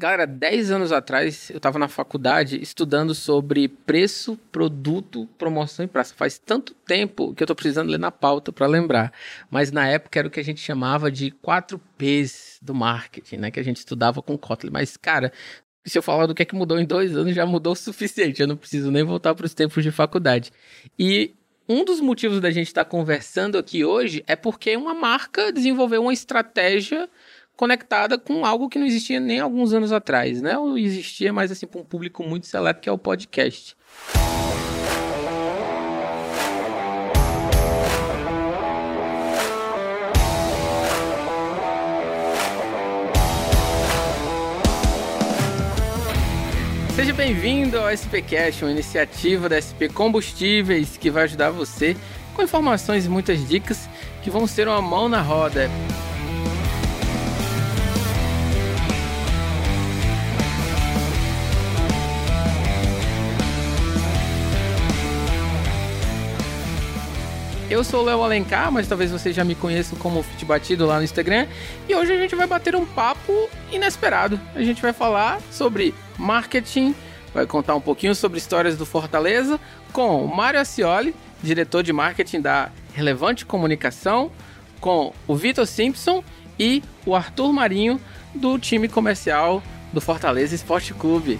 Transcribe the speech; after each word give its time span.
Galera, 0.00 0.28
10 0.28 0.70
anos 0.70 0.92
atrás 0.92 1.50
eu 1.50 1.56
estava 1.56 1.76
na 1.76 1.88
faculdade 1.88 2.62
estudando 2.62 3.16
sobre 3.16 3.66
preço, 3.66 4.38
produto, 4.52 5.28
promoção 5.36 5.84
e 5.84 5.88
praça. 5.88 6.14
Faz 6.14 6.38
tanto 6.38 6.72
tempo 6.72 7.34
que 7.34 7.42
eu 7.42 7.44
estou 7.44 7.56
precisando 7.56 7.90
ler 7.90 7.98
na 7.98 8.12
pauta 8.12 8.52
para 8.52 8.68
lembrar. 8.68 9.12
Mas 9.50 9.72
na 9.72 9.88
época 9.88 10.16
era 10.20 10.28
o 10.28 10.30
que 10.30 10.38
a 10.38 10.44
gente 10.44 10.60
chamava 10.60 11.10
de 11.10 11.32
4 11.32 11.80
P's 11.98 12.60
do 12.62 12.72
marketing, 12.72 13.38
né? 13.38 13.50
Que 13.50 13.58
a 13.58 13.62
gente 13.64 13.78
estudava 13.78 14.22
com 14.22 14.38
Kotlin. 14.38 14.70
Mas, 14.70 14.96
cara, 14.96 15.32
se 15.84 15.98
eu 15.98 16.02
falar 16.02 16.26
do 16.26 16.34
que 16.34 16.42
é 16.42 16.44
que 16.44 16.54
mudou 16.54 16.78
em 16.78 16.86
dois 16.86 17.16
anos, 17.16 17.34
já 17.34 17.44
mudou 17.44 17.72
o 17.72 17.76
suficiente. 17.76 18.40
Eu 18.40 18.46
não 18.46 18.56
preciso 18.56 18.92
nem 18.92 19.02
voltar 19.02 19.34
para 19.34 19.46
os 19.46 19.52
tempos 19.52 19.82
de 19.82 19.90
faculdade. 19.90 20.52
E 20.96 21.34
um 21.68 21.84
dos 21.84 22.00
motivos 22.00 22.40
da 22.40 22.52
gente 22.52 22.68
estar 22.68 22.84
tá 22.84 22.90
conversando 22.90 23.58
aqui 23.58 23.84
hoje 23.84 24.22
é 24.28 24.36
porque 24.36 24.76
uma 24.76 24.94
marca 24.94 25.52
desenvolveu 25.52 26.02
uma 26.02 26.12
estratégia 26.12 27.10
conectada 27.58 28.16
com 28.16 28.46
algo 28.46 28.68
que 28.68 28.78
não 28.78 28.86
existia 28.86 29.18
nem 29.18 29.40
alguns 29.40 29.72
anos 29.72 29.90
atrás, 29.90 30.40
né? 30.40 30.56
Ou 30.56 30.78
existia, 30.78 31.32
mas 31.32 31.50
assim, 31.50 31.66
para 31.66 31.80
um 31.80 31.84
público 31.84 32.22
muito 32.22 32.46
seleto, 32.46 32.80
que 32.80 32.88
é 32.88 32.92
o 32.92 32.96
podcast. 32.96 33.76
Seja 46.94 47.12
bem-vindo 47.12 47.76
ao 47.76 47.90
SPCast, 47.90 48.64
uma 48.64 48.70
iniciativa 48.70 49.48
da 49.48 49.60
SP 49.60 49.90
Combustíveis 49.92 50.96
que 50.96 51.10
vai 51.10 51.24
ajudar 51.24 51.50
você 51.50 51.96
com 52.36 52.42
informações 52.42 53.06
e 53.06 53.08
muitas 53.08 53.48
dicas 53.48 53.88
que 54.22 54.30
vão 54.30 54.46
ser 54.46 54.68
uma 54.68 54.80
mão 54.80 55.08
na 55.08 55.20
roda. 55.20 55.68
Eu 67.70 67.84
sou 67.84 68.00
o 68.00 68.04
Léo 68.04 68.22
Alencar, 68.22 68.72
mas 68.72 68.88
talvez 68.88 69.10
você 69.10 69.30
já 69.30 69.44
me 69.44 69.54
conheça 69.54 69.94
como 69.96 70.22
Fit 70.22 70.42
Batido 70.46 70.86
lá 70.86 70.96
no 70.96 71.04
Instagram. 71.04 71.46
E 71.86 71.94
hoje 71.94 72.14
a 72.14 72.16
gente 72.16 72.34
vai 72.34 72.46
bater 72.46 72.74
um 72.74 72.86
papo 72.86 73.50
inesperado. 73.70 74.40
A 74.54 74.62
gente 74.62 74.80
vai 74.80 74.94
falar 74.94 75.38
sobre 75.50 75.94
marketing, 76.16 76.94
vai 77.34 77.46
contar 77.46 77.74
um 77.74 77.80
pouquinho 77.80 78.14
sobre 78.14 78.38
histórias 78.38 78.78
do 78.78 78.86
Fortaleza 78.86 79.60
com 79.92 80.24
o 80.24 80.34
Mário 80.34 80.58
Ascioli, 80.58 81.14
diretor 81.42 81.82
de 81.82 81.92
marketing 81.92 82.40
da 82.40 82.70
Relevante 82.94 83.44
Comunicação, 83.44 84.32
com 84.80 85.12
o 85.26 85.36
Vitor 85.36 85.66
Simpson 85.66 86.24
e 86.58 86.82
o 87.04 87.14
Arthur 87.14 87.52
Marinho 87.52 88.00
do 88.34 88.58
time 88.58 88.88
comercial 88.88 89.62
do 89.92 90.00
Fortaleza 90.00 90.54
Esporte 90.54 90.94
Clube. 90.94 91.38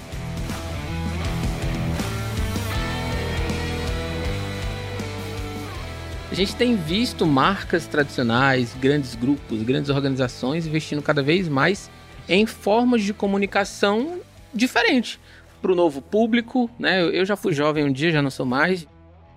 Gente 6.39 6.55
tem 6.55 6.77
visto 6.77 7.27
marcas 7.27 7.89
tradicionais, 7.89 8.72
grandes 8.81 9.17
grupos, 9.17 9.61
grandes 9.64 9.91
organizações 9.91 10.69
investindo 10.69 11.03
cada 11.03 11.20
vez 11.20 11.48
mais 11.48 11.91
em 12.28 12.47
formas 12.47 13.03
de 13.03 13.12
comunicação 13.12 14.20
diferente 14.55 15.19
para 15.61 15.72
o 15.72 15.75
novo 15.75 16.00
público, 16.00 16.70
né? 16.78 17.03
Eu 17.03 17.25
já 17.27 17.34
fui 17.34 17.53
jovem 17.53 17.84
um 17.84 17.92
dia, 17.92 18.12
já 18.12 18.22
não 18.22 18.30
sou 18.30 18.47
mais. 18.47 18.86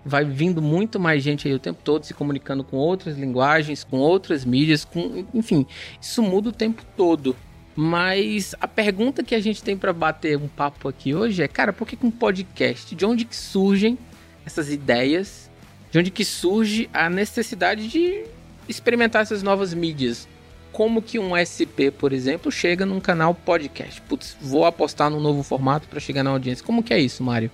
Vai 0.05 0.23
vindo 0.23 0.61
muito 0.61 0.99
mais 0.99 1.23
gente 1.23 1.47
aí 1.47 1.53
o 1.55 1.59
tempo 1.59 1.81
todo 1.83 2.05
se 2.05 2.13
comunicando 2.13 2.63
com 2.63 2.77
outras 2.77 3.17
linguagens, 3.17 3.83
com 3.83 3.97
outras 3.97 4.45
mídias, 4.45 4.85
com, 4.85 5.25
enfim, 5.33 5.65
isso 5.99 6.21
muda 6.21 6.49
o 6.49 6.53
tempo 6.53 6.83
todo. 6.95 7.35
Mas 7.75 8.53
a 8.61 8.67
pergunta 8.67 9.23
que 9.23 9.33
a 9.33 9.39
gente 9.39 9.63
tem 9.63 9.75
para 9.75 9.91
bater 9.91 10.37
um 10.37 10.47
papo 10.47 10.87
aqui 10.87 11.15
hoje 11.15 11.41
é, 11.41 11.47
cara, 11.47 11.73
por 11.73 11.87
que 11.87 11.97
um 12.05 12.11
podcast? 12.11 12.93
De 12.93 13.03
onde 13.07 13.25
que 13.25 13.35
surgem 13.35 13.97
essas 14.45 14.71
ideias 14.71 15.50
de 15.91 15.99
onde 15.99 16.09
que 16.09 16.23
surge 16.23 16.89
a 16.93 17.09
necessidade 17.09 17.87
de 17.87 18.23
experimentar 18.67 19.21
essas 19.21 19.43
novas 19.43 19.73
mídias. 19.73 20.27
Como 20.71 21.01
que 21.01 21.19
um 21.19 21.35
SP, 21.35 21.91
por 21.91 22.13
exemplo, 22.13 22.49
chega 22.49 22.85
num 22.85 23.01
canal 23.01 23.35
podcast? 23.35 24.01
Putz, 24.03 24.37
vou 24.39 24.65
apostar 24.65 25.09
num 25.09 25.19
novo 25.19 25.43
formato 25.43 25.87
para 25.89 25.99
chegar 25.99 26.23
na 26.23 26.29
audiência. 26.29 26.65
Como 26.65 26.81
que 26.81 26.93
é 26.93 26.99
isso, 26.99 27.21
Mário? 27.21 27.51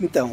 Então, 0.00 0.32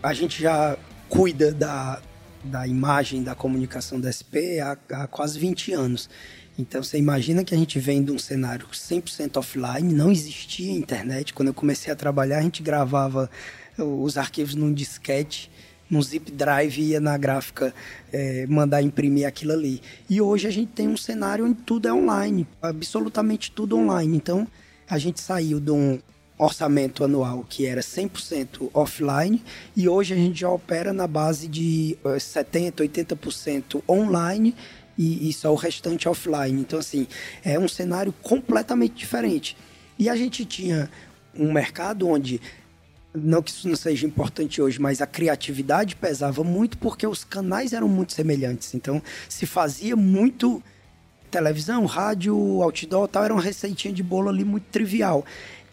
a 0.00 0.14
gente 0.14 0.40
já 0.40 0.78
cuida 1.08 1.50
da, 1.50 2.00
da 2.44 2.66
imagem 2.66 3.24
da 3.24 3.34
comunicação 3.34 4.00
da 4.00 4.12
SP 4.12 4.60
há, 4.62 4.78
há 4.92 5.06
quase 5.08 5.38
20 5.38 5.72
anos. 5.72 6.08
Então 6.56 6.82
você 6.82 6.96
imagina 6.96 7.42
que 7.42 7.52
a 7.52 7.58
gente 7.58 7.80
vem 7.80 8.04
de 8.04 8.12
um 8.12 8.18
cenário 8.18 8.66
100% 8.68 9.36
offline, 9.36 9.92
não 9.92 10.12
existia 10.12 10.70
internet. 10.70 11.34
Quando 11.34 11.48
eu 11.48 11.54
comecei 11.54 11.92
a 11.92 11.96
trabalhar, 11.96 12.38
a 12.38 12.42
gente 12.42 12.62
gravava 12.62 13.28
os 13.76 14.16
arquivos 14.16 14.54
num 14.54 14.72
disquete 14.72 15.50
num 15.94 16.02
zip 16.02 16.30
drive 16.32 16.80
ia 16.80 17.00
na 17.00 17.16
gráfica 17.16 17.72
é, 18.12 18.46
mandar 18.48 18.82
imprimir 18.82 19.26
aquilo 19.26 19.52
ali. 19.52 19.80
E 20.10 20.20
hoje 20.20 20.48
a 20.48 20.50
gente 20.50 20.72
tem 20.72 20.88
um 20.88 20.96
cenário 20.96 21.46
onde 21.46 21.60
tudo 21.62 21.86
é 21.86 21.92
online, 21.92 22.46
absolutamente 22.60 23.52
tudo 23.52 23.78
online. 23.78 24.16
Então 24.16 24.46
a 24.90 24.98
gente 24.98 25.20
saiu 25.20 25.60
de 25.60 25.70
um 25.70 26.00
orçamento 26.36 27.04
anual 27.04 27.46
que 27.48 27.64
era 27.64 27.80
100% 27.80 28.68
offline 28.74 29.40
e 29.76 29.88
hoje 29.88 30.14
a 30.14 30.16
gente 30.16 30.40
já 30.40 30.50
opera 30.50 30.92
na 30.92 31.06
base 31.06 31.46
de 31.46 31.96
70%, 32.04 32.80
é, 32.80 33.04
80% 33.04 33.82
online 33.88 34.52
e, 34.98 35.28
e 35.28 35.32
só 35.32 35.52
o 35.52 35.56
restante 35.56 36.08
offline. 36.08 36.60
Então, 36.60 36.80
assim, 36.80 37.06
é 37.44 37.56
um 37.56 37.68
cenário 37.68 38.12
completamente 38.20 38.94
diferente. 38.94 39.56
E 39.96 40.08
a 40.08 40.16
gente 40.16 40.44
tinha 40.44 40.90
um 41.36 41.52
mercado 41.52 42.08
onde 42.08 42.40
não 43.14 43.40
que 43.40 43.50
isso 43.50 43.68
não 43.68 43.76
seja 43.76 44.06
importante 44.06 44.60
hoje, 44.60 44.80
mas 44.80 45.00
a 45.00 45.06
criatividade 45.06 45.94
pesava 45.94 46.42
muito 46.42 46.76
porque 46.78 47.06
os 47.06 47.22
canais 47.22 47.72
eram 47.72 47.88
muito 47.88 48.12
semelhantes. 48.12 48.74
Então, 48.74 49.00
se 49.28 49.46
fazia 49.46 49.94
muito 49.94 50.62
televisão, 51.30 51.84
rádio, 51.86 52.36
outdoor, 52.62 53.08
tal, 53.08 53.24
era 53.24 53.32
uma 53.32 53.42
receitinha 53.42 53.94
de 53.94 54.02
bolo 54.02 54.28
ali 54.28 54.44
muito 54.44 54.64
trivial. 54.64 55.24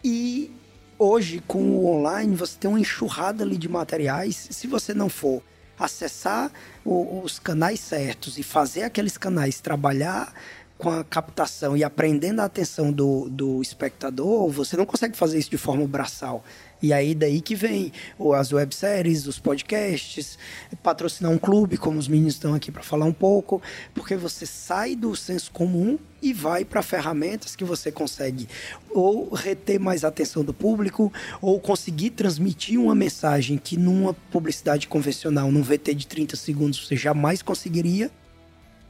E 0.04 0.50
hoje, 0.98 1.42
com 1.46 1.62
o 1.62 1.86
online, 1.86 2.34
você 2.34 2.56
tem 2.58 2.70
uma 2.70 2.80
enxurrada 2.80 3.42
ali 3.42 3.56
de 3.56 3.68
materiais. 3.68 4.48
Se 4.50 4.66
você 4.66 4.94
não 4.94 5.08
for 5.08 5.42
acessar 5.78 6.50
o, 6.84 7.22
os 7.22 7.38
canais 7.38 7.80
certos 7.80 8.38
e 8.38 8.42
fazer 8.42 8.84
aqueles 8.84 9.18
canais 9.18 9.60
trabalhar 9.60 10.32
com 10.78 10.90
a 10.90 11.04
captação 11.04 11.76
e 11.76 11.84
aprendendo 11.84 12.40
a 12.40 12.44
atenção 12.44 12.92
do, 12.92 13.28
do 13.28 13.62
espectador, 13.62 14.48
você 14.50 14.76
não 14.76 14.84
consegue 14.84 15.16
fazer 15.16 15.38
isso 15.38 15.50
de 15.50 15.56
forma 15.56 15.86
braçal. 15.86 16.44
E 16.82 16.92
aí 16.92 17.14
daí 17.14 17.40
que 17.40 17.54
vem 17.54 17.92
as 18.34 18.52
webséries, 18.52 19.26
os 19.26 19.38
podcasts, 19.38 20.36
patrocinar 20.82 21.30
um 21.30 21.38
clube, 21.38 21.76
como 21.76 21.98
os 21.98 22.08
meninos 22.08 22.34
estão 22.34 22.54
aqui 22.54 22.72
para 22.72 22.82
falar 22.82 23.06
um 23.06 23.12
pouco, 23.12 23.62
porque 23.94 24.16
você 24.16 24.44
sai 24.44 24.96
do 24.96 25.14
senso 25.14 25.52
comum 25.52 25.96
e 26.20 26.32
vai 26.32 26.64
para 26.64 26.82
ferramentas 26.82 27.54
que 27.54 27.64
você 27.64 27.90
consegue 27.90 28.48
ou 28.90 29.32
reter 29.32 29.78
mais 29.78 30.04
atenção 30.04 30.44
do 30.44 30.52
público 30.52 31.12
ou 31.40 31.58
conseguir 31.60 32.10
transmitir 32.10 32.80
uma 32.80 32.94
mensagem 32.94 33.58
que 33.58 33.76
numa 33.76 34.14
publicidade 34.30 34.88
convencional, 34.88 35.50
num 35.50 35.62
VT 35.62 35.94
de 35.94 36.06
30 36.06 36.36
segundos, 36.36 36.86
você 36.86 36.96
jamais 36.96 37.42
conseguiria. 37.42 38.10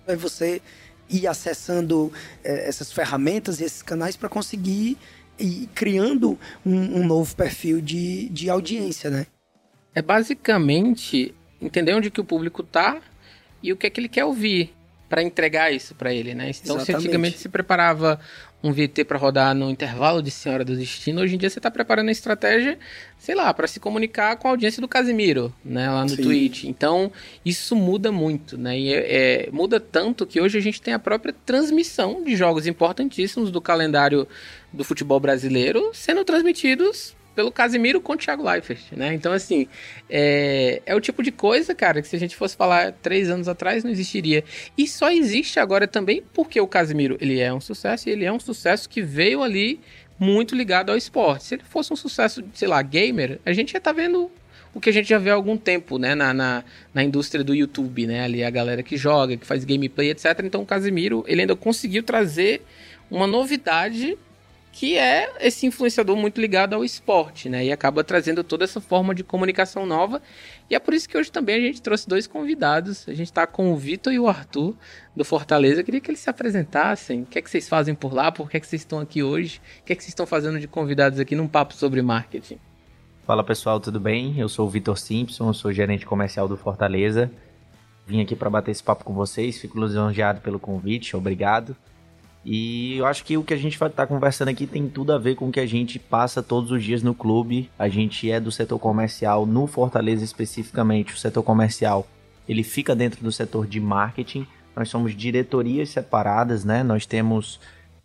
Aí 0.07 0.17
você 0.17 0.61
ir 1.09 1.27
acessando 1.27 2.13
é, 2.43 2.69
essas 2.69 2.91
ferramentas 2.93 3.61
e 3.61 3.65
esses 3.65 3.83
canais 3.83 4.17
para 4.17 4.29
conseguir 4.29 4.97
e 5.43 5.69
criando 5.75 6.39
um, 6.65 7.01
um 7.01 7.07
novo 7.07 7.35
perfil 7.35 7.81
de, 7.81 8.29
de 8.29 8.49
audiência, 8.49 9.11
né? 9.11 9.27
É 9.95 10.01
basicamente 10.01 11.35
entender 11.61 11.95
onde 11.95 12.11
que 12.11 12.21
o 12.21 12.25
público 12.25 12.63
tá 12.63 13.01
e 13.63 13.73
o 13.73 13.77
que 13.77 13.87
é 13.87 13.91
que 13.91 14.01
ele 14.01 14.09
quer 14.09 14.25
ouvir 14.25 14.73
para 15.09 15.23
entregar 15.23 15.71
isso 15.71 15.95
para 15.95 16.13
ele, 16.15 16.35
né? 16.35 16.51
Então, 16.51 16.77
Exatamente. 16.77 16.87
se 16.87 16.95
antigamente 16.95 17.39
se 17.39 17.49
preparava 17.49 18.19
um 18.63 18.73
VT 18.73 19.05
para 19.05 19.19
rodar 19.19 19.55
no 19.55 19.71
intervalo 19.71 20.23
de 20.23 20.31
Senhora 20.31 20.65
do 20.65 20.77
Destino, 20.77 21.21
hoje 21.21 21.35
em 21.35 21.39
dia 21.39 21.51
você 21.51 21.59
está 21.59 21.71
preparando 21.71 22.09
a 22.09 22.13
estratégia, 22.13 22.79
sei 23.19 23.35
lá, 23.35 23.53
para 23.53 23.67
se 23.67 23.81
comunicar 23.81 24.37
com 24.37 24.49
a 24.49 24.53
audiência 24.53 24.81
do 24.81 24.89
Casimiro, 24.89 25.53
né, 25.65 25.91
lá 25.91 26.05
no 26.05 26.11
Sim. 26.11 26.23
Twitch. 26.23 26.65
Então, 26.65 27.13
isso 27.45 27.75
muda 27.75 28.11
muito, 28.13 28.57
né? 28.57 28.79
E 28.79 28.95
é, 28.95 29.47
é, 29.47 29.51
muda 29.51 29.79
tanto 29.81 30.25
que 30.25 30.41
hoje 30.41 30.57
a 30.57 30.63
gente 30.63 30.81
tem 30.81 30.95
a 30.95 30.99
própria 30.99 31.35
transmissão 31.45 32.23
de 32.23 32.37
jogos 32.37 32.67
importantíssimos 32.67 33.51
do 33.51 33.61
calendário 33.61 34.27
do 34.73 34.85
futebol 34.85 35.21
brasileiro 35.21 35.91
sendo 35.93 36.25
transmitidos 36.25 37.15
pelo 37.35 37.51
Casimiro 37.51 38.01
com 38.01 38.13
o 38.13 38.17
Thiago 38.17 38.43
Leifert, 38.43 38.81
né? 38.93 39.15
Então, 39.15 39.33
assim, 39.33 39.67
é, 40.09 40.83
é 40.85 40.95
o 40.95 41.01
tipo 41.01 41.23
de 41.23 41.33
coisa, 41.33 41.75
cara, 41.75 42.03
que 42.03 42.09
se 42.09 42.15
a 42.15 42.19
gente 42.19 42.37
fosse 42.37 42.57
falar 42.57 42.93
três 42.93 43.31
anos 43.31 43.49
atrás, 43.49 43.83
não 43.83 43.91
existiria. 43.91 44.45
E 44.77 44.87
só 44.87 45.11
existe 45.11 45.59
agora 45.59 45.87
também 45.87 46.23
porque 46.35 46.61
o 46.61 46.67
Casimiro, 46.67 47.17
ele 47.21 47.41
é 47.41 47.53
um 47.53 47.61
sucesso 47.61 48.09
e 48.09 48.13
ele 48.13 48.25
é 48.25 48.33
um 48.33 48.41
sucesso 48.41 48.89
que 48.89 49.01
veio 49.01 49.43
ali 49.43 49.81
muito 50.19 50.55
ligado 50.55 50.91
ao 50.91 50.97
esporte. 50.97 51.45
Se 51.45 51.55
ele 51.55 51.65
fosse 51.65 51.93
um 51.93 51.97
sucesso, 51.97 52.45
sei 52.55 52.69
lá, 52.69 52.81
gamer, 52.83 53.41
a 53.45 53.53
gente 53.53 53.73
já 53.73 53.81
tá 53.81 53.93
vendo 53.93 54.31
o 54.75 54.81
que 54.81 54.89
a 54.89 54.93
gente 54.93 55.09
já 55.09 55.19
vê 55.19 55.31
há 55.31 55.35
algum 55.35 55.57
tempo, 55.57 55.99
né, 55.99 56.15
na, 56.15 56.33
na, 56.33 56.65
na, 56.95 57.05
indústria 57.05 57.45
do 57.45 57.55
YouTube, 57.55 58.07
né, 58.07 58.25
ali 58.25 58.43
a 58.43 58.49
galera 58.49 58.83
que 58.83 58.97
joga, 58.97 59.37
que 59.37 59.47
faz 59.47 59.65
gameplay, 59.65 60.11
etc. 60.11 60.41
Então 60.45 60.63
o 60.63 60.67
Casimiro, 60.67 61.25
ele 61.27 61.43
ainda 61.43 61.55
conseguiu 61.55 62.03
trazer 62.03 62.63
uma 63.11 63.27
novidade 63.27 64.17
que 64.73 64.97
é 64.97 65.31
esse 65.39 65.67
influenciador 65.67 66.17
muito 66.17 66.41
ligado 66.41 66.73
ao 66.75 66.83
esporte, 66.83 67.49
né? 67.51 67.67
E 67.67 67.71
acaba 67.71 68.03
trazendo 68.03 68.43
toda 68.43 68.65
essa 68.65 68.81
forma 68.81 69.15
de 69.15 69.23
comunicação 69.23 69.85
nova. 69.85 70.21
E 70.69 70.75
é 70.75 70.79
por 70.79 70.95
isso 70.95 71.07
que 71.07 71.17
hoje 71.17 71.31
também 71.31 71.57
a 71.57 71.61
gente 71.61 71.83
trouxe 71.83 72.09
dois 72.09 72.27
convidados. 72.27 73.07
A 73.07 73.13
gente 73.13 73.27
está 73.27 73.47
com 73.47 73.71
o 73.71 73.77
Vitor 73.77 74.11
e 74.11 74.19
o 74.19 74.27
Arthur 74.27 74.75
do 75.15 75.25
Fortaleza. 75.27 75.83
Eu 75.83 75.85
queria 75.85 76.01
que 76.01 76.11
eles 76.11 76.21
se 76.21 76.31
apresentassem. 76.31 77.23
O 77.23 77.27
que 77.27 77.39
é 77.39 77.43
que 77.43 77.51
vocês 77.51 77.69
fazem 77.69 77.95
por 77.95 78.15
lá? 78.15 78.33
Por 78.33 78.49
que 78.49 78.57
é 78.57 78.61
que 78.61 78.67
vocês 78.67 78.81
estão 78.81 78.99
aqui 78.99 79.23
hoje? 79.23 79.61
O 79.83 79.85
que 79.85 79.93
é 79.93 79.97
que 79.97 80.03
vocês 80.03 80.13
estão 80.13 80.27
fazendo 80.27 80.59
de 80.59 80.67
convidados 80.67 81.21
aqui 81.21 81.37
num 81.37 81.47
papo 81.47 81.75
sobre 81.75 82.01
marketing? 82.01 82.59
Fala 83.27 83.45
pessoal, 83.45 83.79
tudo 83.79 84.01
bem? 84.01 84.39
Eu 84.39 84.49
sou 84.49 84.67
o 84.67 84.71
Vitor 84.71 84.99
Simpson, 84.99 85.53
sou 85.53 85.71
gerente 85.71 86.07
comercial 86.07 86.49
do 86.49 86.57
Fortaleza. 86.57 87.31
Vim 88.07 88.23
aqui 88.23 88.35
para 88.35 88.49
bater 88.49 88.71
esse 88.71 88.83
papo 88.83 89.05
com 89.05 89.13
vocês. 89.13 89.61
Fico 89.61 89.79
lisonjeado 89.79 90.41
pelo 90.41 90.59
convite. 90.59 91.15
Obrigado. 91.15 91.77
E 92.45 92.97
eu 92.97 93.07
acho 93.07 93.25
que 93.25 93.37
o 93.37 93.45
que 93.45 93.55
a 93.55 93.57
gente 93.57 93.79
vai 93.79 93.89
estar 93.89 94.05
tá 94.05 94.07
conversando 94.13 94.49
aqui 94.49 94.67
tem 94.67 94.89
tudo 94.89 95.13
a 95.13 95.19
ver 95.19 95.37
com 95.37 95.49
o 95.49 95.53
que 95.53 95.61
a 95.61 95.67
gente 95.67 95.99
passa 95.99 96.43
todos 96.43 96.73
os 96.73 96.83
dias 96.83 97.03
no 97.03 97.15
clube. 97.15 97.71
A 97.79 97.89
gente 97.89 98.31
é 98.31 98.41
do 98.41 98.51
setor 98.51 98.79
comercial, 98.79 99.47
no 99.47 99.67
Fortaleza 99.67 100.25
especificamente, 100.25 101.15
o 101.15 101.17
setor 101.17 101.43
comercial, 101.43 102.07
ele 102.49 102.65
fica 102.65 102.97
dentro 102.97 103.23
do 103.23 103.31
setor 103.31 103.67
de 103.67 103.81
marketing. 103.81 104.47
Nós 104.75 104.89
somos 104.89 105.15
diretorias 105.15 105.91
separadas, 105.91 106.65
né? 106.65 106.83
Nós 106.83 107.07
temos 107.07 107.61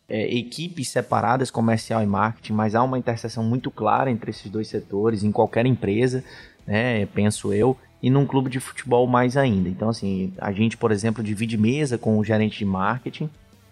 é, 0.08 0.36
equipes 0.36 0.90
separadas, 0.90 1.50
comercial 1.50 2.04
e 2.04 2.06
marketing, 2.06 2.54
mas 2.54 2.76
há 2.76 2.84
uma 2.84 3.00
interseção 3.00 3.44
muito 3.44 3.72
clara 3.72 4.12
entre 4.12 4.30
esses 4.30 4.52
dois 4.52 4.68
setores 4.68 5.24
em 5.24 5.32
qualquer 5.32 5.66
empresa, 5.66 6.24
né? 6.68 7.08
Penso 7.08 7.52
eu. 7.52 7.76
E 8.04 8.12
num 8.12 8.28
clube 8.28 8.52
de 8.52 8.60
futebol 8.60 9.08
mais 9.08 9.36
ainda. 9.36 9.68
Então, 9.68 9.90
assim, 9.90 10.32
a 10.38 10.52
gente, 10.52 10.78
por 10.78 10.92
exemplo, 10.92 11.24
divide 11.24 11.58
mesa 11.58 11.98
com 11.98 12.20
o 12.20 12.24
gerente 12.24 12.60
de 12.60 12.66
marketing 12.66 13.28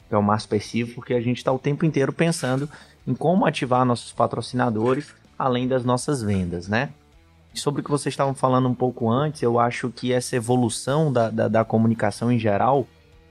que 0.08 0.16
é 0.16 0.18
o 0.18 0.24
Márcio 0.24 0.50
Percivo, 0.50 0.96
porque 0.96 1.14
a 1.14 1.22
gente 1.22 1.38
está 1.38 1.52
o 1.52 1.60
tempo 1.60 1.86
inteiro 1.86 2.14
pensando 2.14 2.70
em 3.08 3.14
como 3.14 3.46
ativar 3.46 3.86
nossos 3.86 4.12
patrocinadores 4.12 5.14
além 5.38 5.68
das 5.68 5.84
nossas 5.84 6.22
vendas, 6.22 6.68
né? 6.68 6.90
Sobre 7.54 7.82
o 7.82 7.84
que 7.84 7.90
vocês 7.90 8.14
estavam 8.14 8.34
falando 8.34 8.68
um 8.68 8.76
pouco 8.76 9.10
antes, 9.10 9.42
eu 9.42 9.60
acho 9.60 9.90
que 9.90 10.12
essa 10.12 10.36
evolução 10.36 11.12
da, 11.12 11.30
da, 11.30 11.48
da 11.48 11.66
comunicação 11.66 12.32
em 12.32 12.40
geral, 12.40 12.88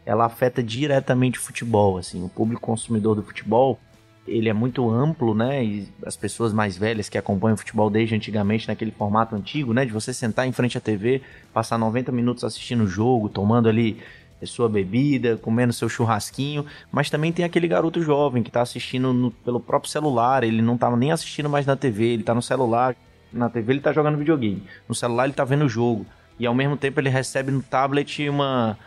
ela 0.06 0.26
afeta 0.26 0.62
diretamente 0.62 1.38
o 1.38 1.42
futebol, 1.42 1.98
assim, 1.98 2.22
o 2.22 2.28
público 2.28 2.62
consumidor 2.62 3.14
do 3.14 3.22
futebol, 3.22 3.78
ele 4.26 4.48
é 4.48 4.52
muito 4.54 4.88
amplo, 4.90 5.34
né? 5.34 5.62
E 5.62 5.88
as 6.04 6.16
pessoas 6.16 6.52
mais 6.52 6.78
velhas 6.78 7.10
que 7.10 7.18
acompanham 7.18 7.54
o 7.54 7.58
futebol 7.58 7.90
desde 7.90 8.14
antigamente, 8.14 8.66
naquele 8.66 8.90
formato 8.90 9.34
antigo, 9.34 9.74
né? 9.74 9.84
De 9.84 9.92
você 9.92 10.14
sentar 10.14 10.46
em 10.46 10.52
frente 10.52 10.78
à 10.78 10.80
TV, 10.80 11.20
passar 11.52 11.76
90 11.76 12.10
minutos 12.10 12.42
assistindo 12.42 12.84
o 12.84 12.86
jogo, 12.86 13.28
tomando 13.28 13.68
ali 13.68 14.00
sua 14.46 14.68
bebida, 14.68 15.36
comendo 15.36 15.72
seu 15.72 15.88
churrasquinho, 15.88 16.64
mas 16.90 17.10
também 17.10 17.32
tem 17.32 17.44
aquele 17.44 17.68
garoto 17.68 18.02
jovem 18.02 18.42
que 18.42 18.50
está 18.50 18.62
assistindo 18.62 19.12
no, 19.12 19.30
pelo 19.30 19.60
próprio 19.60 19.90
celular, 19.90 20.44
ele 20.44 20.62
não 20.62 20.76
tá 20.76 20.94
nem 20.96 21.12
assistindo 21.12 21.48
mais 21.48 21.66
na 21.66 21.76
TV, 21.76 22.04
ele 22.04 22.22
está 22.22 22.34
no 22.34 22.42
celular, 22.42 22.96
na 23.32 23.48
TV 23.48 23.72
ele 23.72 23.80
está 23.80 23.92
jogando 23.92 24.18
videogame, 24.18 24.62
no 24.88 24.94
celular 24.94 25.24
ele 25.24 25.32
está 25.32 25.44
vendo 25.44 25.64
o 25.64 25.68
jogo, 25.68 26.06
e 26.38 26.46
ao 26.46 26.54
mesmo 26.54 26.76
tempo 26.76 27.00
ele 27.00 27.08
recebe 27.08 27.50
no 27.50 27.62
tablet 27.62 28.28
uma... 28.28 28.78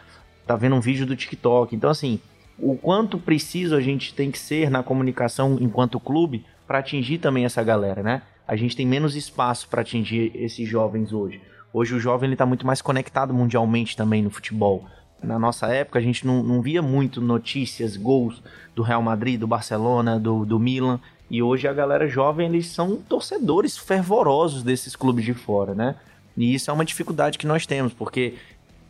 tá 0.45 0.56
vendo 0.56 0.75
um 0.75 0.81
vídeo 0.81 1.06
do 1.06 1.15
TikTok, 1.15 1.75
então 1.75 1.89
assim, 1.89 2.19
o 2.59 2.75
quanto 2.75 3.19
preciso 3.19 3.75
a 3.75 3.81
gente 3.81 4.13
tem 4.13 4.31
que 4.31 4.39
ser 4.39 4.69
na 4.69 4.81
comunicação 4.81 5.57
enquanto 5.62 6.00
clube 6.00 6.44
para 6.65 6.80
atingir 6.80 7.19
também 7.19 7.45
essa 7.45 7.63
galera, 7.63 8.01
né? 8.01 8.21
A 8.48 8.56
gente 8.56 8.75
tem 8.75 8.86
menos 8.86 9.15
espaço 9.15 9.68
para 9.69 9.81
atingir 9.81 10.31
esses 10.36 10.68
jovens 10.68 11.13
hoje. 11.13 11.42
Hoje 11.74 11.94
o 11.94 12.00
jovem 12.00 12.31
está 12.31 12.45
muito 12.45 12.65
mais 12.65 12.81
conectado 12.81 13.33
mundialmente 13.33 13.95
também 13.95 14.24
no 14.24 14.30
futebol. 14.30 14.86
Na 15.22 15.40
nossa 15.40 15.68
época, 15.68 16.00
a 16.00 16.02
gente 16.02 16.25
não, 16.25 16.44
não 16.44 16.62
via 16.62 16.81
muito 16.81 17.19
notícias, 17.19 17.98
gols 17.98 18.42
do 18.75 18.84
Real 18.84 19.02
Madrid, 19.02 19.40
do 19.40 19.48
Barcelona, 19.48 20.19
do, 20.19 20.46
do 20.46 20.60
Milan. 20.60 21.00
E 21.30 21.42
hoje 21.42 21.68
a 21.68 21.74
galera 21.74 22.08
jovem, 22.08 22.48
eles 22.48 22.68
são 22.68 22.98
torcedores 22.98 23.78
fervorosos 23.78 24.64
desses 24.64 24.96
clubes 24.96 25.25
de 25.25 25.34
fora, 25.34 25.74
né? 25.74 25.96
E 26.38 26.54
isso 26.54 26.69
é 26.69 26.74
uma 26.74 26.86
dificuldade 26.86 27.38
que 27.38 27.48
nós 27.48 27.66
temos, 27.66 27.94
porque 27.94 28.36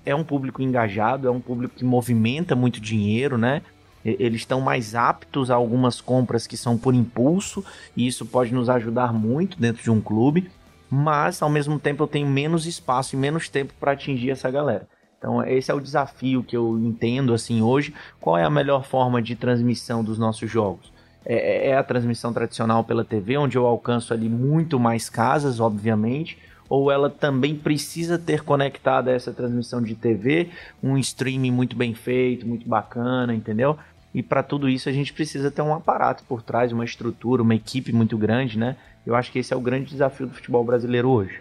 é 0.05 0.13
um 0.13 0.23
público 0.23 0.61
engajado, 0.61 1.27
é 1.27 1.31
um 1.31 1.39
público 1.39 1.75
que 1.75 1.85
movimenta 1.85 2.55
muito 2.55 2.79
dinheiro, 2.79 3.37
né? 3.37 3.61
Eles 4.05 4.41
estão 4.41 4.61
mais 4.61 4.95
aptos 4.95 5.49
a 5.49 5.55
algumas 5.55 5.99
compras 5.99 6.45
que 6.45 6.55
são 6.55 6.77
por 6.77 6.93
impulso, 6.93 7.63
e 7.95 8.07
isso 8.07 8.25
pode 8.25 8.53
nos 8.53 8.69
ajudar 8.69 9.11
muito 9.11 9.59
dentro 9.59 9.83
de 9.83 9.91
um 9.91 9.99
clube, 9.99 10.49
mas 10.89 11.41
ao 11.41 11.49
mesmo 11.49 11.79
tempo 11.79 12.03
eu 12.03 12.07
tenho 12.07 12.27
menos 12.27 12.65
espaço 12.65 13.15
e 13.15 13.19
menos 13.19 13.49
tempo 13.49 13.73
para 13.79 13.93
atingir 13.93 14.29
essa 14.29 14.49
galera. 14.49 14.87
Então, 15.17 15.43
esse 15.43 15.71
é 15.71 15.73
o 15.73 15.79
desafio 15.79 16.43
que 16.43 16.55
eu 16.55 16.77
entendo 16.79 17.33
assim 17.33 17.61
hoje. 17.61 17.93
Qual 18.19 18.37
é 18.37 18.43
a 18.43 18.49
melhor 18.49 18.85
forma 18.85 19.21
de 19.21 19.35
transmissão 19.35 20.03
dos 20.03 20.17
nossos 20.17 20.49
jogos? 20.49 20.91
É, 21.25 21.67
é, 21.67 21.69
é 21.69 21.77
a 21.77 21.83
transmissão 21.83 22.31
tradicional 22.31 22.83
pela 22.83 23.03
TV, 23.03 23.37
onde 23.37 23.57
eu 23.57 23.65
alcanço 23.65 24.13
ali 24.13 24.29
muito 24.29 24.79
mais 24.79 25.09
casas, 25.09 25.59
obviamente, 25.59 26.37
ou 26.69 26.91
ela 26.91 27.09
também 27.09 27.55
precisa 27.55 28.17
ter 28.17 28.43
conectada 28.43 29.11
essa 29.11 29.33
transmissão 29.33 29.81
de 29.81 29.95
TV, 29.95 30.49
um 30.81 30.97
streaming 30.97 31.51
muito 31.51 31.75
bem 31.75 31.93
feito, 31.93 32.45
muito 32.45 32.67
bacana, 32.67 33.33
entendeu? 33.33 33.77
E 34.13 34.23
para 34.23 34.43
tudo 34.43 34.69
isso 34.69 34.87
a 34.87 34.91
gente 34.91 35.13
precisa 35.13 35.51
ter 35.51 35.61
um 35.61 35.73
aparato 35.73 36.23
por 36.23 36.41
trás, 36.41 36.71
uma 36.71 36.85
estrutura, 36.85 37.41
uma 37.41 37.55
equipe 37.55 37.91
muito 37.91 38.17
grande, 38.17 38.57
né? 38.57 38.75
Eu 39.05 39.15
acho 39.15 39.31
que 39.31 39.39
esse 39.39 39.53
é 39.53 39.57
o 39.57 39.61
grande 39.61 39.89
desafio 39.91 40.27
do 40.27 40.33
futebol 40.33 40.63
brasileiro 40.63 41.09
hoje. 41.09 41.39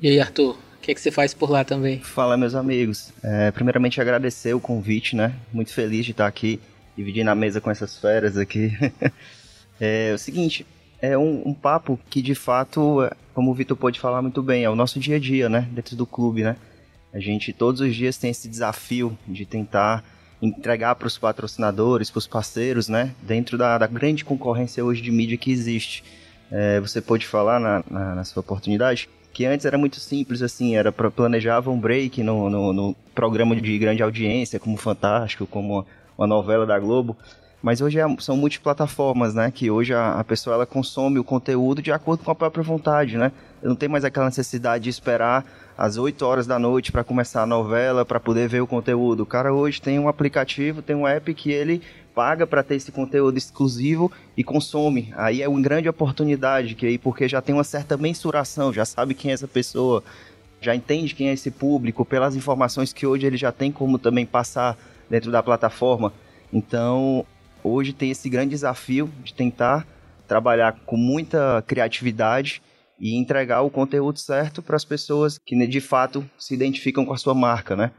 E 0.00 0.08
aí, 0.08 0.20
Arthur, 0.20 0.56
que, 0.82 0.94
que 0.94 1.00
você 1.00 1.10
faz 1.10 1.32
por 1.32 1.48
lá 1.48 1.64
também? 1.64 2.00
Fala, 2.00 2.36
meus 2.36 2.54
amigos. 2.54 3.12
É, 3.22 3.50
primeiramente, 3.52 4.00
agradecer 4.00 4.52
o 4.52 4.60
convite, 4.60 5.14
né? 5.14 5.34
Muito 5.52 5.72
feliz 5.72 6.04
de 6.04 6.10
estar 6.10 6.26
aqui, 6.26 6.60
dividindo 6.96 7.30
a 7.30 7.34
mesa 7.34 7.60
com 7.60 7.70
essas 7.70 7.96
feras 7.96 8.36
aqui. 8.36 8.72
é, 9.80 10.12
o 10.12 10.18
seguinte, 10.18 10.66
é 11.00 11.16
um, 11.16 11.42
um, 11.46 11.54
papo 11.54 11.98
que, 12.10 12.20
de 12.20 12.34
fato, 12.34 13.08
como 13.32 13.50
o 13.50 13.54
Vitor 13.54 13.76
pôde 13.76 14.00
falar 14.00 14.20
muito 14.20 14.42
bem, 14.42 14.64
é 14.64 14.70
o 14.70 14.74
nosso 14.74 14.98
dia 14.98 15.16
a 15.16 15.18
dia, 15.20 15.48
né? 15.48 15.68
Dentro 15.70 15.96
do 15.96 16.04
clube, 16.04 16.42
né? 16.42 16.56
A 17.14 17.20
gente 17.20 17.52
todos 17.52 17.80
os 17.80 17.94
dias 17.94 18.16
tem 18.16 18.30
esse 18.30 18.48
desafio 18.48 19.16
de 19.26 19.46
tentar 19.46 20.04
entregar 20.40 20.96
para 20.96 21.06
os 21.06 21.16
patrocinadores, 21.16 22.10
para 22.10 22.18
os 22.18 22.26
parceiros, 22.26 22.88
né? 22.88 23.14
Dentro 23.22 23.56
da, 23.56 23.78
da, 23.78 23.86
grande 23.86 24.24
concorrência 24.24 24.84
hoje 24.84 25.00
de 25.00 25.12
mídia 25.12 25.38
que 25.38 25.52
existe. 25.52 26.02
É, 26.50 26.80
você 26.80 27.00
pôde 27.00 27.24
falar 27.26 27.60
na, 27.60 27.84
na, 27.88 28.14
na 28.16 28.24
sua 28.24 28.40
oportunidade 28.40 29.08
que 29.32 29.46
antes 29.46 29.64
era 29.64 29.78
muito 29.78 29.98
simples, 29.98 30.42
assim, 30.42 30.76
era 30.76 30.92
planejava 30.92 31.70
um 31.70 31.78
break 31.78 32.22
no, 32.22 32.50
no, 32.50 32.72
no, 32.72 32.96
programa 33.14 33.56
de 33.56 33.78
grande 33.78 34.02
audiência, 34.02 34.60
como 34.60 34.76
Fantástico, 34.76 35.46
como 35.46 35.86
uma 36.16 36.26
novela 36.26 36.66
da 36.66 36.78
Globo. 36.78 37.16
Mas 37.62 37.80
hoje 37.80 38.00
é, 38.00 38.16
são 38.18 38.36
multiplataformas, 38.36 39.34
né? 39.34 39.50
Que 39.50 39.70
hoje 39.70 39.94
a, 39.94 40.18
a, 40.18 40.24
pessoa 40.24 40.54
ela 40.54 40.66
consome 40.66 41.18
o 41.18 41.24
conteúdo 41.24 41.80
de 41.80 41.92
acordo 41.92 42.24
com 42.24 42.30
a 42.30 42.34
própria 42.34 42.62
vontade, 42.62 43.16
né? 43.16 43.30
Não 43.62 43.76
tem 43.76 43.88
mais 43.88 44.04
aquela 44.04 44.26
necessidade 44.26 44.84
de 44.84 44.90
esperar 44.90 45.44
às 45.78 45.96
8 45.96 46.20
horas 46.26 46.46
da 46.46 46.58
noite 46.58 46.90
para 46.90 47.04
começar 47.04 47.42
a 47.42 47.46
novela, 47.46 48.04
para 48.04 48.18
poder 48.18 48.48
ver 48.48 48.60
o 48.60 48.66
conteúdo. 48.66 49.22
O 49.22 49.26
cara 49.26 49.54
hoje 49.54 49.80
tem 49.80 49.98
um 49.98 50.08
aplicativo, 50.08 50.82
tem 50.82 50.96
um 50.96 51.06
app 51.06 51.32
que 51.34 51.52
ele 51.52 51.80
paga 52.14 52.46
para 52.46 52.62
ter 52.62 52.76
esse 52.76 52.92
conteúdo 52.92 53.36
exclusivo 53.36 54.10
e 54.36 54.44
consome. 54.44 55.12
Aí 55.16 55.42
é 55.42 55.48
uma 55.48 55.60
grande 55.60 55.88
oportunidade, 55.88 56.74
que 56.74 56.86
aí 56.86 56.98
porque 56.98 57.28
já 57.28 57.40
tem 57.40 57.54
uma 57.54 57.64
certa 57.64 57.96
mensuração, 57.96 58.72
já 58.72 58.84
sabe 58.84 59.14
quem 59.14 59.30
é 59.30 59.34
essa 59.34 59.48
pessoa, 59.48 60.02
já 60.60 60.74
entende 60.74 61.14
quem 61.14 61.28
é 61.28 61.32
esse 61.32 61.50
público, 61.50 62.04
pelas 62.04 62.36
informações 62.36 62.92
que 62.92 63.06
hoje 63.06 63.26
ele 63.26 63.36
já 63.36 63.50
tem 63.50 63.72
como 63.72 63.98
também 63.98 64.24
passar 64.24 64.78
dentro 65.10 65.30
da 65.30 65.42
plataforma. 65.42 66.12
Então, 66.52 67.26
hoje 67.64 67.92
tem 67.92 68.10
esse 68.10 68.28
grande 68.28 68.50
desafio 68.50 69.10
de 69.24 69.34
tentar 69.34 69.86
trabalhar 70.28 70.80
com 70.86 70.96
muita 70.96 71.62
criatividade 71.66 72.62
e 72.98 73.16
entregar 73.16 73.62
o 73.62 73.70
conteúdo 73.70 74.18
certo 74.18 74.62
para 74.62 74.76
as 74.76 74.84
pessoas 74.84 75.38
que 75.38 75.66
de 75.66 75.80
fato 75.80 76.24
se 76.38 76.54
identificam 76.54 77.04
com 77.04 77.12
a 77.12 77.18
sua 77.18 77.34
marca, 77.34 77.74
né? 77.74 77.90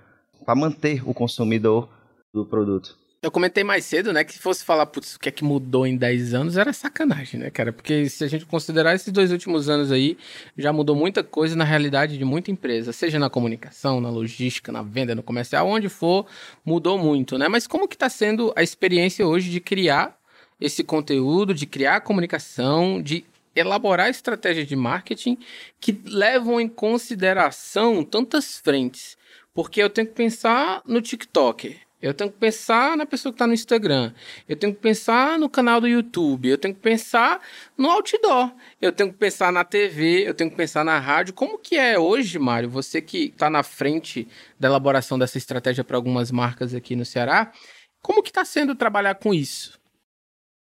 Para 0.46 0.56
manter 0.56 1.08
o 1.08 1.14
consumidor 1.14 1.90
do 2.34 2.46
produto. 2.46 3.03
Eu 3.24 3.32
comentei 3.32 3.64
mais 3.64 3.86
cedo, 3.86 4.12
né, 4.12 4.22
que 4.26 4.34
se 4.34 4.40
fosse 4.40 4.66
falar, 4.66 4.86
putz, 4.86 5.16
o 5.16 5.20
que 5.20 5.30
é 5.30 5.32
que 5.32 5.46
mudou 5.46 5.88
em 5.88 5.96
10 5.96 6.34
anos, 6.34 6.58
era 6.58 6.74
sacanagem, 6.74 7.40
né, 7.40 7.50
cara? 7.50 7.72
Porque 7.72 8.10
se 8.10 8.22
a 8.22 8.28
gente 8.28 8.46
considerar 8.46 8.96
esses 8.96 9.14
dois 9.14 9.32
últimos 9.32 9.70
anos 9.70 9.94
aí, 9.94 10.18
já 10.58 10.74
mudou 10.74 10.94
muita 10.94 11.24
coisa 11.24 11.56
na 11.56 11.64
realidade 11.64 12.18
de 12.18 12.26
muita 12.26 12.52
empresa, 12.52 12.92
seja 12.92 13.18
na 13.18 13.30
comunicação, 13.30 14.02
na 14.02 14.10
logística, 14.10 14.74
na 14.74 14.82
venda, 14.82 15.16
no 15.16 15.24
comercial, 15.24 15.66
onde 15.70 15.88
for, 15.88 16.26
mudou 16.66 16.98
muito, 16.98 17.38
né? 17.38 17.48
Mas 17.48 17.66
como 17.66 17.88
que 17.88 17.98
tá 17.98 18.10
sendo 18.10 18.52
a 18.58 18.62
experiência 18.62 19.26
hoje 19.26 19.50
de 19.50 19.62
criar 19.62 20.20
esse 20.60 20.84
conteúdo, 20.84 21.54
de 21.54 21.66
criar 21.66 22.02
comunicação, 22.02 23.02
de 23.02 23.24
elaborar 23.56 24.10
estratégias 24.10 24.68
de 24.68 24.76
marketing 24.76 25.38
que 25.80 25.98
levam 26.08 26.60
em 26.60 26.68
consideração 26.68 28.04
tantas 28.04 28.58
frentes? 28.58 29.16
Porque 29.54 29.82
eu 29.82 29.90
tenho 29.90 30.08
que 30.08 30.14
pensar 30.14 30.82
no 30.86 31.00
TikTok, 31.00 31.78
eu 32.04 32.14
tenho 32.14 32.30
que 32.30 32.38
pensar 32.38 32.98
na 32.98 33.06
pessoa 33.06 33.32
que 33.32 33.36
está 33.36 33.48
no 33.48 33.54
Instagram. 33.54 34.12
Eu 34.46 34.58
tenho 34.58 34.76
que 34.76 34.82
pensar 34.82 35.40
no 35.40 35.50
canal 35.50 35.80
do 35.80 35.88
YouTube. 35.88 36.50
Eu 36.50 36.58
tenho 36.58 36.76
que 36.76 36.82
pensar 36.82 37.42
no 37.78 37.90
outdoor. 37.90 38.52
Eu 38.82 38.92
tenho 38.92 39.10
que 39.10 39.18
pensar 39.18 39.54
na 39.54 39.64
TV. 39.64 40.28
Eu 40.28 40.34
tenho 40.34 40.50
que 40.50 40.58
pensar 40.58 40.84
na 40.84 41.00
rádio. 41.00 41.34
Como 41.34 41.58
que 41.58 41.78
é 41.78 41.98
hoje, 41.98 42.38
Mário? 42.38 42.70
Você 42.70 43.02
que 43.02 43.28
está 43.28 43.50
na 43.50 43.64
frente 43.64 44.28
da 44.60 44.68
elaboração 44.68 45.18
dessa 45.18 45.38
estratégia 45.38 45.82
para 45.82 45.96
algumas 45.96 46.30
marcas 46.30 46.76
aqui 46.76 46.94
no 46.94 47.06
Ceará. 47.06 47.54
Como 48.02 48.22
que 48.22 48.32
está 48.32 48.44
sendo 48.44 48.76
trabalhar 48.76 49.16
com 49.16 49.34
isso? 49.34 49.80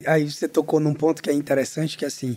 Aí 0.05 0.29
você 0.29 0.49
tocou 0.49 0.81
num 0.81 0.95
ponto 0.95 1.23
que 1.23 1.31
é 1.31 1.33
interessante, 1.33 1.97
que 1.97 2.05
é 2.05 2.09
assim, 2.09 2.37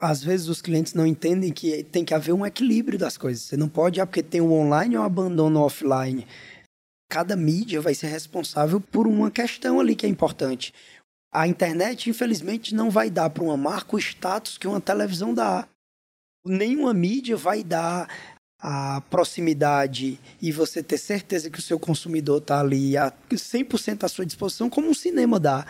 às 0.00 0.24
vezes 0.24 0.48
os 0.48 0.60
clientes 0.60 0.92
não 0.92 1.06
entendem 1.06 1.52
que 1.52 1.84
tem 1.84 2.04
que 2.04 2.12
haver 2.12 2.32
um 2.32 2.44
equilíbrio 2.44 2.98
das 2.98 3.16
coisas. 3.16 3.44
Você 3.44 3.56
não 3.56 3.68
pode, 3.68 4.00
ah, 4.00 4.06
porque 4.06 4.24
tem 4.24 4.40
o 4.40 4.52
online 4.52 4.96
ou 4.96 5.04
abandono 5.04 5.60
o 5.60 5.62
offline. 5.62 6.26
Cada 7.08 7.36
mídia 7.36 7.80
vai 7.80 7.94
ser 7.94 8.08
responsável 8.08 8.80
por 8.80 9.06
uma 9.06 9.30
questão 9.30 9.78
ali 9.80 9.94
que 9.94 10.06
é 10.06 10.08
importante. 10.08 10.72
A 11.32 11.48
internet, 11.48 12.08
infelizmente, 12.08 12.74
não 12.74 12.90
vai 12.90 13.10
dar 13.10 13.30
para 13.30 13.42
uma 13.42 13.56
marca 13.56 13.96
o 13.96 13.98
status 13.98 14.56
que 14.56 14.68
uma 14.68 14.80
televisão 14.80 15.34
dá. 15.34 15.66
Nenhuma 16.46 16.94
mídia 16.94 17.36
vai 17.36 17.64
dar 17.64 18.08
a 18.66 19.02
proximidade 19.10 20.18
e 20.40 20.50
você 20.50 20.82
ter 20.82 20.96
certeza 20.96 21.50
que 21.50 21.58
o 21.58 21.62
seu 21.62 21.78
consumidor 21.78 22.38
está 22.38 22.60
ali 22.60 22.96
a 22.96 23.12
100% 23.30 24.04
à 24.04 24.08
sua 24.08 24.24
disposição, 24.24 24.70
como 24.70 24.88
um 24.88 24.94
cinema 24.94 25.38
dá. 25.38 25.66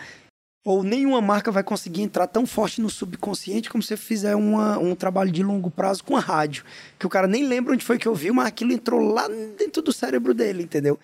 Ou 0.64 0.82
nenhuma 0.82 1.20
marca 1.20 1.52
vai 1.52 1.62
conseguir 1.62 2.00
entrar 2.00 2.26
tão 2.26 2.46
forte 2.46 2.80
no 2.80 2.88
subconsciente 2.88 3.68
como 3.68 3.82
se 3.82 3.94
fizer 3.98 4.34
uma, 4.34 4.78
um 4.78 4.94
trabalho 4.94 5.30
de 5.30 5.42
longo 5.42 5.70
prazo 5.70 6.02
com 6.02 6.16
a 6.16 6.20
rádio. 6.20 6.64
Que 6.98 7.06
o 7.06 7.10
cara 7.10 7.26
nem 7.26 7.46
lembra 7.46 7.74
onde 7.74 7.84
foi 7.84 7.98
que 7.98 8.08
eu 8.08 8.14
vi, 8.14 8.30
mas 8.30 8.46
aquilo 8.46 8.72
entrou 8.72 8.98
lá 8.98 9.28
dentro 9.28 9.82
do 9.82 9.92
cérebro 9.92 10.32
dele, 10.32 10.62
entendeu? 10.62 10.98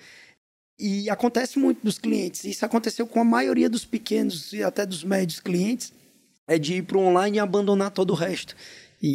E 0.78 1.10
acontece 1.10 1.58
muito 1.58 1.84
dos 1.84 1.98
clientes. 1.98 2.44
Isso 2.44 2.64
aconteceu 2.64 3.06
com 3.06 3.20
a 3.20 3.24
maioria 3.24 3.68
dos 3.68 3.84
pequenos 3.84 4.50
e 4.54 4.62
até 4.62 4.86
dos 4.86 5.04
médios 5.04 5.40
clientes. 5.40 5.92
É 6.48 6.58
de 6.58 6.76
ir 6.76 6.82
para 6.82 6.96
o 6.96 7.02
online 7.02 7.36
e 7.36 7.40
abandonar 7.40 7.90
todo 7.90 8.10
o 8.10 8.16
resto. 8.16 8.56
E, 9.02 9.08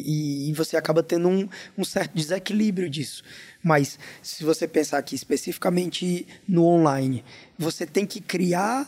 e, 0.48 0.50
e 0.50 0.54
você 0.54 0.78
acaba 0.78 1.02
tendo 1.02 1.28
um, 1.28 1.50
um, 1.76 1.84
certo 1.84 2.14
desequilíbrio 2.14 2.88
disso. 2.88 3.24
Mas 3.64 3.98
se 4.22 4.44
você 4.44 4.68
pensar 4.68 5.00
aqui 5.00 5.16
especificamente 5.16 6.28
no 6.48 6.66
online, 6.66 7.26
você 7.58 7.86
tem 7.86 8.06
que 8.06 8.22
criar 8.22 8.88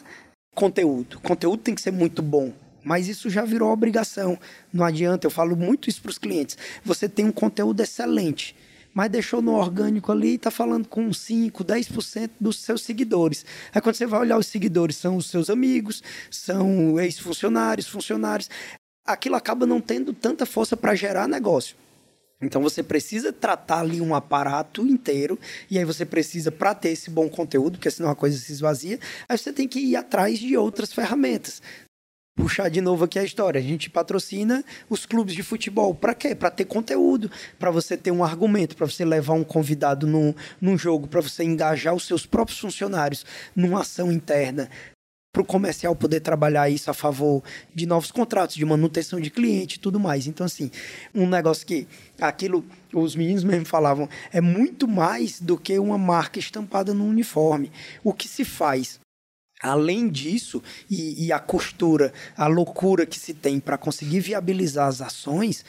conteúdo. 0.58 1.20
Conteúdo 1.20 1.62
tem 1.62 1.76
que 1.76 1.82
ser 1.82 1.92
muito 1.92 2.24
bom. 2.24 2.52
Mas 2.84 3.08
isso 3.08 3.30
já 3.30 3.46
virou 3.46 3.72
obrigação. 3.72 4.40
Não 4.74 4.84
adianta, 4.84 5.28
eu 5.28 5.32
falo 5.32 5.56
muito 5.56 5.88
isso 5.88 6.02
para 6.02 6.10
os 6.10 6.18
clientes. 6.18 6.58
Você 6.84 7.08
tem 7.08 7.26
um 7.26 7.32
conteúdo 7.32 7.80
excelente 7.82 8.56
mas 8.94 9.12
deixou 9.12 9.44
no 9.44 9.54
orgânico 9.54 10.12
ali 10.12 10.30
e 10.30 10.36
está 10.36 10.50
falando 10.50 10.88
com 10.88 11.14
5, 11.14 11.64
10% 11.64 12.32
dos 12.40 12.58
seus 12.58 12.82
seguidores. 12.82 13.46
Aí 13.72 13.80
quando 13.80 13.94
você 13.94 14.08
vai 14.08 14.22
olhar 14.22 14.40
os 14.40 14.48
seguidores, 14.48 14.96
são 14.96 15.18
os 15.18 15.28
seus 15.28 15.52
amigos, 15.52 16.02
são 16.32 17.00
ex-funcionários, 17.00 17.88
funcionários. 17.88 18.50
Aquilo 19.06 19.36
acaba 19.36 19.68
não 19.68 19.80
tendo 19.80 20.14
tanta 20.14 20.48
força 20.48 20.76
para 20.76 20.96
gerar 20.96 21.28
negócio. 21.28 21.76
Então 22.42 22.62
você 22.62 22.84
precisa 22.84 23.34
tratar 23.34 23.80
ali 23.80 24.00
um 24.00 24.14
aparato 24.14 24.86
inteiro, 24.86 25.40
e 25.70 25.78
aí 25.78 25.86
você 25.86 26.06
precisa, 26.06 26.52
para 26.52 26.76
ter 26.76 26.90
esse 26.90 27.10
bom 27.10 27.28
conteúdo, 27.28 27.78
porque 27.78 27.90
senão 27.90 28.10
a 28.10 28.16
coisa 28.16 28.38
se 28.38 28.52
esvazia, 28.52 29.00
aí 29.28 29.38
você 29.38 29.52
tem 29.52 29.68
que 29.68 29.80
ir 29.80 29.96
atrás 29.96 30.38
de 30.38 30.56
outras 30.56 30.94
ferramentas 30.94 31.62
puxar 32.38 32.70
de 32.70 32.80
novo 32.80 33.04
aqui 33.04 33.18
a 33.18 33.24
história. 33.24 33.60
A 33.60 33.64
gente 33.64 33.90
patrocina 33.90 34.64
os 34.88 35.06
clubes 35.06 35.34
de 35.34 35.42
futebol. 35.42 35.96
Para 35.96 36.14
quê? 36.14 36.36
Para 36.36 36.52
ter 36.52 36.66
conteúdo, 36.66 37.32
para 37.58 37.72
você 37.72 37.98
ter 37.98 38.12
um 38.12 38.24
argumento, 38.24 38.78
para 38.78 38.86
você 38.86 39.04
levar 39.04 39.34
um 39.34 39.44
convidado 39.44 40.06
num, 40.06 40.34
num 40.62 40.78
jogo, 40.78 41.08
para 41.08 41.20
você 41.20 41.44
engajar 41.44 41.96
os 41.96 42.06
seus 42.06 42.26
próprios 42.28 42.60
funcionários 42.60 43.26
numa 43.56 43.82
ação 43.82 44.12
interna. 44.12 44.70
Para 45.38 45.44
o 45.44 45.46
comercial 45.46 45.96
poder 45.96 46.22
trabalhar 46.22 46.68
isso 46.68 46.90
a 46.90 46.96
favor 46.96 47.44
de 47.72 47.86
novos 47.86 48.12
contratos, 48.12 48.56
de 48.56 48.66
manutenção 48.66 49.22
de 49.22 49.30
cliente 49.30 49.76
e 49.76 49.80
tudo 49.80 50.00
mais. 50.00 50.26
Então, 50.26 50.44
assim, 50.44 50.72
um 51.14 51.30
negócio 51.30 51.64
que 51.64 51.88
aquilo, 52.20 52.66
os 52.92 53.16
meninos 53.16 53.44
mesmo 53.44 53.64
falavam, 53.64 54.10
é 54.34 54.42
muito 54.42 54.88
mais 54.88 55.40
do 55.40 55.56
que 55.56 55.78
uma 55.78 55.96
marca 55.96 56.40
estampada 56.40 56.92
no 56.92 57.06
uniforme. 57.06 57.72
O 58.04 58.14
que 58.14 58.28
se 58.28 58.44
faz 58.44 59.00
Além 59.60 60.08
disso, 60.08 60.62
e, 60.88 61.26
e, 61.26 61.32
a 61.32 61.40
costura, 61.40 62.14
a 62.36 62.46
loucura 62.46 63.08
que 63.08 63.18
se 63.18 63.34
tem 63.34 63.60
para 63.60 63.76
conseguir 63.76 64.20
viabilizar 64.20 64.88
as 64.88 65.02
ações, 65.02 65.66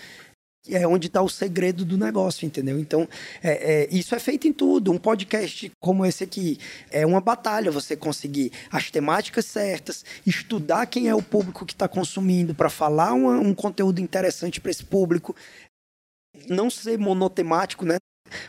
é 0.71 0.87
onde 0.87 1.07
está 1.07 1.23
o 1.23 1.29
segredo 1.29 1.85
do 1.85 1.97
negócio, 1.97 2.47
entendeu? 2.47 2.79
Então, 2.79 3.09
é, 3.43 3.83
é, 3.83 3.89
isso 3.91 4.15
é 4.15 4.19
feito 4.19 4.47
em 4.47 4.53
tudo. 4.53 4.93
Um 4.93 4.99
podcast 4.99 5.71
como 5.81 6.05
esse 6.05 6.25
aqui 6.25 6.59
é 6.91 7.07
uma 7.07 7.21
batalha 7.21 7.71
você 7.71 7.97
conseguir 7.97 8.53
as 8.71 8.91
temáticas 8.91 9.47
certas, 9.47 10.05
estudar 10.27 10.87
quem 10.87 11.09
é 11.09 11.15
o 11.15 11.23
público 11.23 11.65
que 11.65 11.73
está 11.73 11.89
consumindo 11.89 12.55
para 12.55 12.69
falar 12.69 13.13
uma, 13.13 13.39
um 13.39 13.55
conteúdo 13.55 14.01
interessante 14.01 14.61
para 14.61 14.71
esse 14.71 14.85
público. 14.85 15.35
Não 16.49 16.71
ser 16.71 16.99
monotemático, 16.99 17.85
né? 17.85 17.97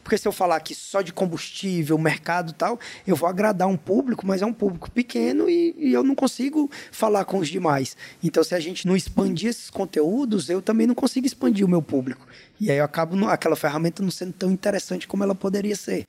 Porque 0.03 0.17
se 0.17 0.27
eu 0.27 0.31
falar 0.31 0.55
aqui 0.55 0.75
só 0.75 1.01
de 1.01 1.13
combustível, 1.13 1.97
mercado 1.97 2.51
e 2.51 2.53
tal, 2.53 2.79
eu 3.05 3.15
vou 3.15 3.27
agradar 3.27 3.67
um 3.67 3.77
público, 3.77 4.25
mas 4.25 4.41
é 4.41 4.45
um 4.45 4.53
público 4.53 4.89
pequeno 4.91 5.49
e, 5.49 5.75
e, 5.77 5.93
eu 5.93 6.03
não 6.03 6.15
consigo 6.15 6.69
falar 6.91 7.25
com 7.25 7.39
os 7.39 7.47
demais. 7.47 7.95
Então, 8.23 8.43
se 8.43 8.55
a 8.55 8.59
gente 8.59 8.87
não 8.87 8.95
expandir 8.95 9.49
esses 9.49 9.69
conteúdos, 9.69 10.49
eu 10.49 10.61
também 10.61 10.87
não 10.87 10.95
consigo 10.95 11.25
expandir 11.25 11.65
o 11.65 11.69
meu 11.69 11.81
público. 11.81 12.27
E 12.59 12.69
aí 12.69 12.77
eu 12.77 12.85
acabo 12.85 13.27
aquela 13.27 13.55
ferramenta 13.55 14.03
não 14.03 14.11
sendo 14.11 14.33
tão 14.33 14.51
interessante 14.51 15.07
como 15.07 15.23
ela 15.23 15.35
poderia 15.35 15.75
ser. 15.75 16.05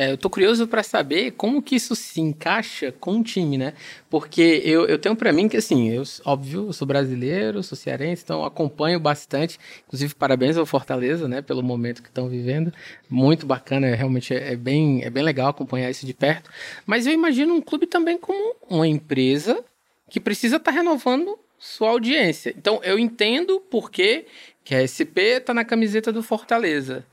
É, 0.00 0.10
eu 0.12 0.16
tô 0.16 0.30
curioso 0.30 0.66
para 0.66 0.82
saber 0.82 1.32
como 1.32 1.60
que 1.60 1.76
isso 1.76 1.94
se 1.94 2.22
encaixa 2.22 2.90
com 2.90 3.20
o 3.20 3.22
time, 3.22 3.58
né? 3.58 3.74
Porque 4.08 4.62
eu, 4.64 4.86
eu 4.86 4.98
tenho 4.98 5.14
para 5.14 5.30
mim 5.30 5.46
que, 5.46 5.58
assim, 5.58 5.90
eu, 5.90 6.02
óbvio, 6.24 6.68
eu 6.68 6.72
sou 6.72 6.88
brasileiro, 6.88 7.62
sou 7.62 7.76
cearense, 7.76 8.22
então 8.24 8.42
acompanho 8.42 8.98
bastante. 8.98 9.58
Inclusive, 9.86 10.14
parabéns 10.14 10.56
ao 10.56 10.64
Fortaleza, 10.64 11.28
né, 11.28 11.42
pelo 11.42 11.62
momento 11.62 12.02
que 12.02 12.08
estão 12.08 12.30
vivendo. 12.30 12.72
Muito 13.10 13.44
bacana, 13.44 13.88
é, 13.88 13.94
realmente 13.94 14.32
é, 14.32 14.54
é, 14.54 14.56
bem, 14.56 15.04
é 15.04 15.10
bem 15.10 15.22
legal 15.22 15.50
acompanhar 15.50 15.90
isso 15.90 16.06
de 16.06 16.14
perto. 16.14 16.48
Mas 16.86 17.06
eu 17.06 17.12
imagino 17.12 17.52
um 17.52 17.60
clube 17.60 17.86
também 17.86 18.16
como 18.16 18.56
uma 18.70 18.88
empresa 18.88 19.62
que 20.08 20.18
precisa 20.18 20.56
estar 20.56 20.72
tá 20.72 20.78
renovando 20.78 21.38
sua 21.58 21.90
audiência. 21.90 22.54
Então, 22.56 22.80
eu 22.82 22.98
entendo 22.98 23.60
por 23.60 23.90
que, 23.90 24.24
a 24.70 24.80
SP 24.80 25.36
está 25.36 25.52
na 25.52 25.62
camiseta 25.62 26.10
do 26.10 26.22
Fortaleza 26.22 27.04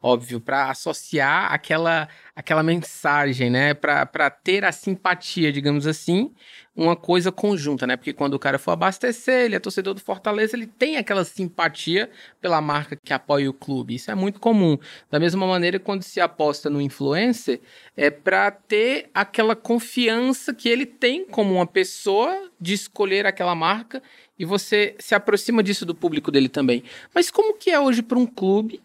óbvio, 0.00 0.40
para 0.40 0.70
associar 0.70 1.52
aquela, 1.52 2.08
aquela 2.34 2.62
mensagem, 2.62 3.50
né? 3.50 3.74
Para 3.74 4.30
ter 4.30 4.64
a 4.64 4.70
simpatia, 4.72 5.52
digamos 5.52 5.86
assim, 5.86 6.32
uma 6.74 6.94
coisa 6.94 7.32
conjunta, 7.32 7.86
né? 7.86 7.96
Porque 7.96 8.12
quando 8.12 8.34
o 8.34 8.38
cara 8.38 8.58
for 8.58 8.70
abastecer, 8.70 9.46
ele 9.46 9.56
é 9.56 9.58
torcedor 9.58 9.94
do 9.94 10.00
Fortaleza, 10.00 10.56
ele 10.56 10.66
tem 10.68 10.96
aquela 10.96 11.24
simpatia 11.24 12.08
pela 12.40 12.60
marca 12.60 12.96
que 12.96 13.12
apoia 13.12 13.50
o 13.50 13.52
clube. 13.52 13.96
Isso 13.96 14.10
é 14.10 14.14
muito 14.14 14.38
comum. 14.38 14.78
Da 15.10 15.18
mesma 15.18 15.44
maneira, 15.46 15.80
quando 15.80 16.02
se 16.04 16.20
aposta 16.20 16.70
no 16.70 16.80
influencer, 16.80 17.60
é 17.96 18.10
para 18.10 18.52
ter 18.52 19.10
aquela 19.12 19.56
confiança 19.56 20.54
que 20.54 20.68
ele 20.68 20.86
tem 20.86 21.26
como 21.26 21.54
uma 21.54 21.66
pessoa 21.66 22.48
de 22.60 22.74
escolher 22.74 23.26
aquela 23.26 23.56
marca 23.56 24.00
e 24.38 24.44
você 24.44 24.94
se 25.00 25.16
aproxima 25.16 25.64
disso 25.64 25.84
do 25.84 25.94
público 25.94 26.30
dele 26.30 26.48
também. 26.48 26.84
Mas 27.12 27.28
como 27.28 27.54
que 27.54 27.70
é 27.70 27.80
hoje 27.80 28.02
para 28.02 28.18
um 28.18 28.26
clube 28.26 28.80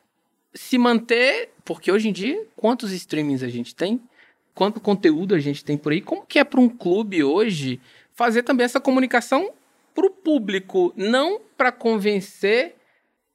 se 0.53 0.77
manter, 0.77 1.49
porque 1.65 1.91
hoje 1.91 2.09
em 2.09 2.11
dia, 2.11 2.45
quantos 2.55 2.91
streamings 2.91 3.43
a 3.43 3.49
gente 3.49 3.73
tem? 3.73 4.01
Quanto 4.53 4.79
conteúdo 4.79 5.33
a 5.33 5.39
gente 5.39 5.63
tem 5.63 5.77
por 5.77 5.91
aí? 5.91 6.01
Como 6.01 6.25
que 6.25 6.37
é 6.37 6.43
para 6.43 6.59
um 6.59 6.69
clube 6.69 7.23
hoje 7.23 7.81
fazer 8.13 8.43
também 8.43 8.65
essa 8.65 8.79
comunicação 8.79 9.51
para 9.95 10.05
o 10.05 10.11
público, 10.11 10.93
não 10.95 11.41
para 11.57 11.71
convencer 11.71 12.75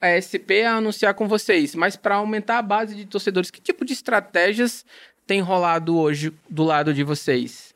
a 0.00 0.10
SP 0.14 0.62
a 0.62 0.76
anunciar 0.76 1.14
com 1.14 1.26
vocês, 1.26 1.74
mas 1.74 1.96
para 1.96 2.16
aumentar 2.16 2.58
a 2.58 2.62
base 2.62 2.94
de 2.94 3.04
torcedores? 3.04 3.50
Que 3.50 3.60
tipo 3.60 3.84
de 3.84 3.92
estratégias 3.92 4.84
tem 5.26 5.40
rolado 5.40 5.98
hoje 5.98 6.32
do 6.48 6.62
lado 6.62 6.94
de 6.94 7.02
vocês? 7.02 7.74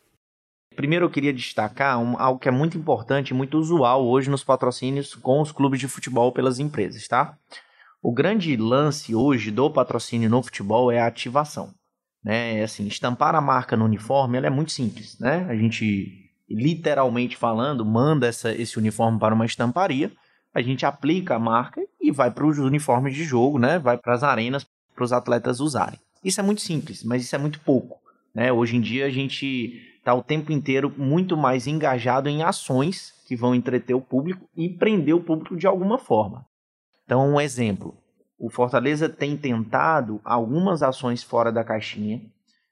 Primeiro 0.76 1.04
eu 1.04 1.10
queria 1.10 1.32
destacar 1.32 1.98
um, 1.98 2.18
algo 2.18 2.38
que 2.38 2.48
é 2.48 2.52
muito 2.52 2.78
importante, 2.78 3.34
muito 3.34 3.58
usual 3.58 4.06
hoje 4.06 4.30
nos 4.30 4.42
patrocínios 4.44 5.14
com 5.14 5.40
os 5.40 5.52
clubes 5.52 5.78
de 5.78 5.88
futebol 5.88 6.32
pelas 6.32 6.58
empresas, 6.58 7.06
tá? 7.06 7.36
O 8.04 8.10
grande 8.10 8.56
lance 8.56 9.14
hoje 9.14 9.52
do 9.52 9.70
patrocínio 9.70 10.28
no 10.28 10.42
futebol 10.42 10.90
é 10.90 11.00
a 11.00 11.06
ativação. 11.06 11.72
Né? 12.22 12.58
É 12.58 12.64
assim, 12.64 12.84
estampar 12.88 13.36
a 13.36 13.40
marca 13.40 13.76
no 13.76 13.84
uniforme 13.84 14.38
é 14.38 14.50
muito 14.50 14.72
simples. 14.72 15.16
Né? 15.20 15.46
A 15.48 15.54
gente, 15.54 16.28
literalmente 16.50 17.36
falando, 17.36 17.86
manda 17.86 18.26
essa, 18.26 18.52
esse 18.52 18.76
uniforme 18.76 19.20
para 19.20 19.32
uma 19.32 19.46
estamparia, 19.46 20.10
a 20.52 20.60
gente 20.60 20.84
aplica 20.84 21.36
a 21.36 21.38
marca 21.38 21.80
e 22.00 22.10
vai 22.10 22.28
para 22.28 22.44
os 22.44 22.58
uniformes 22.58 23.14
de 23.14 23.22
jogo, 23.22 23.56
né? 23.56 23.78
vai 23.78 23.96
para 23.96 24.14
as 24.14 24.24
arenas 24.24 24.66
para 24.96 25.04
os 25.04 25.12
atletas 25.12 25.60
usarem. 25.60 26.00
Isso 26.24 26.40
é 26.40 26.42
muito 26.42 26.60
simples, 26.60 27.04
mas 27.04 27.22
isso 27.22 27.36
é 27.36 27.38
muito 27.38 27.60
pouco. 27.60 28.00
Né? 28.34 28.52
Hoje 28.52 28.76
em 28.76 28.80
dia 28.80 29.06
a 29.06 29.10
gente 29.10 29.80
está 29.96 30.12
o 30.12 30.24
tempo 30.24 30.50
inteiro 30.50 30.92
muito 30.98 31.36
mais 31.36 31.68
engajado 31.68 32.28
em 32.28 32.42
ações 32.42 33.14
que 33.28 33.36
vão 33.36 33.54
entreter 33.54 33.94
o 33.94 34.00
público 34.00 34.44
e 34.56 34.68
prender 34.68 35.14
o 35.14 35.22
público 35.22 35.56
de 35.56 35.68
alguma 35.68 35.98
forma. 35.98 36.44
Então, 37.04 37.28
um 37.28 37.40
exemplo: 37.40 37.96
o 38.38 38.50
Fortaleza 38.50 39.08
tem 39.08 39.36
tentado 39.36 40.20
algumas 40.24 40.82
ações 40.82 41.22
fora 41.22 41.52
da 41.52 41.64
caixinha, 41.64 42.20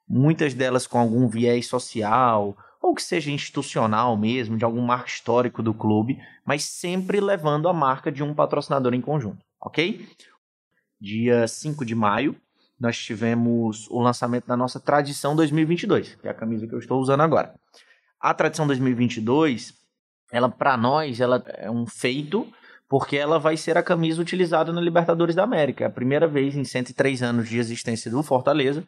muitas 0.09 0.55
delas 0.55 0.87
com 0.87 0.99
algum 0.99 1.29
viés 1.29 1.67
social 1.67 2.57
ou 2.83 2.95
que 2.95 3.03
seja 3.03 3.31
institucional 3.31 4.17
mesmo, 4.17 4.57
de 4.57 4.65
algum 4.65 4.81
marco 4.81 5.09
histórico 5.09 5.63
do 5.63 5.75
clube, 5.75 6.19
mas 6.45 6.65
sempre 6.65 7.21
levando 7.21 7.69
a 7.69 7.73
marca 7.73 8.11
de 8.11 8.23
um 8.23 8.35
patrocinador 8.35 8.95
em 8.95 9.03
conjunto, 9.03 9.45
ok? 9.61 10.09
Dia 10.99 11.47
5 11.47 11.85
de 11.85 11.95
maio, 11.95 12.35
nós 12.79 12.97
tivemos 12.97 13.87
o 13.91 14.01
lançamento 14.01 14.47
da 14.47 14.57
nossa 14.57 14.81
Tradição 14.81 15.37
2022, 15.37 16.15
que 16.15 16.27
é 16.27 16.31
a 16.31 16.35
camisa 16.35 16.67
que 16.67 16.75
eu 16.75 16.79
estou 16.79 16.99
usando 16.99 17.21
agora. 17.21 17.55
A 18.19 18.33
Tradição 18.33 18.67
2022 18.67 19.79
ela 20.33 20.49
para 20.49 20.77
nós 20.77 21.21
ela 21.21 21.43
é 21.49 21.71
um 21.71 21.87
feito 21.87 22.51
porque 22.91 23.17
ela 23.17 23.39
vai 23.39 23.57
ser 23.57 23.79
a 23.79 23.85
camisa 23.85 24.21
utilizada 24.21 24.73
na 24.73 24.81
Libertadores 24.81 25.37
da 25.37 25.45
América. 25.45 25.85
É 25.85 25.87
a 25.87 25.91
primeira 25.91 26.27
vez 26.27 26.57
em 26.57 26.65
103 26.65 27.23
anos 27.23 27.49
de 27.49 27.57
existência 27.57 28.11
do 28.11 28.21
Fortaleza, 28.21 28.85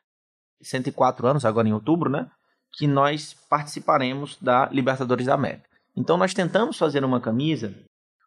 104 0.60 1.24
anos 1.24 1.44
agora 1.44 1.68
em 1.68 1.72
outubro, 1.72 2.10
né, 2.10 2.28
que 2.72 2.88
nós 2.88 3.36
participaremos 3.48 4.36
da 4.40 4.68
Libertadores 4.72 5.26
da 5.26 5.34
América. 5.34 5.68
Então 5.96 6.16
nós 6.16 6.34
tentamos 6.34 6.76
fazer 6.76 7.04
uma 7.04 7.20
camisa 7.20 7.72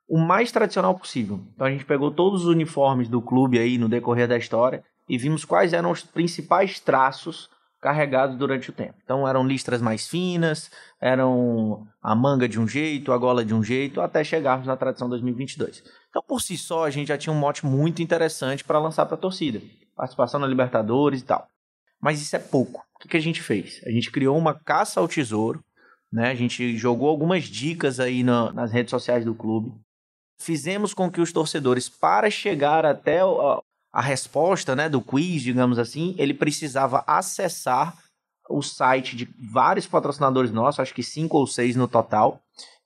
o 0.07 0.17
mais 0.17 0.49
tradicional 0.49 0.97
possível. 0.97 1.41
Então 1.53 1.67
a 1.67 1.71
gente 1.71 1.83
pegou 1.83 2.09
todos 2.09 2.43
os 2.43 2.47
uniformes 2.47 3.09
do 3.09 3.21
clube 3.21 3.59
aí 3.59 3.77
no 3.77 3.89
decorrer 3.89 4.29
da 4.29 4.37
história 4.37 4.81
e 5.09 5.17
vimos 5.17 5.43
quais 5.43 5.73
eram 5.73 5.91
os 5.91 6.03
principais 6.03 6.79
traços 6.79 7.49
carregados 7.85 8.35
durante 8.35 8.71
o 8.71 8.73
tempo. 8.73 8.95
Então 9.03 9.27
eram 9.27 9.45
listras 9.45 9.79
mais 9.79 10.07
finas, 10.07 10.71
eram 10.99 11.87
a 12.01 12.15
manga 12.15 12.49
de 12.49 12.59
um 12.59 12.67
jeito, 12.67 13.11
a 13.11 13.17
gola 13.17 13.45
de 13.45 13.53
um 13.53 13.63
jeito, 13.63 14.01
até 14.01 14.23
chegarmos 14.23 14.65
na 14.65 14.75
tradição 14.75 15.07
2022. 15.07 15.83
Então 16.09 16.23
por 16.27 16.41
si 16.41 16.57
só 16.57 16.83
a 16.83 16.89
gente 16.89 17.09
já 17.09 17.17
tinha 17.17 17.31
um 17.31 17.37
mote 17.37 17.63
muito 17.63 18.01
interessante 18.01 18.63
para 18.63 18.79
lançar 18.79 19.05
para 19.05 19.13
a 19.13 19.19
torcida, 19.19 19.61
participação 19.95 20.39
na 20.39 20.47
Libertadores 20.47 21.21
e 21.21 21.25
tal. 21.25 21.47
Mas 22.01 22.19
isso 22.19 22.35
é 22.35 22.39
pouco. 22.39 22.83
O 22.95 22.99
que, 23.01 23.07
que 23.07 23.17
a 23.17 23.21
gente 23.21 23.39
fez? 23.39 23.79
A 23.85 23.91
gente 23.91 24.09
criou 24.09 24.35
uma 24.35 24.55
caça 24.55 24.99
ao 24.99 25.07
tesouro, 25.07 25.63
né? 26.11 26.31
A 26.31 26.35
gente 26.35 26.75
jogou 26.75 27.07
algumas 27.07 27.43
dicas 27.43 27.99
aí 27.99 28.23
na, 28.23 28.51
nas 28.51 28.71
redes 28.71 28.89
sociais 28.89 29.23
do 29.23 29.35
clube. 29.35 29.71
Fizemos 30.41 30.91
com 30.91 31.11
que 31.11 31.21
os 31.21 31.31
torcedores, 31.31 31.87
para 31.87 32.31
chegar 32.31 32.83
até 32.83 33.21
a 33.95 34.01
resposta 34.01 34.75
né, 34.75 34.89
do 34.89 34.99
quiz, 34.99 35.41
digamos 35.41 35.79
assim, 35.79 36.13
ele 36.17 36.33
precisava 36.33 37.01
acessar 37.07 37.95
o 38.49 38.61
site 38.61 39.15
de 39.15 39.25
vários 39.53 39.87
patrocinadores 39.87 40.51
nossos, 40.51 40.81
acho 40.81 40.93
que 40.93 41.01
cinco 41.01 41.37
ou 41.37 41.47
seis 41.47 41.77
no 41.77 41.87
total. 41.87 42.41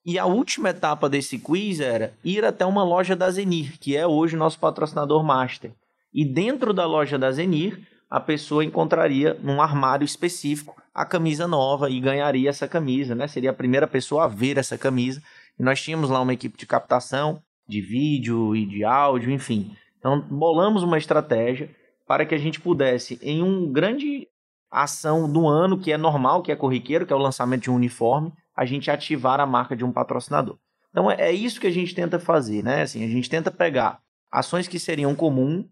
E 0.05 0.19
a 0.19 0.27
última 0.27 0.69
etapa 0.69 1.09
desse 1.09 1.39
quiz 1.39 1.79
era 1.79 2.13
ir 2.23 2.45
até 2.45 2.63
uma 2.63 2.83
loja 2.83 3.15
da 3.15 3.31
Zenir, 3.31 3.79
que 3.79 3.97
é 3.97 4.05
hoje 4.05 4.37
nosso 4.37 4.59
patrocinador 4.59 5.23
master. 5.23 5.71
E 6.13 6.23
dentro 6.23 6.73
da 6.73 6.85
loja 6.85 7.17
da 7.17 7.31
Zenir, 7.31 7.81
a 8.07 8.19
pessoa 8.19 8.63
encontraria 8.63 9.35
num 9.41 9.59
armário 9.59 10.05
específico 10.05 10.79
a 10.93 11.05
camisa 11.05 11.47
nova 11.47 11.89
e 11.89 11.99
ganharia 11.99 12.51
essa 12.51 12.67
camisa, 12.67 13.15
né? 13.15 13.27
Seria 13.27 13.49
a 13.49 13.53
primeira 13.53 13.87
pessoa 13.87 14.25
a 14.25 14.27
ver 14.27 14.59
essa 14.59 14.77
camisa. 14.77 15.23
E 15.59 15.63
nós 15.63 15.81
tínhamos 15.81 16.11
lá 16.11 16.21
uma 16.21 16.33
equipe 16.33 16.55
de 16.55 16.67
captação 16.67 17.41
de 17.67 17.81
vídeo 17.81 18.55
e 18.55 18.63
de 18.63 18.83
áudio, 18.83 19.31
enfim. 19.31 19.75
Então, 19.99 20.21
bolamos 20.21 20.81
uma 20.81 20.97
estratégia 20.97 21.69
para 22.07 22.25
que 22.25 22.33
a 22.33 22.37
gente 22.37 22.59
pudesse, 22.59 23.19
em 23.21 23.43
um 23.43 23.71
grande 23.71 24.27
ação 24.71 25.31
do 25.31 25.47
ano, 25.47 25.79
que 25.79 25.91
é 25.91 25.97
normal, 25.97 26.41
que 26.41 26.51
é 26.51 26.55
corriqueiro, 26.55 27.05
que 27.05 27.13
é 27.13 27.15
o 27.15 27.19
lançamento 27.19 27.63
de 27.63 27.71
um 27.71 27.75
uniforme, 27.75 28.33
a 28.55 28.65
gente 28.65 28.89
ativar 28.89 29.39
a 29.39 29.45
marca 29.45 29.75
de 29.75 29.83
um 29.83 29.91
patrocinador. 29.91 30.57
Então, 30.91 31.09
é, 31.09 31.29
é 31.29 31.31
isso 31.31 31.59
que 31.59 31.67
a 31.67 31.71
gente 31.71 31.93
tenta 31.93 32.19
fazer, 32.19 32.63
né? 32.63 32.81
Assim, 32.83 33.03
a 33.03 33.07
gente 33.07 33.29
tenta 33.29 33.51
pegar 33.51 34.01
ações 34.31 34.67
que 34.67 34.79
seriam 34.79 35.15
comuns, 35.15 35.65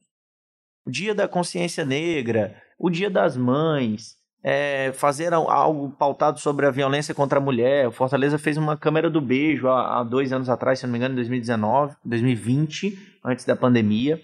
o 0.85 0.91
Dia 0.91 1.13
da 1.13 1.27
Consciência 1.27 1.83
Negra, 1.83 2.61
o 2.77 2.89
Dia 2.89 3.09
das 3.09 3.35
Mães, 3.35 4.16
é, 4.49 4.93
fazer 4.93 5.33
algo 5.33 5.89
pautado 5.89 6.39
sobre 6.39 6.65
a 6.65 6.71
violência 6.71 7.13
contra 7.13 7.37
a 7.37 7.41
mulher. 7.41 7.85
O 7.85 7.91
Fortaleza 7.91 8.37
fez 8.37 8.55
uma 8.55 8.77
câmera 8.77 9.09
do 9.09 9.19
beijo 9.19 9.67
há, 9.67 9.99
há, 9.99 10.03
dois 10.05 10.31
anos 10.31 10.47
atrás, 10.47 10.79
se 10.79 10.85
não 10.85 10.93
me 10.93 10.97
engano, 10.97 11.11
em 11.11 11.17
2019, 11.17 11.97
2020, 12.05 13.17
antes 13.25 13.43
da 13.43 13.57
pandemia, 13.57 14.21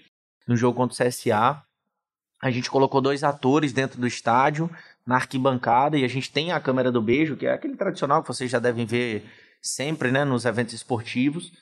no 0.48 0.56
jogo 0.56 0.78
contra 0.78 0.94
o 0.94 1.06
CSA. 1.06 1.62
A 2.40 2.50
gente 2.50 2.70
colocou 2.70 3.02
dois 3.02 3.22
atores 3.22 3.74
dentro 3.74 4.00
do 4.00 4.06
estádio, 4.06 4.70
na 5.06 5.16
arquibancada, 5.16 5.98
e 5.98 6.06
a 6.06 6.08
gente 6.08 6.32
tem 6.32 6.52
a 6.52 6.60
câmera 6.60 6.90
do 6.90 7.02
beijo, 7.02 7.36
que 7.36 7.44
é 7.44 7.52
aquele 7.52 7.76
tradicional 7.76 8.22
que 8.22 8.28
vocês 8.28 8.50
já 8.50 8.58
devem 8.58 8.86
ver 8.86 9.26
sempre 9.60 10.10
né, 10.10 10.24
nos 10.24 10.46
eventos 10.46 10.72
esportivos. 10.72 11.52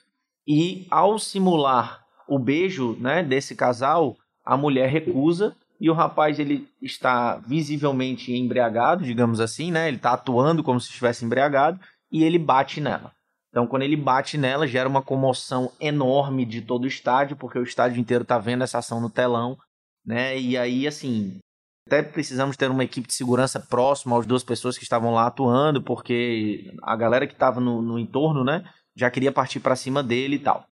E 0.47 0.87
ao 0.89 1.19
simular 1.19 2.05
o 2.29 2.39
beijo 2.39 2.97
né, 3.01 3.25
desse 3.25 3.57
casal, 3.57 4.17
a 4.45 4.57
mulher 4.57 4.89
recusa 4.89 5.57
e 5.83 5.91
o 5.91 5.95
rapaz 5.95 6.39
ele 6.39 6.69
está 6.81 7.39
visivelmente 7.39 8.33
embriagado, 8.33 9.03
digamos 9.03 9.41
assim, 9.41 9.73
né? 9.73 9.89
Ele 9.89 9.97
está 9.97 10.13
atuando 10.13 10.63
como 10.63 10.81
se 10.81 10.87
estivesse 10.87 11.25
embriagado 11.25 11.81
e 12.09 12.23
ele 12.23 12.39
bate 12.39 12.81
nela. 12.81 13.13
Então, 13.51 13.67
quando 13.67 13.83
ele 13.83 13.97
bate 13.97 14.39
nela, 14.39 14.65
gera 14.65 14.89
uma 14.89 15.03
comoção 15.03 15.73
enorme 15.81 16.45
de 16.45 16.63
todo 16.63 16.85
o 16.85 16.87
estádio, 16.87 17.37
porque 17.37 17.59
o 17.59 17.65
estádio 17.65 17.99
inteiro 18.01 18.23
está 18.23 18.39
vendo 18.39 18.63
essa 18.63 18.79
ação 18.79 19.01
no 19.01 19.11
telão, 19.11 19.59
né? 20.07 20.39
E 20.39 20.57
aí, 20.57 20.87
assim, 20.87 21.41
até 21.89 22.01
precisamos 22.01 22.57
ter 22.57 22.71
uma 22.71 22.85
equipe 22.85 23.09
de 23.09 23.15
segurança 23.15 23.59
próxima 23.59 24.17
às 24.17 24.25
duas 24.25 24.45
pessoas 24.45 24.79
que 24.79 24.85
estavam 24.85 25.13
lá 25.13 25.27
atuando, 25.27 25.83
porque 25.83 26.73
a 26.85 26.95
galera 26.95 27.27
que 27.27 27.33
estava 27.33 27.61
no, 27.61 27.83
no 27.83 27.99
entorno, 27.99 28.45
né, 28.45 28.65
já 28.97 29.11
queria 29.11 29.33
partir 29.33 29.59
para 29.59 29.75
cima 29.75 30.01
dele 30.01 30.37
e 30.37 30.39
tal. 30.39 30.65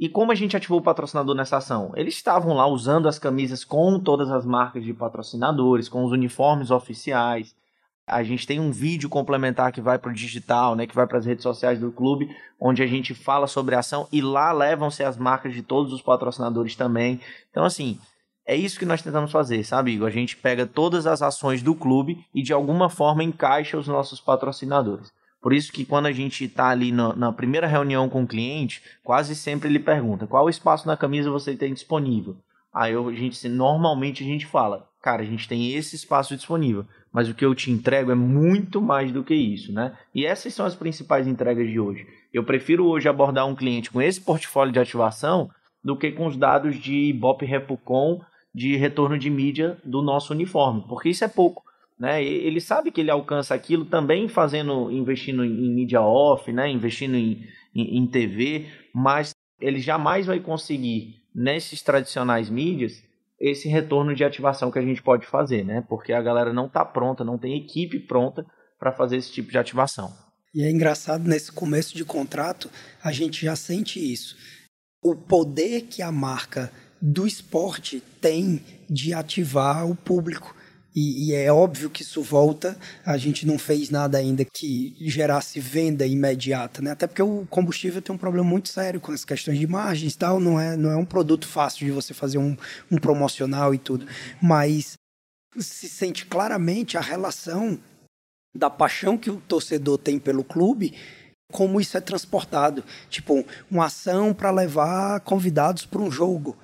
E 0.00 0.08
como 0.08 0.32
a 0.32 0.34
gente 0.34 0.56
ativou 0.56 0.78
o 0.78 0.82
patrocinador 0.82 1.34
nessa 1.34 1.58
ação? 1.58 1.92
Eles 1.94 2.14
estavam 2.14 2.54
lá 2.54 2.66
usando 2.66 3.06
as 3.06 3.18
camisas 3.18 3.64
com 3.66 4.00
todas 4.00 4.30
as 4.30 4.46
marcas 4.46 4.82
de 4.82 4.94
patrocinadores, 4.94 5.90
com 5.90 6.02
os 6.02 6.10
uniformes 6.10 6.70
oficiais. 6.70 7.54
A 8.06 8.22
gente 8.22 8.46
tem 8.46 8.58
um 8.58 8.72
vídeo 8.72 9.10
complementar 9.10 9.70
que 9.72 9.80
vai 9.82 9.98
para 9.98 10.10
o 10.10 10.14
digital, 10.14 10.74
né, 10.74 10.86
que 10.86 10.94
vai 10.94 11.06
para 11.06 11.18
as 11.18 11.26
redes 11.26 11.42
sociais 11.42 11.78
do 11.78 11.92
clube, 11.92 12.34
onde 12.58 12.82
a 12.82 12.86
gente 12.86 13.12
fala 13.14 13.46
sobre 13.46 13.74
a 13.74 13.80
ação 13.80 14.08
e 14.10 14.22
lá 14.22 14.50
levam-se 14.52 15.04
as 15.04 15.18
marcas 15.18 15.52
de 15.52 15.62
todos 15.62 15.92
os 15.92 16.00
patrocinadores 16.00 16.74
também. 16.74 17.20
Então, 17.50 17.62
assim, 17.62 17.98
é 18.46 18.56
isso 18.56 18.78
que 18.78 18.86
nós 18.86 19.02
tentamos 19.02 19.30
fazer, 19.30 19.62
sabe, 19.64 19.90
Igor? 19.90 20.08
A 20.08 20.10
gente 20.10 20.34
pega 20.34 20.64
todas 20.64 21.06
as 21.06 21.20
ações 21.20 21.62
do 21.62 21.74
clube 21.74 22.24
e 22.34 22.42
de 22.42 22.54
alguma 22.54 22.88
forma 22.88 23.22
encaixa 23.22 23.76
os 23.76 23.86
nossos 23.86 24.18
patrocinadores. 24.18 25.12
Por 25.40 25.52
isso 25.52 25.72
que 25.72 25.84
quando 25.84 26.06
a 26.06 26.12
gente 26.12 26.44
está 26.44 26.68
ali 26.68 26.92
no, 26.92 27.14
na 27.16 27.32
primeira 27.32 27.66
reunião 27.66 28.08
com 28.08 28.22
o 28.22 28.26
cliente, 28.26 28.82
quase 29.02 29.34
sempre 29.34 29.68
ele 29.68 29.78
pergunta 29.78 30.26
qual 30.26 30.48
espaço 30.48 30.86
na 30.86 30.96
camisa 30.96 31.30
você 31.30 31.56
tem 31.56 31.72
disponível. 31.72 32.36
Aí 32.72 32.94
a 32.94 33.12
gente 33.12 33.48
normalmente 33.48 34.22
a 34.22 34.26
gente 34.26 34.46
fala, 34.46 34.88
cara, 35.02 35.22
a 35.22 35.26
gente 35.26 35.48
tem 35.48 35.72
esse 35.72 35.96
espaço 35.96 36.36
disponível, 36.36 36.84
mas 37.12 37.28
o 37.28 37.34
que 37.34 37.44
eu 37.44 37.54
te 37.54 37.70
entrego 37.70 38.12
é 38.12 38.14
muito 38.14 38.80
mais 38.80 39.10
do 39.10 39.24
que 39.24 39.34
isso, 39.34 39.72
né? 39.72 39.96
E 40.14 40.24
essas 40.24 40.54
são 40.54 40.66
as 40.66 40.74
principais 40.74 41.26
entregas 41.26 41.68
de 41.68 41.80
hoje. 41.80 42.06
Eu 42.32 42.44
prefiro 42.44 42.86
hoje 42.86 43.08
abordar 43.08 43.46
um 43.46 43.56
cliente 43.56 43.90
com 43.90 44.00
esse 44.00 44.20
portfólio 44.20 44.72
de 44.72 44.78
ativação 44.78 45.50
do 45.82 45.96
que 45.96 46.12
com 46.12 46.26
os 46.26 46.36
dados 46.36 46.76
de 46.76 46.94
Ibope 47.08 47.46
Repucon 47.46 48.20
de 48.54 48.76
retorno 48.76 49.18
de 49.18 49.30
mídia 49.30 49.78
do 49.84 50.02
nosso 50.02 50.32
uniforme, 50.32 50.84
porque 50.88 51.08
isso 51.08 51.24
é 51.24 51.28
pouco. 51.28 51.64
Né? 52.00 52.24
Ele 52.24 52.62
sabe 52.62 52.90
que 52.90 53.02
ele 53.02 53.10
alcança 53.10 53.54
aquilo 53.54 53.84
também 53.84 54.26
fazendo, 54.26 54.90
investindo 54.90 55.44
em, 55.44 55.74
mídia 55.74 56.00
off, 56.00 56.50
né? 56.50 56.70
investindo 56.70 57.14
em, 57.14 57.46
em, 57.74 57.98
em 57.98 58.06
TV, 58.06 58.66
mas 58.94 59.34
ele 59.60 59.78
jamais 59.78 60.24
vai 60.24 60.40
conseguir 60.40 61.16
nesses 61.34 61.82
tradicionais 61.82 62.48
mídias 62.48 63.04
esse 63.38 63.68
retorno 63.68 64.14
de 64.14 64.24
ativação 64.24 64.70
que 64.70 64.78
a 64.78 64.82
gente 64.82 65.02
pode 65.02 65.26
fazer, 65.26 65.64
né? 65.64 65.82
Porque 65.88 66.12
a 66.12 66.20
galera 66.20 66.52
não 66.52 66.66
está 66.66 66.84
pronta, 66.84 67.24
não 67.24 67.38
tem 67.38 67.56
equipe 67.56 67.98
pronta 67.98 68.44
para 68.78 68.92
fazer 68.92 69.16
esse 69.16 69.32
tipo 69.32 69.50
de 69.50 69.56
ativação. 69.56 70.12
E 70.54 70.62
é 70.62 70.70
engraçado, 70.70 71.26
nesse 71.26 71.50
começo 71.50 71.96
de 71.96 72.04
contrato, 72.04 72.70
a 73.02 73.12
gente 73.12 73.44
já 73.44 73.56
sente 73.56 73.98
isso. 73.98 74.36
O 75.02 75.14
poder 75.14 75.82
que 75.82 76.02
a 76.02 76.12
marca 76.12 76.70
do 77.00 77.26
esporte 77.26 78.02
tem 78.20 78.62
de 78.88 79.14
ativar 79.14 79.88
o 79.88 79.96
público. 79.96 80.54
E, 80.94 81.28
e, 81.28 81.34
é 81.34 81.52
óbvio 81.52 81.88
que 81.88 82.02
isso 82.02 82.22
volta. 82.22 82.76
A 83.04 83.16
gente 83.16 83.46
não 83.46 83.58
fez 83.58 83.90
nada 83.90 84.18
ainda 84.18 84.44
que 84.44 84.96
gerasse 85.00 85.60
venda 85.60 86.06
imediata, 86.06 86.82
né? 86.82 86.90
Até 86.90 87.06
porque 87.06 87.22
o 87.22 87.46
combustível 87.48 88.02
tem 88.02 88.14
um 88.14 88.18
problema 88.18 88.48
muito 88.48 88.68
sério 88.68 89.00
com 89.00 89.12
as 89.12 89.24
questões 89.24 89.58
de 89.58 89.66
margens 89.66 90.14
e 90.14 90.18
tal. 90.18 90.40
Não 90.40 90.58
é, 90.58 90.76
não 90.76 90.90
é 90.90 90.96
um 90.96 91.04
produto 91.04 91.46
fácil 91.46 91.86
de 91.86 91.92
você 91.92 92.12
fazer 92.12 92.38
um, 92.38 92.56
um 92.90 92.98
promocional 92.98 93.72
e 93.72 93.78
tudo. 93.78 94.06
Mas 94.42 94.94
se 95.58 95.88
sente 95.88 96.26
claramente 96.26 96.96
a 96.96 97.00
relação 97.00 97.78
da 98.56 98.68
paixão 98.68 99.16
que 99.16 99.30
o 99.30 99.40
torcedor 99.40 99.98
tem 99.98 100.18
pelo 100.18 100.42
clube 100.42 100.94
como 101.50 101.80
isso 101.80 101.96
é 101.96 102.00
transportado. 102.00 102.84
Tipo, 103.08 103.44
uma 103.70 103.86
ação 103.86 104.32
para 104.32 104.50
levar 104.50 105.20
convidados 105.20 105.84
para 105.84 106.00
um 106.00 106.10
jogo 106.10 106.56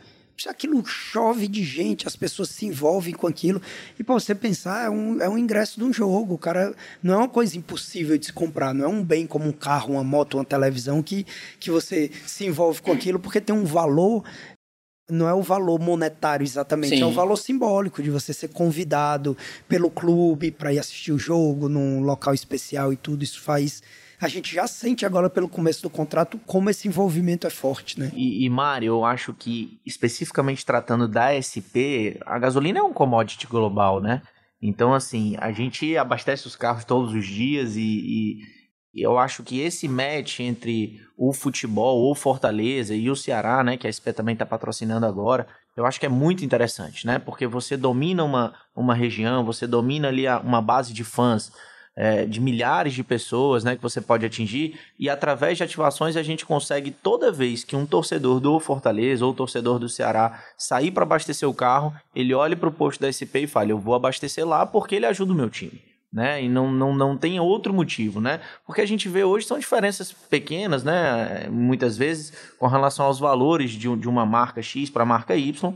aquilo 0.47 0.85
chove 0.85 1.49
de 1.49 1.65
gente, 1.65 2.07
as 2.07 2.15
pessoas 2.15 2.51
se 2.51 2.67
envolvem 2.67 3.15
com 3.15 3.27
aquilo. 3.27 3.61
E 3.99 4.05
para 4.05 4.15
você 4.15 4.35
pensar, 4.35 4.85
é 4.85 4.91
um, 4.91 5.21
é 5.21 5.29
um 5.29 5.39
ingresso 5.39 5.79
de 5.79 5.85
um 5.85 5.93
jogo. 5.93 6.35
O 6.35 6.39
cara 6.39 6.75
não 7.03 7.15
é 7.15 7.17
uma 7.17 7.29
coisa 7.29 7.57
impossível 7.57 8.19
de 8.19 8.27
se 8.27 8.33
comprar, 8.33 8.75
não 8.75 8.85
é 8.85 8.89
um 8.89 9.03
bem 9.03 9.27
como 9.27 9.49
um 9.49 9.53
carro, 9.53 9.95
uma 9.95 10.05
moto, 10.05 10.37
uma 10.37 10.45
televisão 10.45 11.03
que, 11.03 11.27
que 11.59 11.71
você 11.71 12.11
se 12.27 12.45
envolve 12.45 12.83
com 12.83 12.93
aquilo 12.93 13.19
porque 13.19 13.41
tem 13.41 13.55
um 13.55 13.65
valor. 13.65 14.23
Não 15.09 15.29
é 15.29 15.33
o 15.33 15.41
valor 15.41 15.79
monetário 15.79 16.43
exatamente, 16.43 16.97
Sim. 16.97 17.03
é 17.03 17.07
o 17.07 17.13
valor 17.13 17.37
simbólico 17.37 18.03
de 18.03 18.11
você 18.11 18.33
ser 18.33 18.49
convidado 18.49 19.37
pelo 19.69 19.89
clube 19.89 20.51
para 20.51 20.73
ir 20.73 20.81
assistir 20.81 21.13
o 21.13 21.19
jogo 21.19 21.69
num 21.69 22.01
local 22.01 22.35
especial 22.35 22.93
e 22.93 22.97
tudo. 22.97 23.23
Isso 23.23 23.41
faz 23.41 23.85
a 24.21 24.29
gente 24.29 24.55
já 24.55 24.67
sente 24.67 25.05
agora 25.05 25.29
pelo 25.29 25.49
começo 25.49 25.83
do 25.83 25.91
contrato 25.91 26.39
como 26.47 26.71
esse 26.71 26.89
envolvimento 26.89 27.47
é 27.47 27.51
forte, 27.51 28.01
né? 28.01 28.11
E, 28.15 28.45
e 28.45 28.51
Mário, 28.51 28.89
eu 28.89 29.05
acho 29.05 29.35
que 29.35 29.79
especificamente 29.85 30.65
tratando 30.65 31.07
da 31.07 31.33
SP, 31.37 32.19
a 32.25 32.39
gasolina 32.39 32.79
é 32.79 32.83
um 32.83 32.93
commodity 32.93 33.47
global, 33.47 34.01
né? 34.01 34.23
Então, 34.61 34.95
assim, 34.95 35.37
a 35.39 35.53
gente 35.53 35.97
abastece 35.97 36.47
os 36.47 36.57
carros 36.57 36.85
todos 36.85 37.13
os 37.13 37.27
dias 37.27 37.77
e, 37.77 38.41
e, 38.95 39.03
eu 39.03 39.19
acho 39.19 39.43
que 39.43 39.61
esse 39.61 39.87
match 39.87 40.41
entre 40.41 40.99
o 41.17 41.33
futebol, 41.33 42.11
o 42.11 42.15
Fortaleza 42.15 42.95
e 42.95 43.11
o 43.11 43.17
Ceará, 43.17 43.63
né, 43.63 43.77
que 43.77 43.87
a 43.87 43.93
SP 43.93 44.09
também 44.13 44.33
está 44.33 44.47
patrocinando 44.47 45.05
agora, 45.05 45.47
eu 45.77 45.85
acho 45.85 46.01
que 46.01 46.07
é 46.07 46.09
muito 46.09 46.43
interessante, 46.43 47.07
né? 47.07 47.19
Porque 47.19 47.47
você 47.47 47.77
domina 47.77 48.25
uma, 48.25 48.55
uma 48.75 48.95
região, 48.95 49.45
você 49.45 49.67
domina 49.67 50.09
ali 50.09 50.27
uma 50.43 50.63
base 50.63 50.95
de 50.95 51.05
fãs 51.05 51.53
é, 51.97 52.27
de 52.27 52.41
milhares 52.41 52.93
de 52.93 53.03
pessoas, 53.03 53.65
né, 53.65 53.75
que 53.75 53.83
você 53.83 54.01
pode 54.01 54.27
atingir, 54.27 54.79
e 54.99 55.09
através 55.09 55.57
de 55.57 55.65
ativações 55.65 56.17
a 56.17 56.23
gente 56.23 56.45
consegue 56.45 56.91
toda 56.91 57.33
vez 57.33 57.65
que 57.65 57.75
um 57.75 57.87
torcedor 57.87 58.39
do 58.39 58.61
Fortaleza 58.61 59.25
ou 59.25 59.33
torcedor 59.33 59.79
do 59.79 59.89
Ceará 59.89 60.45
sair 60.59 60.91
para 60.91 61.05
abastecer 61.05 61.49
o 61.49 61.55
carro, 61.55 61.95
ele 62.15 62.35
olha 62.35 62.55
para 62.55 62.69
o 62.69 62.73
posto 62.73 63.01
da 63.01 63.11
SP 63.11 63.43
e 63.43 63.47
fala: 63.47 63.71
"Eu 63.71 63.79
vou 63.79 63.95
abastecer 63.95 64.47
lá 64.47 64.67
porque 64.67 64.95
ele 64.95 65.07
ajuda 65.07 65.33
o 65.33 65.37
meu 65.37 65.49
time" 65.49 65.81
né? 66.13 66.43
E 66.43 66.49
não, 66.49 66.71
não, 66.71 66.95
não 66.95 67.17
tem 67.17 67.39
outro 67.39 67.75
motivo, 67.75 68.23
né? 68.23 68.41
Porque 68.65 68.81
a 68.81 68.87
gente 68.87 69.07
vê 69.07 69.23
hoje 69.23 69.47
são 69.47 69.59
diferenças 69.59 70.13
pequenas, 70.13 70.83
né? 70.83 71.47
Muitas 71.51 71.97
vezes 71.99 72.33
com 72.59 72.67
relação 72.67 73.05
aos 73.05 73.19
valores 73.19 73.73
de, 73.73 73.95
de 73.97 74.09
uma 74.09 74.25
marca 74.25 74.63
X 74.63 74.89
para 74.89 75.03
a 75.03 75.07
marca 75.07 75.37
Y. 75.37 75.75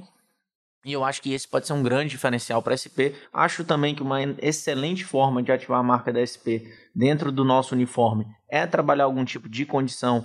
E 0.84 0.92
eu 0.92 1.04
acho 1.04 1.20
que 1.20 1.32
esse 1.32 1.46
pode 1.46 1.66
ser 1.66 1.74
um 1.74 1.82
grande 1.82 2.10
diferencial 2.10 2.62
para 2.62 2.72
a 2.72 2.76
SP. 2.76 3.12
Acho 3.32 3.64
também 3.64 3.94
que 3.94 4.02
uma 4.02 4.22
excelente 4.38 5.04
forma 5.04 5.42
de 5.42 5.52
ativar 5.52 5.78
a 5.78 5.82
marca 5.82 6.12
da 6.12 6.24
SP 6.24 6.64
dentro 6.94 7.30
do 7.30 7.44
nosso 7.44 7.74
uniforme 7.74 8.26
é 8.48 8.66
trabalhar 8.66 9.04
algum 9.04 9.24
tipo 9.24 9.48
de 9.48 9.66
condição 9.66 10.24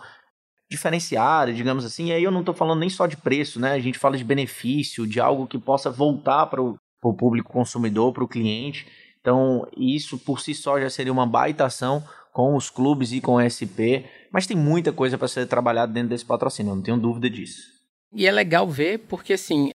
diferenciada, 0.70 1.54
digamos 1.54 1.84
assim. 1.84 2.08
E 2.08 2.14
aí 2.14 2.24
eu 2.24 2.32
não 2.32 2.40
estou 2.40 2.56
falando 2.56 2.80
nem 2.80 2.90
só 2.90 3.06
de 3.06 3.18
preço, 3.18 3.60
né? 3.60 3.74
A 3.74 3.80
gente 3.80 4.00
fala 4.00 4.18
de 4.18 4.24
benefício, 4.24 5.06
de 5.06 5.20
algo 5.20 5.46
que 5.46 5.58
possa 5.58 5.92
voltar 5.92 6.46
para 6.48 6.62
o 6.62 6.78
público 7.18 7.52
consumidor, 7.52 8.14
para 8.14 8.24
o 8.24 8.28
cliente. 8.28 8.88
Então, 9.20 9.68
isso 9.76 10.18
por 10.20 10.40
si 10.40 10.54
só 10.54 10.80
já 10.80 10.90
seria 10.90 11.12
uma 11.12 11.26
baita 11.26 11.66
ação 11.66 12.04
com 12.32 12.56
os 12.56 12.70
clubes 12.70 13.12
e 13.12 13.22
com 13.22 13.36
o 13.36 13.42
SP, 13.42 14.06
mas 14.32 14.46
tem 14.46 14.58
muita 14.58 14.92
coisa 14.92 15.18
para 15.18 15.28
ser 15.28 15.48
trabalhada 15.48 15.92
dentro 15.92 16.10
desse 16.10 16.26
patrocínio, 16.26 16.76
não 16.76 16.82
tenho 16.82 16.98
dúvida 16.98 17.30
disso. 17.30 17.62
E 18.14 18.28
é 18.28 18.32
legal 18.32 18.68
ver 18.68 19.00
porque 19.08 19.34
assim, 19.34 19.70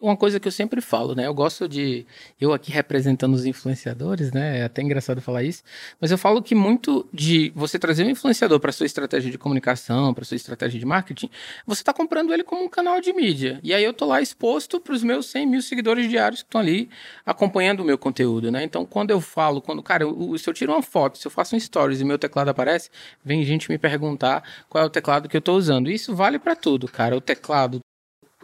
uma 0.00 0.16
coisa 0.16 0.38
que 0.38 0.46
eu 0.46 0.52
sempre 0.52 0.80
falo, 0.80 1.14
né? 1.14 1.26
Eu 1.26 1.34
gosto 1.34 1.68
de. 1.68 2.06
Eu 2.40 2.52
aqui 2.52 2.70
representando 2.70 3.34
os 3.34 3.44
influenciadores, 3.44 4.30
né? 4.32 4.60
É 4.60 4.64
até 4.64 4.80
engraçado 4.80 5.20
falar 5.20 5.42
isso. 5.42 5.62
Mas 6.00 6.10
eu 6.10 6.18
falo 6.18 6.40
que 6.40 6.54
muito 6.54 7.08
de 7.12 7.52
você 7.54 7.78
trazer 7.78 8.04
um 8.04 8.10
influenciador 8.10 8.60
para 8.60 8.70
sua 8.70 8.86
estratégia 8.86 9.30
de 9.30 9.36
comunicação, 9.36 10.14
para 10.14 10.24
sua 10.24 10.36
estratégia 10.36 10.78
de 10.78 10.86
marketing, 10.86 11.28
você 11.66 11.82
está 11.82 11.92
comprando 11.92 12.32
ele 12.32 12.44
como 12.44 12.62
um 12.64 12.68
canal 12.68 13.00
de 13.00 13.12
mídia. 13.12 13.58
E 13.62 13.74
aí 13.74 13.82
eu 13.82 13.92
tô 13.92 14.06
lá 14.06 14.20
exposto 14.20 14.80
para 14.80 14.94
os 14.94 15.02
meus 15.02 15.26
100 15.26 15.46
mil 15.46 15.62
seguidores 15.62 16.08
diários 16.08 16.42
que 16.42 16.48
estão 16.48 16.60
ali 16.60 16.88
acompanhando 17.26 17.80
o 17.80 17.84
meu 17.84 17.98
conteúdo, 17.98 18.52
né? 18.52 18.62
Então, 18.62 18.86
quando 18.86 19.10
eu 19.10 19.20
falo, 19.20 19.60
quando, 19.60 19.82
cara, 19.82 20.04
eu, 20.04 20.38
se 20.38 20.48
eu 20.48 20.54
tiro 20.54 20.72
uma 20.72 20.82
foto, 20.82 21.18
se 21.18 21.26
eu 21.26 21.30
faço 21.30 21.56
um 21.56 21.60
stories 21.60 22.00
e 22.00 22.04
meu 22.04 22.18
teclado 22.18 22.48
aparece, 22.50 22.88
vem 23.24 23.44
gente 23.44 23.68
me 23.68 23.78
perguntar 23.78 24.44
qual 24.68 24.84
é 24.84 24.86
o 24.86 24.90
teclado 24.90 25.28
que 25.28 25.36
eu 25.36 25.40
estou 25.40 25.56
usando. 25.56 25.90
Isso 25.90 26.14
vale 26.14 26.38
para 26.38 26.54
tudo, 26.54 26.86
cara. 26.86 27.16
O 27.16 27.20
teclado 27.20 27.80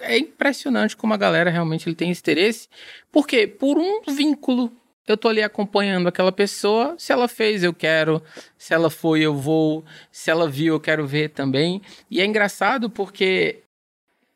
é 0.00 0.18
impressionante 0.18 0.96
como 0.96 1.14
a 1.14 1.16
galera 1.16 1.50
realmente 1.50 1.88
ele 1.88 1.96
tem 1.96 2.10
interesse. 2.10 2.68
Porque 3.12 3.46
por 3.46 3.78
um 3.78 4.02
vínculo 4.02 4.72
eu 5.06 5.16
tô 5.16 5.28
ali 5.28 5.42
acompanhando 5.42 6.08
aquela 6.08 6.32
pessoa. 6.32 6.94
Se 6.98 7.12
ela 7.12 7.28
fez, 7.28 7.62
eu 7.62 7.74
quero. 7.74 8.22
Se 8.56 8.72
ela 8.72 8.90
foi, 8.90 9.20
eu 9.20 9.34
vou. 9.34 9.84
Se 10.10 10.30
ela 10.30 10.48
viu, 10.48 10.74
eu 10.74 10.80
quero 10.80 11.06
ver 11.06 11.30
também. 11.30 11.82
E 12.10 12.20
é 12.20 12.24
engraçado 12.24 12.88
porque, 12.88 13.62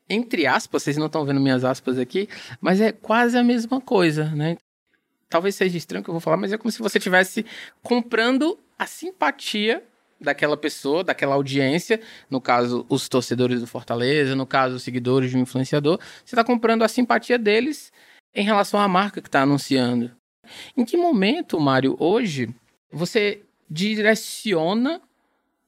entre 0.09 0.47
aspas, 0.47 0.83
vocês 0.83 0.97
não 0.97 1.07
estão 1.07 1.25
vendo 1.25 1.40
minhas 1.40 1.64
aspas 1.64 1.99
aqui, 1.99 2.29
mas 2.61 2.81
é 2.81 2.92
quase 2.92 3.37
a 3.37 3.42
mesma 3.42 3.81
coisa, 3.81 4.27
né? 4.27 4.57
Talvez 5.29 5.55
seja 5.55 5.77
estranho 5.77 6.03
que 6.03 6.11
eu 6.11 6.14
vou 6.14 6.21
falar, 6.21 6.37
mas 6.38 6.53
é 6.53 6.59
como 6.59 6.71
se 6.71 6.81
você 6.81 6.99
estivesse 6.99 7.44
comprando 7.83 8.59
a 8.79 8.87
simpatia 8.87 9.83
daquela 10.21 10.57
pessoa, 10.57 11.05
daquela 11.05 11.35
audiência, 11.35 12.01
no 12.29 12.41
caso, 12.41 12.85
os 12.89 13.09
torcedores 13.09 13.61
do 13.61 13.67
Fortaleza, 13.67 14.35
no 14.35 14.47
caso, 14.47 14.77
os 14.77 14.83
seguidores 14.83 15.31
de 15.31 15.37
um 15.37 15.41
influenciador, 15.41 15.99
você 16.25 16.35
está 16.35 16.45
comprando 16.45 16.83
a 16.83 16.89
simpatia 16.89 17.39
deles 17.39 17.93
em 18.35 18.45
relação 18.45 18.81
à 18.81 18.89
marca 18.89 19.21
que 19.21 19.29
está 19.29 19.43
anunciando. 19.43 20.11
Em 20.77 20.85
que 20.85 20.97
momento, 20.97 21.61
Mário, 21.61 21.97
hoje, 21.99 22.55
você 22.91 23.43
direciona 23.71 25.01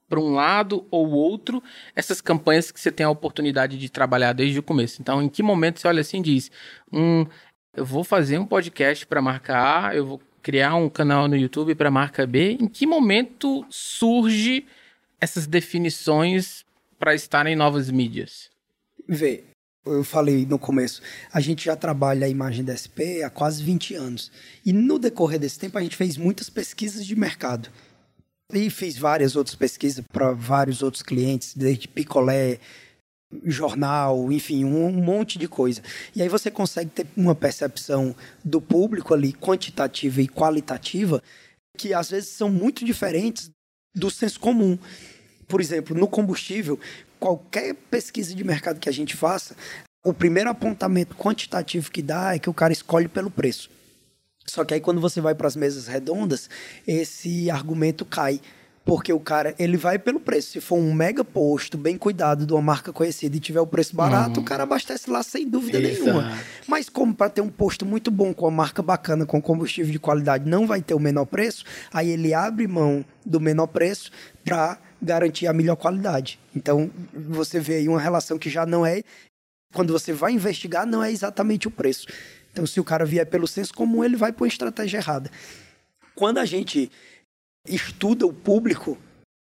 para 0.09 0.19
um 0.19 0.33
lado 0.33 0.85
ou 0.91 1.09
outro 1.11 1.63
essas 1.95 2.19
campanhas 2.19 2.71
que 2.71 2.79
você 2.79 2.91
tem 2.91 3.05
a 3.05 3.09
oportunidade 3.09 3.77
de 3.77 3.89
trabalhar 3.89 4.33
desde 4.33 4.59
o 4.59 4.63
começo? 4.63 5.01
Então, 5.01 5.21
em 5.21 5.29
que 5.29 5.41
momento 5.41 5.79
você 5.79 5.87
olha 5.87 6.01
assim 6.01 6.19
e 6.19 6.23
diz: 6.23 6.51
hum, 6.91 7.25
eu 7.73 7.85
vou 7.85 8.03
fazer 8.03 8.37
um 8.37 8.45
podcast 8.45 9.05
para 9.05 9.21
marca 9.21 9.87
A, 9.87 9.95
eu 9.95 10.05
vou 10.05 10.21
criar 10.41 10.75
um 10.75 10.89
canal 10.89 11.27
no 11.27 11.35
YouTube 11.35 11.75
para 11.75 11.89
a 11.89 11.91
marca 11.91 12.25
B, 12.25 12.57
em 12.59 12.67
que 12.67 12.85
momento 12.85 13.65
surge 13.69 14.65
essas 15.19 15.45
definições 15.45 16.65
para 16.97 17.13
estar 17.13 17.45
em 17.47 17.55
novas 17.55 17.89
mídias? 17.89 18.49
Vê, 19.07 19.43
eu 19.85 20.03
falei 20.03 20.45
no 20.45 20.59
começo, 20.59 21.01
a 21.33 21.39
gente 21.39 21.65
já 21.65 21.75
trabalha 21.75 22.25
a 22.25 22.29
imagem 22.29 22.63
da 22.63 22.75
SP 22.77 23.23
há 23.25 23.29
quase 23.29 23.63
20 23.63 23.95
anos. 23.95 24.31
E 24.65 24.71
no 24.71 24.99
decorrer 24.99 25.39
desse 25.39 25.59
tempo 25.59 25.77
a 25.77 25.81
gente 25.81 25.95
fez 25.95 26.17
muitas 26.17 26.49
pesquisas 26.49 27.05
de 27.05 27.15
mercado. 27.15 27.69
E 28.53 28.69
fiz 28.69 28.97
várias 28.97 29.35
outras 29.35 29.55
pesquisas 29.55 30.03
para 30.11 30.33
vários 30.33 30.83
outros 30.83 31.01
clientes, 31.01 31.55
desde 31.55 31.87
picolé, 31.87 32.59
jornal, 33.43 34.31
enfim, 34.31 34.65
um, 34.65 34.91
monte 34.91 35.37
de 35.37 35.47
coisa. 35.47 35.81
E 36.15 36.21
aí 36.21 36.29
você 36.29 36.51
consegue 36.51 36.89
ter 36.89 37.07
uma 37.15 37.35
percepção 37.35 38.15
do 38.43 38.61
público 38.61 39.13
ali, 39.13 39.33
quantitativa 39.33 40.21
e 40.21 40.27
qualitativa, 40.27 41.21
que 41.77 41.93
às 41.93 42.09
vezes 42.09 42.29
são 42.29 42.49
muito 42.49 42.83
diferentes 42.83 43.51
do 43.95 44.09
senso 44.09 44.39
comum. 44.39 44.77
Por 45.47 45.61
exemplo, 45.61 45.97
no 45.97 46.07
combustível, 46.07 46.79
qualquer 47.19 47.75
pesquisa 47.89 48.33
de 48.33 48.43
mercado 48.43 48.79
que 48.79 48.89
a 48.89 48.93
gente 48.93 49.15
faça, 49.15 49.55
o 50.03 50.13
primeiro 50.13 50.49
apontamento 50.49 51.15
quantitativo 51.15 51.91
que 51.91 52.01
dá 52.01 52.35
é 52.35 52.39
que 52.39 52.49
o 52.49 52.53
cara 52.53 52.73
escolhe 52.73 53.07
pelo 53.07 53.29
preço. 53.29 53.69
Só 54.45 54.65
que 54.65 54.73
aí 54.73 54.81
quando 54.81 54.99
você 54.99 55.21
vai 55.21 55.35
para 55.35 55.47
as 55.47 55.55
mesas 55.55 55.87
redondas, 55.87 56.49
esse 56.87 57.49
argumento 57.49 58.03
cai 58.03 58.41
porque 58.91 59.13
o 59.13 59.21
cara, 59.21 59.55
ele 59.57 59.77
vai 59.77 59.97
pelo 59.97 60.19
preço. 60.19 60.51
Se 60.51 60.59
for 60.59 60.75
um 60.75 60.93
mega 60.93 61.23
posto, 61.23 61.77
bem 61.77 61.97
cuidado, 61.97 62.45
de 62.45 62.51
uma 62.51 62.61
marca 62.61 62.91
conhecida 62.91 63.37
e 63.37 63.39
tiver 63.39 63.61
o 63.61 63.65
preço 63.65 63.95
barato, 63.95 64.41
uhum. 64.41 64.43
o 64.43 64.45
cara 64.45 64.63
abastece 64.63 65.09
lá 65.09 65.23
sem 65.23 65.47
dúvida 65.47 65.79
Exato. 65.79 66.03
nenhuma. 66.03 66.37
Mas 66.67 66.89
como 66.89 67.15
para 67.15 67.29
ter 67.29 67.39
um 67.39 67.47
posto 67.47 67.85
muito 67.85 68.11
bom, 68.11 68.33
com 68.33 68.43
uma 68.43 68.51
marca 68.51 68.81
bacana, 68.81 69.25
com 69.25 69.41
combustível 69.41 69.93
de 69.93 69.97
qualidade, 69.97 70.49
não 70.49 70.67
vai 70.67 70.81
ter 70.81 70.93
o 70.93 70.99
menor 70.99 71.23
preço, 71.23 71.63
aí 71.93 72.09
ele 72.09 72.33
abre 72.33 72.67
mão 72.67 73.05
do 73.25 73.39
menor 73.39 73.67
preço 73.67 74.11
para 74.43 74.77
garantir 75.01 75.47
a 75.47 75.53
melhor 75.53 75.77
qualidade. 75.77 76.37
Então, 76.53 76.91
você 77.13 77.61
vê 77.61 77.75
aí 77.75 77.87
uma 77.87 78.01
relação 78.01 78.37
que 78.37 78.49
já 78.49 78.65
não 78.65 78.85
é... 78.85 79.03
Quando 79.73 79.93
você 79.93 80.11
vai 80.11 80.33
investigar, 80.33 80.85
não 80.85 81.01
é 81.01 81.09
exatamente 81.09 81.65
o 81.65 81.71
preço. 81.71 82.07
Então, 82.51 82.67
se 82.67 82.77
o 82.77 82.83
cara 82.83 83.05
vier 83.05 83.25
pelo 83.25 83.47
senso 83.47 83.73
comum, 83.73 84.03
ele 84.03 84.17
vai 84.17 84.33
por 84.33 84.43
uma 84.43 84.49
estratégia 84.49 84.97
errada. 84.97 85.31
Quando 86.13 86.39
a 86.39 86.45
gente 86.45 86.91
estuda 87.67 88.25
o 88.25 88.33
público 88.33 88.97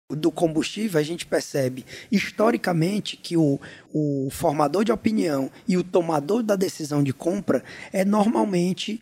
do 0.09 0.31
combustível, 0.31 0.99
a 0.99 1.03
gente 1.03 1.25
percebe 1.25 1.85
historicamente 2.11 3.17
que 3.17 3.35
o, 3.35 3.59
o 3.93 4.29
formador 4.31 4.85
de 4.85 4.91
opinião 4.91 5.51
e 5.67 5.75
o 5.77 5.83
tomador 5.83 6.41
da 6.41 6.55
decisão 6.55 7.03
de 7.03 7.11
compra 7.11 7.63
é 7.91 8.05
normalmente 8.05 9.01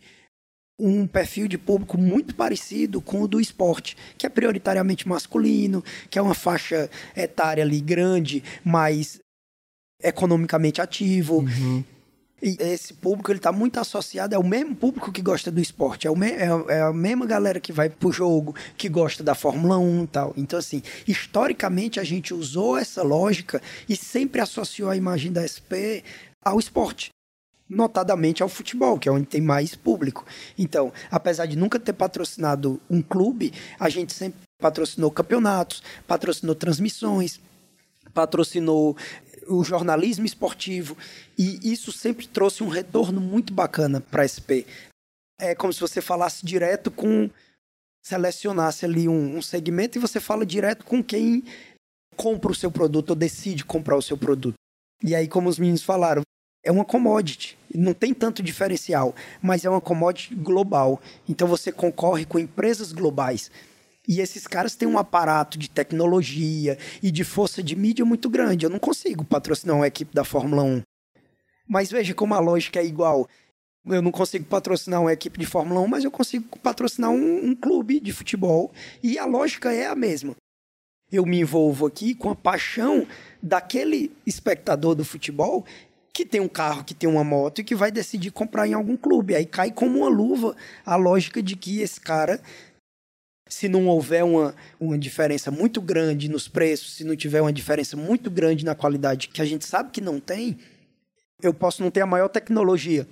um 0.78 1.06
perfil 1.06 1.48
de 1.48 1.56
público 1.56 1.96
muito 1.96 2.34
parecido 2.34 3.00
com 3.00 3.22
o 3.22 3.28
do 3.28 3.40
esporte, 3.40 3.96
que 4.18 4.26
é 4.26 4.28
prioritariamente 4.28 5.08
masculino, 5.08 5.82
que 6.10 6.18
é 6.18 6.22
uma 6.22 6.34
faixa 6.34 6.90
etária 7.16 7.62
ali 7.62 7.80
grande, 7.80 8.42
mais 8.64 9.20
economicamente 10.02 10.80
ativo. 10.80 11.38
Uhum. 11.38 11.84
E 12.42 12.56
esse 12.60 12.92
público 12.92 13.30
ele 13.30 13.38
está 13.38 13.50
muito 13.50 13.80
associado, 13.80 14.34
é 14.34 14.38
o 14.38 14.44
mesmo 14.44 14.76
público 14.76 15.10
que 15.10 15.22
gosta 15.22 15.50
do 15.50 15.58
esporte, 15.58 16.06
é, 16.06 16.10
o 16.10 16.16
me, 16.16 16.28
é, 16.28 16.48
é, 16.68 16.82
a 16.82 16.92
mesma 16.92 17.24
galera 17.24 17.58
que 17.58 17.72
vai 17.72 17.88
pro 17.88 18.12
jogo, 18.12 18.54
que 18.76 18.90
gosta 18.90 19.24
da 19.24 19.34
Fórmula 19.34 19.78
1 19.78 20.04
e 20.04 20.06
tal. 20.06 20.34
Então, 20.36 20.58
assim, 20.58 20.82
historicamente 21.08 21.98
a 21.98 22.04
gente 22.04 22.34
usou 22.34 22.76
essa 22.76 23.02
lógica 23.02 23.62
e 23.88 23.96
sempre 23.96 24.40
associou 24.40 24.90
a 24.90 24.96
imagem 24.96 25.32
da 25.32 25.46
SP 25.48 26.04
ao 26.44 26.58
esporte 26.58 27.08
notadamente 27.68 28.42
ao 28.42 28.48
futebol, 28.48 28.98
que 28.98 29.08
é 29.08 29.12
onde 29.12 29.26
tem 29.26 29.40
mais 29.40 29.74
público. 29.74 30.24
Então, 30.56 30.92
apesar 31.10 31.46
de 31.46 31.56
nunca 31.56 31.80
ter 31.80 31.92
patrocinado 31.92 32.80
um 32.88 33.02
clube, 33.02 33.52
a 33.78 33.88
gente 33.88 34.12
sempre 34.12 34.40
patrocinou 34.60 35.10
campeonatos, 35.10 35.82
patrocinou 36.06 36.54
transmissões, 36.54 37.40
patrocinou 38.14 38.96
o 39.48 39.64
jornalismo 39.64 40.26
esportivo, 40.26 40.96
e 41.38 41.72
isso 41.72 41.92
sempre 41.92 42.26
trouxe 42.26 42.62
um 42.62 42.68
retorno 42.68 43.20
muito 43.20 43.52
bacana 43.52 44.00
para 44.00 44.22
a 44.22 44.28
SP. 44.28 44.66
É 45.40 45.54
como 45.54 45.72
se 45.72 45.80
você 45.80 46.00
falasse 46.00 46.44
direto 46.44 46.90
com. 46.90 47.30
selecionasse 48.04 48.84
ali 48.84 49.08
um, 49.08 49.36
um 49.36 49.42
segmento 49.42 49.98
e 49.98 50.00
você 50.00 50.20
fala 50.20 50.46
direto 50.46 50.84
com 50.84 51.02
quem 51.02 51.44
compra 52.16 52.50
o 52.50 52.54
seu 52.54 52.70
produto 52.70 53.10
ou 53.10 53.16
decide 53.16 53.64
comprar 53.64 53.96
o 53.96 54.02
seu 54.02 54.16
produto. 54.16 54.54
E 55.02 55.14
aí, 55.14 55.28
como 55.28 55.48
os 55.48 55.58
meninos 55.58 55.82
falaram, 55.82 56.22
é 56.64 56.72
uma 56.72 56.84
commodity. 56.84 57.56
Não 57.72 57.94
tem 57.94 58.12
tanto 58.12 58.42
diferencial, 58.42 59.14
mas 59.40 59.64
é 59.64 59.70
uma 59.70 59.80
commodity 59.80 60.34
global. 60.34 61.00
Então 61.28 61.46
você 61.46 61.70
concorre 61.70 62.24
com 62.24 62.38
empresas 62.38 62.92
globais. 62.92 63.50
E 64.06 64.20
esses 64.20 64.46
caras 64.46 64.74
têm 64.74 64.86
um 64.86 64.98
aparato 64.98 65.58
de 65.58 65.68
tecnologia 65.68 66.78
e 67.02 67.10
de 67.10 67.24
força 67.24 67.62
de 67.62 67.74
mídia 67.74 68.04
muito 68.04 68.30
grande. 68.30 68.64
Eu 68.64 68.70
não 68.70 68.78
consigo 68.78 69.24
patrocinar 69.24 69.76
uma 69.76 69.86
equipe 69.86 70.14
da 70.14 70.24
Fórmula 70.24 70.62
1. 70.62 70.82
Mas 71.68 71.90
veja 71.90 72.14
como 72.14 72.34
a 72.34 72.38
lógica 72.38 72.80
é 72.80 72.86
igual. 72.86 73.28
Eu 73.84 74.02
não 74.02 74.10
consigo 74.10 74.44
patrocinar 74.44 75.00
uma 75.00 75.12
equipe 75.12 75.38
de 75.38 75.46
Fórmula 75.46 75.80
1, 75.80 75.86
mas 75.86 76.04
eu 76.04 76.10
consigo 76.10 76.58
patrocinar 76.58 77.10
um, 77.10 77.50
um 77.50 77.54
clube 77.54 78.00
de 78.00 78.12
futebol. 78.12 78.72
E 79.02 79.18
a 79.18 79.24
lógica 79.24 79.72
é 79.72 79.86
a 79.86 79.94
mesma. 79.94 80.34
Eu 81.10 81.24
me 81.24 81.40
envolvo 81.40 81.86
aqui 81.86 82.14
com 82.14 82.30
a 82.30 82.34
paixão 82.34 83.06
daquele 83.40 84.10
espectador 84.26 84.94
do 84.94 85.04
futebol 85.04 85.64
que 86.16 86.24
tem 86.24 86.40
um 86.40 86.48
carro, 86.48 86.82
que 86.82 86.94
tem 86.94 87.08
uma 87.08 87.22
moto 87.22 87.60
e 87.60 87.64
que 87.64 87.74
vai 87.74 87.90
decidir 87.90 88.30
comprar 88.30 88.66
em 88.66 88.72
algum 88.72 88.96
clube. 88.96 89.34
Aí 89.34 89.44
cai 89.44 89.70
como 89.70 89.98
uma 89.98 90.08
luva 90.08 90.56
a 90.84 90.96
lógica 90.96 91.42
de 91.42 91.54
que 91.54 91.80
esse 91.80 92.00
cara, 92.00 92.40
se 93.48 93.68
não 93.68 93.86
houver 93.86 94.24
uma, 94.24 94.54
uma 94.78 94.98
diferença 94.98 95.50
muito 95.50 95.80
grande 95.80 96.28
nos 96.28 96.48
preços, 96.48 96.94
se 96.94 97.04
não 97.04 97.14
tiver 97.16 97.40
uma 97.40 97.52
diferença 97.52 97.96
muito 97.96 98.30
grande 98.30 98.64
na 98.64 98.74
qualidade, 98.74 99.28
que 99.28 99.40
a 99.40 99.44
gente 99.44 99.64
sabe 99.64 99.90
que 99.90 100.00
não 100.00 100.18
tem, 100.18 100.58
eu 101.42 101.54
posso 101.54 101.82
não 101.82 101.90
ter 101.90 102.00
a 102.00 102.06
maior 102.06 102.28
tecnologia, 102.28 103.06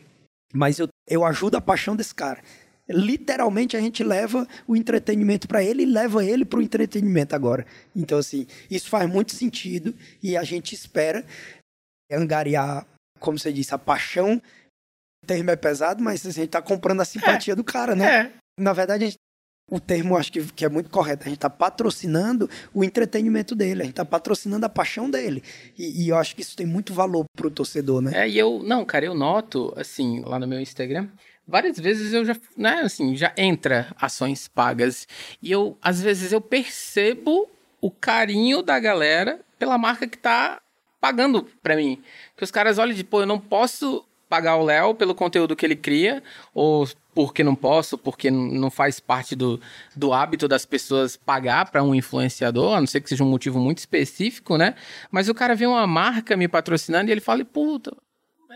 mas 0.52 0.78
eu, 0.78 0.88
eu 1.08 1.24
ajudo 1.24 1.56
a 1.56 1.60
paixão 1.60 1.94
desse 1.94 2.14
cara. 2.14 2.42
Literalmente 2.88 3.76
a 3.76 3.80
gente 3.80 4.04
leva 4.04 4.46
o 4.66 4.76
entretenimento 4.76 5.48
para 5.48 5.62
ele 5.62 5.84
e 5.84 5.86
leva 5.86 6.24
ele 6.24 6.44
para 6.44 6.58
o 6.58 6.62
entretenimento 6.62 7.34
agora. 7.34 7.64
Então, 7.96 8.18
assim, 8.18 8.46
isso 8.70 8.90
faz 8.90 9.08
muito 9.08 9.32
sentido 9.32 9.94
e 10.22 10.36
a 10.36 10.44
gente 10.44 10.74
espera 10.74 11.24
angariar 12.12 12.86
como 13.24 13.38
você 13.38 13.50
disse, 13.50 13.74
a 13.74 13.78
paixão. 13.78 14.40
O 15.22 15.26
termo 15.26 15.50
é 15.50 15.56
pesado, 15.56 16.02
mas 16.02 16.26
a 16.26 16.30
gente 16.30 16.50
tá 16.50 16.60
comprando 16.60 17.00
a 17.00 17.04
simpatia 17.04 17.54
é. 17.54 17.56
do 17.56 17.64
cara, 17.64 17.96
né? 17.96 18.14
É. 18.14 18.32
Na 18.60 18.74
verdade, 18.74 19.06
gente, 19.06 19.16
o 19.70 19.80
termo 19.80 20.16
acho 20.16 20.30
que, 20.30 20.44
que 20.52 20.64
é 20.64 20.68
muito 20.68 20.90
correto. 20.90 21.24
A 21.24 21.28
gente 21.28 21.38
tá 21.38 21.50
patrocinando 21.50 22.48
o 22.72 22.84
entretenimento 22.84 23.54
dele, 23.54 23.82
a 23.82 23.84
gente 23.84 23.94
tá 23.94 24.04
patrocinando 24.04 24.66
a 24.66 24.68
paixão 24.68 25.10
dele. 25.10 25.42
E, 25.78 26.04
e 26.04 26.08
eu 26.08 26.16
acho 26.16 26.34
que 26.34 26.42
isso 26.42 26.56
tem 26.56 26.66
muito 26.66 26.92
valor 26.92 27.24
pro 27.36 27.50
torcedor, 27.50 28.00
né? 28.00 28.12
É, 28.14 28.28
e 28.28 28.38
eu, 28.38 28.62
não, 28.62 28.84
cara, 28.84 29.04
eu 29.04 29.14
noto, 29.14 29.72
assim, 29.76 30.22
lá 30.24 30.38
no 30.38 30.46
meu 30.46 30.60
Instagram, 30.60 31.08
várias 31.46 31.78
vezes 31.78 32.12
eu 32.12 32.24
já, 32.24 32.36
né, 32.56 32.80
assim, 32.84 33.16
já 33.16 33.32
entra 33.36 33.94
ações 34.00 34.48
pagas. 34.48 35.08
E 35.42 35.50
eu, 35.50 35.78
às 35.80 36.00
vezes, 36.00 36.32
eu 36.32 36.40
percebo 36.40 37.48
o 37.80 37.90
carinho 37.90 38.62
da 38.62 38.78
galera 38.78 39.40
pela 39.58 39.78
marca 39.78 40.06
que 40.06 40.18
tá 40.18 40.60
pagando 41.00 41.46
pra 41.62 41.76
mim. 41.76 42.02
Que 42.36 42.44
os 42.44 42.50
caras 42.50 42.78
olham 42.78 42.94
de, 42.94 43.04
pô, 43.04 43.20
eu 43.20 43.26
não 43.26 43.38
posso 43.38 44.04
pagar 44.28 44.56
o 44.56 44.64
Léo 44.64 44.94
pelo 44.94 45.14
conteúdo 45.14 45.54
que 45.54 45.64
ele 45.64 45.76
cria, 45.76 46.22
ou 46.52 46.88
porque 47.14 47.44
não 47.44 47.54
posso, 47.54 47.96
porque 47.96 48.30
não 48.30 48.70
faz 48.70 49.00
parte 49.00 49.36
do, 49.36 49.60
do 49.94 50.12
hábito 50.12 50.48
das 50.48 50.66
pessoas 50.66 51.16
pagar 51.16 51.70
para 51.70 51.82
um 51.82 51.94
influenciador, 51.94 52.74
a 52.74 52.80
não 52.80 52.86
ser 52.86 53.00
que 53.00 53.08
seja 53.08 53.24
um 53.24 53.30
motivo 53.30 53.58
muito 53.58 53.78
específico, 53.78 54.56
né? 54.56 54.74
Mas 55.10 55.28
o 55.28 55.34
cara 55.34 55.54
vê 55.54 55.66
uma 55.66 55.86
marca 55.86 56.36
me 56.36 56.48
patrocinando 56.48 57.10
e 57.10 57.12
ele 57.12 57.20
fala, 57.20 57.44
puta, 57.44 57.96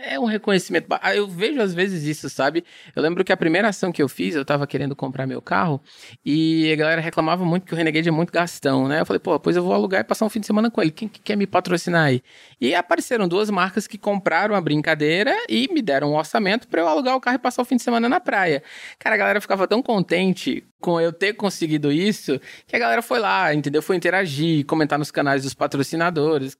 é 0.03 0.19
um 0.19 0.25
reconhecimento. 0.25 0.87
Ah, 1.01 1.15
eu 1.15 1.27
vejo 1.27 1.61
às 1.61 1.75
vezes 1.75 2.05
isso, 2.05 2.29
sabe? 2.29 2.65
Eu 2.95 3.03
lembro 3.03 3.25
que 3.25 3.33
a 3.33 3.37
primeira 3.37 3.69
ação 3.69 3.93
que 3.93 4.03
eu 4.03 4.09
fiz, 4.09 4.35
eu 4.35 4.45
tava 4.45 4.67
querendo 4.67 4.95
comprar 4.95 5.27
meu 5.27 5.43
carro 5.43 5.81
e 6.25 6.73
a 6.73 6.77
galera 6.77 7.01
reclamava 7.01 7.45
muito 7.45 7.67
que 7.67 7.73
o 7.73 7.77
Renegade 7.77 8.09
é 8.09 8.13
muito 8.13 8.33
gastão, 8.33 8.89
né? 8.89 9.01
Eu 9.01 9.07
falei, 9.07 9.21
pô, 9.21 9.39
pois 9.39 9.57
eu 9.57 9.63
vou 9.63 9.73
alugar 9.73 10.01
e 10.01 10.05
passar 10.05 10.25
um 10.27 10.29
fim 10.29 10.41
de 10.41 10.47
semana 10.47 10.71
com 10.71 10.81
ele. 10.81 10.91
Quem 10.91 11.09
que 11.09 11.21
quer 11.21 11.37
me 11.37 11.47
patrocinar 11.47 12.07
aí? 12.07 12.23
E 12.61 12.75
apareceram 12.75 13.29
duas 13.29 13.51
marcas 13.51 13.87
que 13.87 13.99
compraram 13.99 14.55
a 14.55 14.61
brincadeira 14.61 15.35
e 15.49 15.69
me 15.73 15.83
deram 15.83 16.13
um 16.13 16.17
orçamento 16.17 16.69
para 16.69 16.81
eu 16.81 16.89
alugar 16.89 17.17
o 17.17 17.21
carro 17.21 17.37
e 17.37 17.41
passar 17.41 17.63
o 17.63 17.65
fim 17.65 17.77
de 17.77 17.83
semana 17.83 18.09
na 18.09 18.21
praia. 18.21 18.63
Cara, 18.99 19.15
a 19.15 19.19
galera 19.19 19.41
ficava 19.41 19.67
tão 19.67 19.83
contente 19.83 20.65
com 20.81 21.01
eu 21.01 21.13
ter 21.13 21.35
conseguido 21.35 21.91
isso 21.91 22.41
que 22.67 22.77
a 22.77 22.79
galera 22.79 23.03
foi 23.03 23.19
lá, 23.19 23.53
entendeu? 23.53 23.83
Foi 23.83 23.97
interagir, 23.97 24.65
comentar 24.65 24.99
nos 24.99 25.11
canais 25.11 25.43
dos 25.43 25.55
patrocinadores 25.55 26.57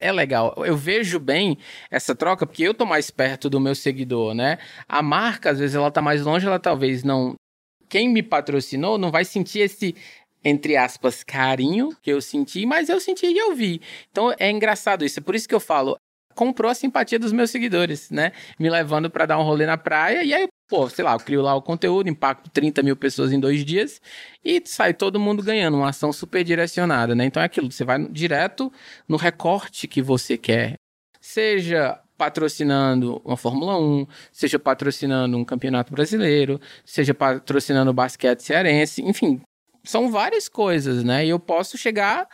é 0.00 0.12
legal. 0.12 0.54
Eu 0.58 0.76
vejo 0.76 1.18
bem 1.18 1.58
essa 1.90 2.14
troca 2.14 2.46
porque 2.46 2.62
eu 2.62 2.74
tô 2.74 2.84
mais 2.84 3.10
perto 3.10 3.48
do 3.48 3.60
meu 3.60 3.74
seguidor, 3.74 4.34
né? 4.34 4.58
A 4.88 5.02
marca, 5.02 5.50
às 5.50 5.58
vezes, 5.58 5.74
ela 5.76 5.90
tá 5.90 6.02
mais 6.02 6.22
longe, 6.22 6.46
ela 6.46 6.58
talvez 6.58 7.02
não. 7.02 7.34
Quem 7.88 8.08
me 8.08 8.22
patrocinou 8.22 8.98
não 8.98 9.10
vai 9.10 9.24
sentir 9.24 9.60
esse, 9.60 9.94
entre 10.44 10.76
aspas, 10.76 11.22
carinho 11.22 11.96
que 12.02 12.10
eu 12.10 12.20
senti, 12.20 12.66
mas 12.66 12.88
eu 12.88 13.00
senti 13.00 13.26
e 13.26 13.38
eu 13.38 13.54
vi. 13.54 13.80
Então 14.10 14.34
é 14.38 14.50
engraçado 14.50 15.04
isso. 15.04 15.20
É 15.20 15.22
por 15.22 15.34
isso 15.34 15.48
que 15.48 15.54
eu 15.54 15.60
falo, 15.60 15.96
comprou 16.34 16.70
a 16.70 16.74
simpatia 16.74 17.18
dos 17.18 17.32
meus 17.32 17.50
seguidores, 17.50 18.10
né? 18.10 18.32
Me 18.58 18.68
levando 18.68 19.08
para 19.08 19.26
dar 19.26 19.38
um 19.38 19.42
rolê 19.42 19.66
na 19.66 19.78
praia. 19.78 20.24
E 20.24 20.34
aí, 20.34 20.48
pô, 20.68 20.88
sei 20.88 21.04
lá, 21.04 21.12
eu 21.12 21.18
crio 21.20 21.42
lá 21.42 21.54
o 21.54 21.62
conteúdo, 21.62 22.08
impacto 22.08 22.50
30 22.50 22.82
mil 22.82 22.96
pessoas 22.96 23.32
em 23.32 23.40
dois 23.40 23.64
dias 23.64 24.00
e 24.44 24.62
sai 24.64 24.94
todo 24.94 25.20
mundo 25.20 25.42
ganhando, 25.42 25.76
uma 25.76 25.90
ação 25.90 26.12
super 26.12 26.42
direcionada, 26.42 27.14
né? 27.14 27.24
Então 27.24 27.42
é 27.42 27.46
aquilo, 27.46 27.70
você 27.70 27.84
vai 27.84 28.06
direto 28.08 28.72
no 29.08 29.16
recorte 29.16 29.86
que 29.86 30.02
você 30.02 30.36
quer. 30.36 30.74
Seja 31.20 32.00
patrocinando 32.16 33.20
uma 33.24 33.36
Fórmula 33.36 33.78
1, 33.78 34.06
seja 34.32 34.58
patrocinando 34.58 35.36
um 35.36 35.44
campeonato 35.44 35.92
brasileiro, 35.92 36.60
seja 36.84 37.12
patrocinando 37.12 37.90
o 37.90 37.94
basquete 37.94 38.40
cearense, 38.40 39.02
enfim, 39.02 39.40
são 39.82 40.10
várias 40.10 40.48
coisas, 40.48 41.04
né? 41.04 41.26
E 41.26 41.30
eu 41.30 41.38
posso 41.38 41.76
chegar 41.76 42.28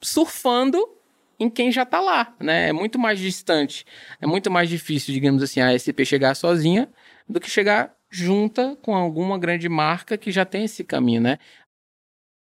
surfando 0.00 0.78
em 1.38 1.50
quem 1.50 1.70
já 1.70 1.82
está 1.82 2.00
lá, 2.00 2.34
né? 2.40 2.68
É 2.68 2.72
muito 2.72 2.98
mais 2.98 3.18
distante, 3.18 3.84
é 4.20 4.26
muito 4.26 4.50
mais 4.50 4.68
difícil, 4.68 5.12
digamos 5.12 5.42
assim, 5.42 5.60
a 5.60 5.72
SP 5.74 6.04
chegar 6.04 6.34
sozinha 6.34 6.88
do 7.28 7.40
que 7.40 7.50
chegar 7.50 7.94
junta 8.10 8.76
com 8.82 8.94
alguma 8.94 9.38
grande 9.38 9.68
marca 9.68 10.16
que 10.16 10.30
já 10.32 10.44
tem 10.44 10.64
esse 10.64 10.82
caminho, 10.82 11.20
né? 11.20 11.38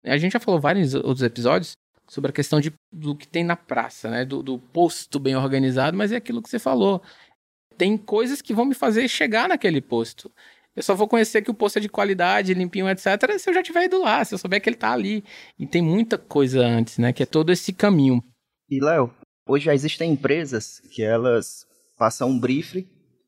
A 0.05 0.17
gente 0.17 0.33
já 0.33 0.41
falou 0.41 0.61
vários 0.61 0.95
outros 0.95 1.23
episódios 1.23 1.73
sobre 2.09 2.31
a 2.31 2.35
questão 2.35 2.61
de, 2.61 2.73
do 2.93 3.17
que 3.17 3.27
tem 3.27 3.43
na 3.43 3.57
praça, 3.57 4.09
né? 4.09 4.25
Do, 4.25 4.43
do 4.43 4.59
posto 4.59 5.19
bem 5.19 5.35
organizado, 5.35 5.97
mas 5.97 6.13
é 6.13 6.17
aquilo 6.17 6.41
que 6.41 6.49
você 6.49 6.59
falou. 6.59 7.03
Tem 7.77 7.97
coisas 7.97 8.41
que 8.41 8.55
vão 8.55 8.65
me 8.65 8.75
fazer 8.75 9.09
chegar 9.09 9.49
naquele 9.49 9.81
posto. 9.81 10.31
Eu 10.75 10.83
só 10.83 10.95
vou 10.95 11.09
conhecer 11.09 11.43
que 11.43 11.51
o 11.51 11.55
posto 11.55 11.79
é 11.79 11.81
de 11.81 11.89
qualidade, 11.89 12.55
limpinho, 12.55 12.89
etc., 12.89 13.39
se 13.39 13.49
eu 13.49 13.55
já 13.55 13.63
tiver 13.63 13.87
ido 13.87 14.01
lá, 14.01 14.25
se 14.25 14.35
eu 14.35 14.39
souber 14.39 14.61
que 14.61 14.69
ele 14.69 14.77
está 14.77 14.93
ali. 14.93 15.25
E 15.59 15.67
tem 15.67 15.83
muita 15.83 16.19
coisa 16.19 16.61
antes, 16.61 16.99
né? 16.99 17.13
Que 17.13 17.23
é 17.23 17.27
todo 17.27 17.51
esse 17.51 17.73
caminho. 17.73 18.23
E, 18.69 18.79
Léo, 18.79 19.13
hoje 19.49 19.65
já 19.65 19.75
existem 19.75 20.13
empresas 20.13 20.81
que 20.93 21.03
elas 21.03 21.67
passam 21.97 22.29
um 22.29 22.39
brief 22.39 22.87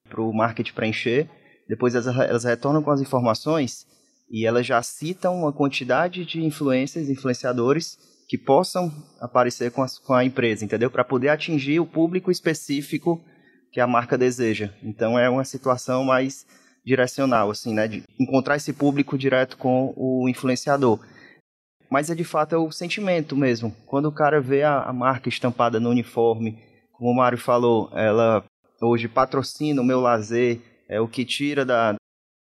para 0.09 0.21
o 0.21 0.33
marketing 0.33 0.73
preencher, 0.75 1.31
depois 1.69 1.95
elas, 1.95 2.07
elas 2.07 2.45
retornam 2.45 2.83
com 2.83 2.91
as 2.91 3.01
informações 3.01 3.87
e 4.31 4.47
elas 4.47 4.67
já 4.67 4.83
citam 4.83 5.37
uma 5.37 5.53
quantidade 5.53 6.25
de 6.25 6.45
influencers, 6.45 7.09
influenciadores 7.09 7.99
que 8.29 8.37
possam 8.37 8.93
aparecer 9.21 9.71
com, 9.71 9.83
as, 9.83 9.99
com 9.99 10.13
a 10.13 10.25
empresa, 10.25 10.65
entendeu? 10.65 10.91
Para 10.91 11.05
poder 11.05 11.31
atingir 11.31 11.81
o 11.81 11.87
público 11.87 12.31
específico 12.31 13.23
que 13.73 13.81
a 13.81 13.87
marca 13.87 14.19
deseja. 14.19 14.71
Então 14.83 15.19
é 15.19 15.29
uma 15.29 15.45
situação 15.45 16.05
mais 16.05 16.47
direcional, 16.85 17.51
assim, 17.51 17.73
né? 17.73 17.89
De 17.89 18.03
encontrar 18.19 18.57
esse 18.57 18.73
público 18.73 19.17
direto 19.17 19.57
com 19.57 19.95
o 19.97 20.29
influenciador 20.29 21.01
mas 21.91 22.11
é 22.11 22.15
de 22.15 22.25
fato 22.25 22.55
é 22.55 22.59
o 22.59 22.71
sentimento 22.71 23.37
mesmo. 23.37 23.75
Quando 23.87 24.07
o 24.07 24.13
cara 24.13 24.41
vê 24.41 24.63
a, 24.63 24.83
a 24.83 24.93
marca 24.93 25.29
estampada 25.29 25.81
no 25.81 25.91
uniforme, 25.91 26.59
como 26.93 27.11
o 27.11 27.17
Mário 27.17 27.39
falou, 27.39 27.91
ela 27.95 28.45
hoje 28.81 29.09
patrocina 29.09 29.81
o 29.81 29.85
meu 29.85 30.01
lazer, 30.01 30.61
é 30.89 31.01
o 31.01 31.09
que 31.09 31.25
tira 31.25 31.65
da, 31.65 31.95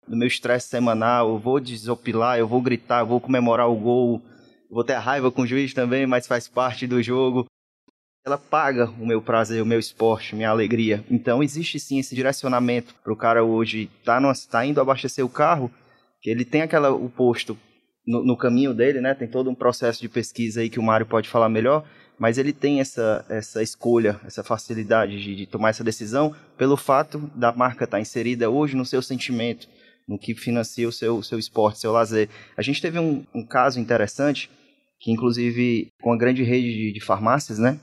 do 0.07 0.17
meu 0.17 0.29
estresse 0.29 0.69
semanal, 0.69 1.31
eu 1.31 1.39
vou 1.39 1.59
desopilar, 1.59 2.39
eu 2.39 2.47
vou 2.47 2.61
gritar, 2.61 3.01
eu 3.01 3.07
vou 3.07 3.21
comemorar 3.21 3.69
o 3.69 3.77
gol, 3.77 4.23
vou 4.71 4.85
ter 4.85 4.95
raiva 4.95 5.31
com 5.31 5.43
o 5.43 5.47
juiz 5.47 5.73
também, 5.73 6.07
mas 6.07 6.27
faz 6.27 6.47
parte 6.47 6.87
do 6.87 7.03
jogo. 7.03 7.47
Ela 8.27 8.39
paga 8.39 8.91
o 8.99 9.07
meu 9.07 9.21
prazer, 9.21 9.63
o 9.63 9.67
meu 9.67 9.79
esporte, 9.79 10.35
minha 10.35 10.49
alegria. 10.49 11.05
Então 11.11 11.43
existe 11.43 11.79
sim 11.79 11.99
esse 11.99 12.15
direcionamento 12.15 12.95
para 13.03 13.13
o 13.13 13.17
cara 13.17 13.45
hoje 13.45 13.91
tá, 14.03 14.19
no, 14.19 14.33
tá 14.51 14.65
indo 14.65 14.81
abastecer 14.81 15.25
o 15.25 15.29
carro, 15.29 15.71
que 16.23 16.31
ele 16.31 16.45
tem 16.45 16.63
aquela 16.63 16.91
o 16.91 17.09
posto 17.11 17.57
no, 18.07 18.25
no, 18.25 18.37
caminho 18.37 18.73
dele, 18.75 19.01
né? 19.01 19.15
Tem 19.15 19.29
todo 19.29 19.51
um 19.51 19.55
processo 19.55 20.01
de 20.01 20.09
pesquisa 20.09 20.61
aí 20.61 20.71
que 20.71 20.79
o 20.79 20.83
Mário 20.83 21.07
pode 21.07 21.29
falar 21.29 21.49
melhor, 21.49 21.85
mas 22.25 22.39
ele 22.39 22.55
tem 22.55 22.81
essa, 22.81 23.23
essa 23.29 23.63
escolha, 23.63 24.19
essa 24.25 24.43
facilidade 24.43 25.23
de, 25.23 25.37
de 25.37 25.45
tomar 25.45 25.69
essa 25.69 25.85
decisão 25.85 26.35
pelo 26.57 26.75
fato 26.75 27.31
da 27.35 27.53
marca 27.53 27.85
estar 27.85 27.99
tá 27.99 28.01
inserida 28.01 28.49
hoje 28.49 28.75
no 28.75 28.87
seu 28.87 29.03
sentimento, 29.03 29.69
no 30.09 30.19
que 30.19 30.35
financia 30.35 30.89
o 30.89 30.91
seu, 30.91 31.23
seu 31.23 31.39
esporte, 31.39 31.81
seu 31.81 31.93
lazer. 31.93 32.31
A 32.57 32.63
gente 32.63 32.81
teve 32.81 32.99
um, 32.99 33.27
um 33.35 33.45
caso 33.45 33.79
interessante, 33.79 34.51
que 35.01 35.13
inclusive 35.13 35.89
com 36.01 36.15
a 36.15 36.17
grande 36.17 36.43
rede 36.43 36.73
de, 36.73 36.93
de, 36.95 37.01
farmácias, 37.05 37.59
né? 37.59 37.79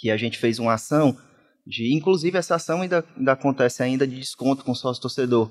Que 0.00 0.10
a 0.10 0.16
gente 0.16 0.36
fez 0.36 0.58
uma 0.58 0.74
ação 0.74 1.16
de, 1.64 1.94
inclusive 1.94 2.36
essa 2.36 2.56
ação 2.56 2.82
ainda, 2.82 3.04
ainda 3.16 3.30
acontece 3.30 3.84
ainda 3.84 4.04
de 4.04 4.16
desconto 4.16 4.64
com 4.64 4.74
sócio 4.74 5.00
torcedor. 5.00 5.48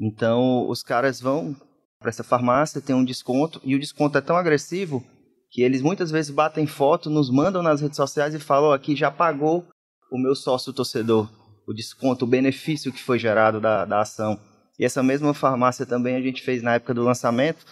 Então 0.00 0.68
os 0.68 0.82
caras 0.82 1.20
vão 1.20 1.54
para 2.00 2.08
essa 2.08 2.24
farmácia, 2.24 2.80
tem 2.80 2.96
um 2.96 3.04
desconto, 3.04 3.60
e 3.62 3.76
o 3.76 3.78
desconto 3.78 4.18
é 4.18 4.20
tão 4.20 4.36
agressivo 4.36 5.06
que 5.52 5.60
eles 5.60 5.82
muitas 5.82 6.10
vezes 6.10 6.30
batem 6.30 6.66
foto, 6.66 7.10
nos 7.10 7.30
mandam 7.30 7.62
nas 7.62 7.82
redes 7.82 7.96
sociais 7.96 8.34
e 8.34 8.38
falam: 8.38 8.70
oh, 8.70 8.72
aqui 8.72 8.96
já 8.96 9.10
pagou 9.10 9.66
o 10.10 10.18
meu 10.18 10.34
sócio 10.34 10.72
torcedor, 10.72 11.30
o 11.66 11.74
desconto, 11.74 12.24
o 12.24 12.28
benefício 12.28 12.90
que 12.90 13.02
foi 13.02 13.18
gerado 13.18 13.60
da, 13.60 13.84
da 13.84 14.00
ação. 14.00 14.40
E 14.78 14.84
essa 14.84 15.02
mesma 15.02 15.34
farmácia 15.34 15.84
também 15.84 16.16
a 16.16 16.22
gente 16.22 16.42
fez 16.42 16.62
na 16.62 16.74
época 16.74 16.94
do 16.94 17.04
lançamento, 17.04 17.66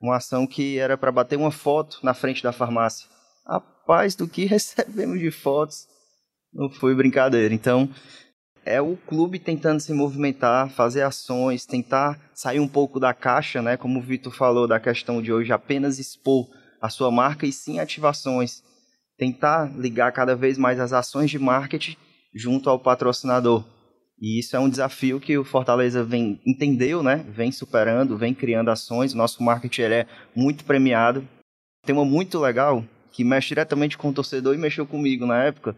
uma 0.00 0.16
ação 0.16 0.46
que 0.46 0.78
era 0.78 0.96
para 0.96 1.12
bater 1.12 1.36
uma 1.36 1.50
foto 1.50 1.98
na 2.02 2.14
frente 2.14 2.42
da 2.42 2.52
farmácia. 2.52 3.06
Rapaz, 3.46 4.14
do 4.14 4.26
que 4.26 4.46
recebemos 4.46 5.20
de 5.20 5.30
fotos, 5.30 5.86
não 6.52 6.70
foi 6.70 6.94
brincadeira. 6.94 7.52
Então, 7.52 7.90
é 8.64 8.80
o 8.80 8.96
clube 8.96 9.38
tentando 9.38 9.78
se 9.78 9.92
movimentar, 9.92 10.70
fazer 10.70 11.02
ações, 11.02 11.66
tentar 11.66 12.18
sair 12.32 12.60
um 12.60 12.66
pouco 12.66 12.98
da 12.98 13.12
caixa, 13.12 13.60
né? 13.60 13.76
Como 13.76 13.98
o 13.98 14.02
Vitor 14.02 14.34
falou 14.34 14.66
da 14.66 14.80
questão 14.80 15.20
de 15.20 15.30
hoje, 15.30 15.52
apenas 15.52 15.98
expor 15.98 16.48
a 16.86 16.90
sua 16.90 17.10
marca 17.10 17.46
e 17.46 17.52
sim 17.52 17.78
ativações. 17.78 18.62
Tentar 19.18 19.72
ligar 19.76 20.12
cada 20.12 20.34
vez 20.34 20.56
mais 20.58 20.78
as 20.78 20.92
ações 20.92 21.30
de 21.30 21.38
marketing 21.38 21.96
junto 22.34 22.68
ao 22.70 22.78
patrocinador. 22.78 23.64
E 24.20 24.38
isso 24.38 24.56
é 24.56 24.58
um 24.58 24.68
desafio 24.68 25.20
que 25.20 25.36
o 25.36 25.44
Fortaleza 25.44 26.02
vem 26.02 26.40
entendeu, 26.46 27.02
né? 27.02 27.24
Vem 27.28 27.52
superando, 27.52 28.16
vem 28.16 28.34
criando 28.34 28.70
ações. 28.70 29.12
O 29.12 29.16
nosso 29.16 29.42
marketing 29.42 29.82
é 29.82 30.06
muito 30.34 30.64
premiado. 30.64 31.26
Tem 31.84 31.94
uma 31.94 32.04
muito 32.04 32.38
legal 32.38 32.84
que 33.12 33.24
mexe 33.24 33.48
diretamente 33.48 33.96
com 33.96 34.08
o 34.08 34.12
torcedor 34.12 34.54
e 34.54 34.58
mexeu 34.58 34.86
comigo 34.86 35.26
na 35.26 35.42
época, 35.44 35.76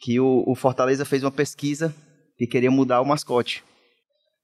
que 0.00 0.20
o, 0.20 0.44
o 0.46 0.54
Fortaleza 0.54 1.04
fez 1.04 1.24
uma 1.24 1.32
pesquisa 1.32 1.94
que 2.36 2.46
queria 2.46 2.70
mudar 2.70 3.00
o 3.00 3.06
mascote. 3.06 3.64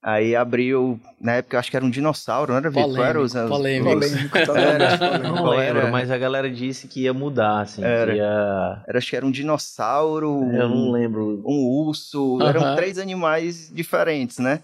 Aí 0.02 0.34
abriu, 0.34 0.98
na 1.20 1.34
época 1.34 1.58
acho 1.58 1.70
que 1.70 1.76
era 1.76 1.84
um 1.84 1.90
dinossauro, 1.90 2.52
não 2.52 2.58
era, 2.58 2.70
Vitor? 2.70 2.84
Polêmico, 2.84 3.06
era 3.06 3.20
os, 3.20 3.32
polêmico. 3.34 3.90
polêmico 3.90 4.38
era, 4.56 5.18
não 5.18 5.44
lembro, 5.44 5.92
mas 5.92 6.10
a 6.10 6.16
galera 6.16 6.50
disse 6.50 6.88
que 6.88 7.02
ia 7.02 7.12
mudar, 7.12 7.60
assim. 7.60 7.84
Era, 7.84 8.16
ia... 8.16 8.82
era 8.88 8.96
acho 8.96 9.10
que 9.10 9.16
era 9.16 9.26
um 9.26 9.30
dinossauro. 9.30 10.50
Eu 10.54 10.70
não 10.70 10.90
lembro. 10.90 11.42
Um 11.44 11.66
urso, 11.66 12.36
uh 12.36 12.38
-huh. 12.38 12.48
eram 12.48 12.74
três 12.76 12.96
animais 12.96 13.70
diferentes, 13.70 14.38
né? 14.38 14.60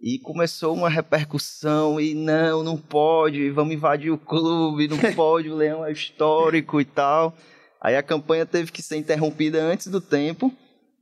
E 0.00 0.18
começou 0.18 0.74
uma 0.74 0.88
repercussão 0.88 2.00
e 2.00 2.14
não, 2.14 2.62
não 2.62 2.78
pode, 2.78 3.50
vamos 3.50 3.74
invadir 3.74 4.10
o 4.10 4.16
clube, 4.16 4.88
não 4.88 4.96
pode, 5.12 5.50
o 5.50 5.56
leão 5.56 5.84
é 5.84 5.92
histórico 5.92 6.80
e 6.80 6.86
tal. 6.86 7.36
Aí 7.82 7.96
a 7.96 8.02
campanha 8.02 8.46
teve 8.46 8.72
que 8.72 8.80
ser 8.80 8.96
interrompida 8.96 9.62
antes 9.62 9.88
do 9.88 10.00
tempo 10.00 10.50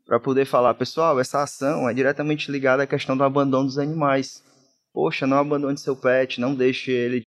para 0.09 0.19
poder 0.19 0.47
falar, 0.47 0.73
pessoal, 0.73 1.21
essa 1.21 1.43
ação 1.43 1.87
é 1.87 1.93
diretamente 1.93 2.51
ligada 2.51 2.83
à 2.83 2.87
questão 2.87 3.15
do 3.15 3.23
abandono 3.23 3.67
dos 3.67 3.79
animais. 3.79 4.43
Poxa, 4.91 5.27
não 5.27 5.37
abandone 5.37 5.77
seu 5.77 5.95
pet, 5.95 6.41
não 6.41 6.55
deixe 6.55 6.91
ele, 6.91 7.25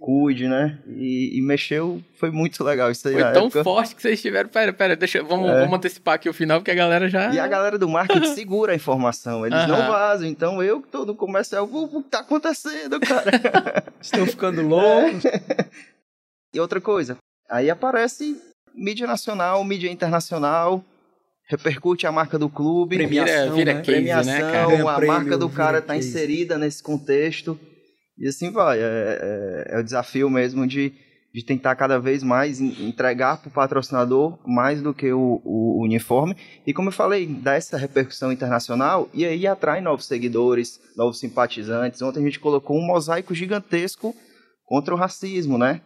cuide, 0.00 0.48
né? 0.48 0.82
E, 0.88 1.38
e 1.38 1.40
mexeu, 1.40 2.02
foi 2.18 2.32
muito 2.32 2.64
legal 2.64 2.90
isso 2.90 3.06
aí. 3.06 3.14
Foi 3.14 3.32
tão 3.32 3.46
época. 3.46 3.62
forte 3.62 3.94
que 3.94 4.02
vocês 4.02 4.20
tiveram. 4.20 4.48
Pera, 4.48 4.72
pera, 4.72 4.96
deixa, 4.96 5.22
vamos, 5.22 5.48
é. 5.48 5.60
vamos 5.60 5.76
antecipar 5.76 6.16
aqui 6.16 6.28
o 6.28 6.34
final, 6.34 6.58
porque 6.58 6.72
a 6.72 6.74
galera 6.74 7.08
já. 7.08 7.32
E 7.32 7.38
a 7.38 7.46
galera 7.46 7.78
do 7.78 7.88
marketing 7.88 8.26
segura 8.34 8.72
a 8.72 8.74
informação, 8.74 9.46
eles 9.46 9.56
uh 9.60 9.62
-huh. 9.62 9.68
não 9.68 9.86
vazam. 9.86 10.26
Então 10.26 10.60
eu 10.60 10.82
que 10.82 10.88
tô 10.88 11.04
no 11.04 11.14
comercial, 11.14 11.64
o 11.70 12.02
que 12.02 12.10
tá 12.10 12.18
acontecendo, 12.18 12.98
cara? 12.98 13.84
Estão 14.02 14.26
ficando 14.26 14.62
loucos. 14.62 15.24
É. 15.24 15.40
E 16.54 16.60
outra 16.60 16.80
coisa, 16.80 17.18
aí 17.50 17.68
aparece 17.68 18.40
mídia 18.74 19.06
nacional, 19.06 19.62
mídia 19.62 19.90
internacional 19.90 20.82
repercute 21.48 22.06
a 22.06 22.12
marca 22.12 22.38
do 22.38 22.48
clube, 22.48 22.96
premiação, 22.96 23.54
vira, 23.54 23.54
vira 23.54 23.74
né? 23.74 23.80
case, 23.80 23.92
premiação, 23.92 24.32
né, 24.32 24.40
cara? 24.40 24.96
a 24.96 25.06
marca 25.06 25.38
do 25.38 25.48
cara 25.48 25.78
está 25.78 25.96
inserida 25.96 26.58
nesse 26.58 26.82
contexto 26.82 27.58
e 28.18 28.26
assim 28.26 28.50
vai. 28.50 28.78
É, 28.78 28.82
é, 28.82 29.76
é, 29.76 29.78
o 29.78 29.84
desafio 29.84 30.28
mesmo 30.28 30.66
de, 30.66 30.92
de 31.32 31.44
tentar 31.44 31.76
cada 31.76 31.98
vez 31.98 32.22
mais 32.22 32.60
entregar 32.60 33.36
para 33.36 33.48
o 33.48 33.52
patrocinador 33.52 34.38
mais 34.44 34.82
do 34.82 34.92
que 34.92 35.12
o, 35.12 35.40
o, 35.44 35.84
uniforme 35.84 36.36
e 36.66 36.74
como 36.74 36.88
eu 36.88 36.92
falei, 36.92 37.26
dar 37.26 37.54
essa 37.54 37.76
repercussão 37.76 38.32
internacional 38.32 39.08
e 39.14 39.24
aí 39.24 39.46
atrai 39.46 39.80
novos 39.80 40.06
seguidores, 40.06 40.80
novos 40.96 41.20
simpatizantes. 41.20 42.02
Ontem 42.02 42.20
a 42.20 42.24
gente 42.24 42.40
colocou 42.40 42.76
um 42.76 42.84
mosaico 42.84 43.34
gigantesco 43.34 44.14
contra 44.64 44.92
o 44.92 44.98
racismo, 44.98 45.56
né? 45.56 45.80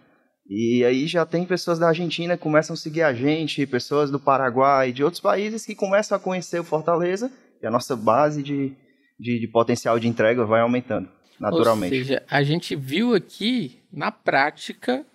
E 0.51 0.85
aí 0.85 1.07
já 1.07 1.25
tem 1.25 1.45
pessoas 1.45 1.79
da 1.79 1.87
Argentina 1.87 2.37
que 2.37 2.43
começam 2.43 2.75
a 2.75 2.77
seguir 2.77 3.03
a 3.03 3.15
gente, 3.15 3.65
pessoas 3.69 4.11
do 4.11 4.19
Paraguai, 4.19 4.91
de 4.91 5.05
outros 5.05 5.21
países 5.21 5.65
que 5.65 5.77
começam 5.77 6.17
a 6.17 6.21
conhecer 6.21 6.59
o 6.59 6.65
Fortaleza 6.65 7.31
e 7.63 7.67
a 7.69 7.71
nossa 7.71 7.95
base 7.95 8.43
de, 8.43 8.73
de, 9.17 9.39
de 9.39 9.47
potencial 9.47 9.97
de 10.01 10.09
entrega 10.09 10.45
vai 10.45 10.61
aumentando 10.61 11.09
naturalmente. 11.39 11.95
Ou 11.95 12.01
seja, 12.01 12.23
a 12.29 12.43
gente 12.43 12.75
viu 12.75 13.15
aqui 13.15 13.79
na 13.93 14.11
prática, 14.11 15.07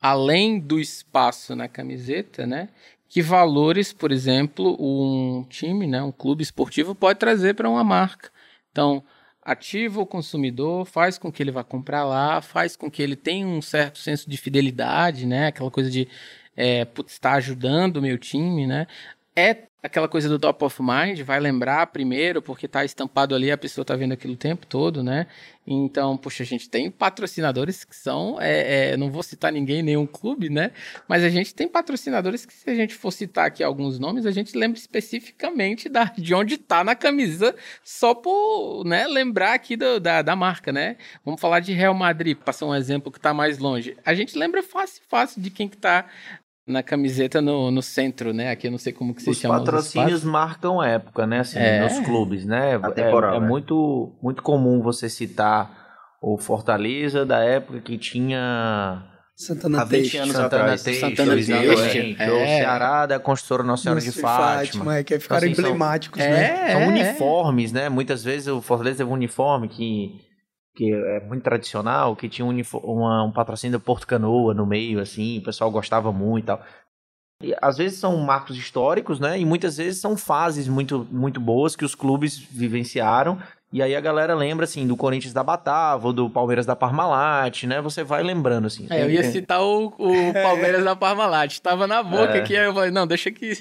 além 0.00 0.58
do 0.58 0.80
espaço 0.80 1.54
na 1.54 1.68
camiseta, 1.68 2.46
né? 2.46 2.70
Que 3.10 3.20
valores, 3.20 3.92
por 3.92 4.10
exemplo, 4.10 4.74
um 4.80 5.44
time, 5.50 5.86
né, 5.86 6.02
um 6.02 6.10
clube 6.10 6.42
esportivo 6.42 6.94
pode 6.94 7.18
trazer 7.18 7.54
para 7.54 7.68
uma 7.68 7.84
marca. 7.84 8.30
Então, 8.70 9.04
ativa 9.42 10.00
o 10.00 10.06
consumidor, 10.06 10.86
faz 10.86 11.18
com 11.18 11.30
que 11.32 11.42
ele 11.42 11.50
vá 11.50 11.64
comprar 11.64 12.04
lá, 12.04 12.40
faz 12.40 12.76
com 12.76 12.90
que 12.90 13.02
ele 13.02 13.16
tenha 13.16 13.46
um 13.46 13.60
certo 13.60 13.98
senso 13.98 14.30
de 14.30 14.36
fidelidade, 14.36 15.26
né? 15.26 15.48
Aquela 15.48 15.70
coisa 15.70 15.90
de 15.90 16.08
é, 16.56 16.84
putz, 16.84 17.12
está 17.12 17.32
ajudando 17.34 17.96
o 17.96 18.02
meu 18.02 18.18
time, 18.18 18.66
né? 18.66 18.86
É 19.34 19.71
aquela 19.82 20.08
coisa 20.08 20.28
do 20.28 20.38
top 20.38 20.64
of 20.64 20.80
mind, 20.80 21.20
vai 21.22 21.40
lembrar 21.40 21.86
primeiro, 21.88 22.40
porque 22.40 22.66
está 22.66 22.84
estampado 22.84 23.34
ali, 23.34 23.50
a 23.50 23.58
pessoa 23.58 23.82
está 23.82 23.96
vendo 23.96 24.12
aquilo 24.12 24.34
o 24.34 24.36
tempo 24.36 24.64
todo, 24.64 25.02
né? 25.02 25.26
Então, 25.66 26.16
poxa, 26.16 26.42
a 26.42 26.46
gente 26.46 26.68
tem 26.68 26.90
patrocinadores 26.90 27.84
que 27.84 27.94
são, 27.94 28.40
é, 28.40 28.92
é, 28.92 28.96
não 28.96 29.10
vou 29.10 29.22
citar 29.22 29.52
ninguém, 29.52 29.82
nenhum 29.82 30.06
clube, 30.06 30.48
né? 30.48 30.72
Mas 31.08 31.22
a 31.24 31.28
gente 31.28 31.54
tem 31.54 31.68
patrocinadores 31.68 32.46
que, 32.46 32.52
se 32.52 32.68
a 32.68 32.74
gente 32.74 32.94
for 32.94 33.10
citar 33.10 33.46
aqui 33.46 33.62
alguns 33.62 33.98
nomes, 33.98 34.26
a 34.26 34.30
gente 34.30 34.56
lembra 34.56 34.78
especificamente 34.78 35.88
da, 35.88 36.04
de 36.04 36.34
onde 36.34 36.54
está 36.54 36.82
na 36.84 36.94
camisa, 36.94 37.54
só 37.84 38.14
por 38.14 38.84
né, 38.84 39.06
lembrar 39.06 39.54
aqui 39.54 39.76
do, 39.76 39.98
da, 40.00 40.22
da 40.22 40.34
marca, 40.36 40.72
né? 40.72 40.96
Vamos 41.24 41.40
falar 41.40 41.60
de 41.60 41.72
Real 41.72 41.94
Madrid, 41.94 42.36
passar 42.36 42.66
um 42.66 42.74
exemplo 42.74 43.10
que 43.10 43.18
está 43.18 43.34
mais 43.34 43.58
longe. 43.58 43.96
A 44.04 44.14
gente 44.14 44.36
lembra 44.36 44.62
fácil, 44.62 45.02
fácil 45.08 45.40
de 45.40 45.50
quem 45.50 45.68
que 45.68 45.76
está 45.76 46.06
na 46.66 46.82
camiseta 46.82 47.40
no, 47.40 47.70
no 47.70 47.82
centro, 47.82 48.32
né? 48.32 48.50
Aqui 48.50 48.68
eu 48.68 48.70
não 48.70 48.78
sei 48.78 48.92
como 48.92 49.14
que 49.14 49.22
se 49.22 49.30
os 49.30 49.38
chama. 49.38 49.56
Os 49.56 49.60
patrocínios 49.60 50.24
marcam 50.24 50.82
época, 50.82 51.26
né? 51.26 51.40
Assim, 51.40 51.58
é. 51.58 51.82
nos 51.82 51.98
clubes, 52.00 52.44
né? 52.44 52.78
Temporal, 52.94 53.34
é, 53.34 53.36
é 53.36 53.40
né? 53.40 53.46
muito, 53.46 54.12
muito 54.22 54.42
comum 54.42 54.80
você 54.80 55.08
citar 55.08 55.82
o 56.22 56.38
Fortaleza 56.38 57.26
da 57.26 57.40
época 57.40 57.80
que 57.80 57.98
tinha 57.98 59.02
Santana 59.34 59.80
Há 59.80 59.84
20 59.84 60.16
anos 60.18 60.32
Santana 60.34 60.46
atrás. 60.46 60.82
Teixeira, 60.82 61.16
Santana 61.16 61.38
exatamente. 61.38 62.22
É. 62.22 62.30
O 62.30 62.38
Ceará 62.46 63.06
da 63.06 63.18
Construtora 63.18 63.66
Nossa 63.66 63.82
Senhora 63.82 64.00
de 64.00 64.12
Fátima. 64.12 64.84
Fátima 64.84 64.96
é, 64.98 65.04
que 65.04 65.18
ficaram 65.18 65.46
então, 65.46 65.52
assim, 65.52 65.62
emblemáticos, 65.62 66.22
são, 66.22 66.30
né? 66.30 66.70
É, 66.70 66.72
são 66.72 66.88
uniformes, 66.88 67.72
né? 67.72 67.88
Muitas 67.88 68.22
vezes 68.22 68.46
o 68.46 68.62
Fortaleza 68.62 68.98
teve 68.98 69.10
um 69.10 69.14
uniforme 69.14 69.68
que 69.68 70.20
que 70.74 70.92
é 70.92 71.20
muito 71.20 71.42
tradicional, 71.42 72.16
que 72.16 72.28
tinha 72.28 72.46
um, 72.46 72.62
uma, 72.82 73.24
um 73.24 73.32
patrocínio 73.32 73.78
da 73.78 73.84
Porto 73.84 74.06
Canoa 74.06 74.54
no 74.54 74.66
meio, 74.66 75.00
assim, 75.00 75.38
o 75.38 75.42
pessoal 75.42 75.70
gostava 75.70 76.12
muito 76.12 76.44
e 76.44 76.46
tal. 76.46 76.62
E, 77.42 77.54
às 77.60 77.76
vezes 77.76 77.98
são 77.98 78.16
marcos 78.18 78.56
históricos, 78.56 79.18
né? 79.18 79.38
E 79.38 79.44
muitas 79.44 79.76
vezes 79.76 80.00
são 80.00 80.16
fases 80.16 80.68
muito, 80.68 81.06
muito 81.10 81.40
boas 81.40 81.74
que 81.74 81.84
os 81.84 81.94
clubes 81.94 82.38
vivenciaram. 82.38 83.38
E 83.72 83.82
aí 83.82 83.96
a 83.96 84.00
galera 84.00 84.34
lembra, 84.34 84.64
assim, 84.64 84.86
do 84.86 84.96
Corinthians 84.96 85.32
da 85.32 85.42
Batava, 85.42 86.06
ou 86.06 86.12
do 86.12 86.28
Palmeiras 86.28 86.66
da 86.66 86.76
Parmalat, 86.76 87.64
né? 87.64 87.80
Você 87.80 88.04
vai 88.04 88.22
lembrando, 88.22 88.66
assim. 88.66 88.86
É, 88.90 89.02
eu 89.02 89.10
ia 89.10 89.24
citar 89.24 89.62
o, 89.62 89.86
o 89.86 90.32
Palmeiras 90.32 90.84
da 90.84 90.94
Parmalat. 90.94 91.58
Tava 91.58 91.86
na 91.86 92.02
boca 92.02 92.36
é. 92.36 92.40
aqui, 92.40 92.56
aí 92.56 92.66
eu 92.66 92.74
falei, 92.74 92.90
não, 92.90 93.06
deixa 93.06 93.30
que... 93.30 93.52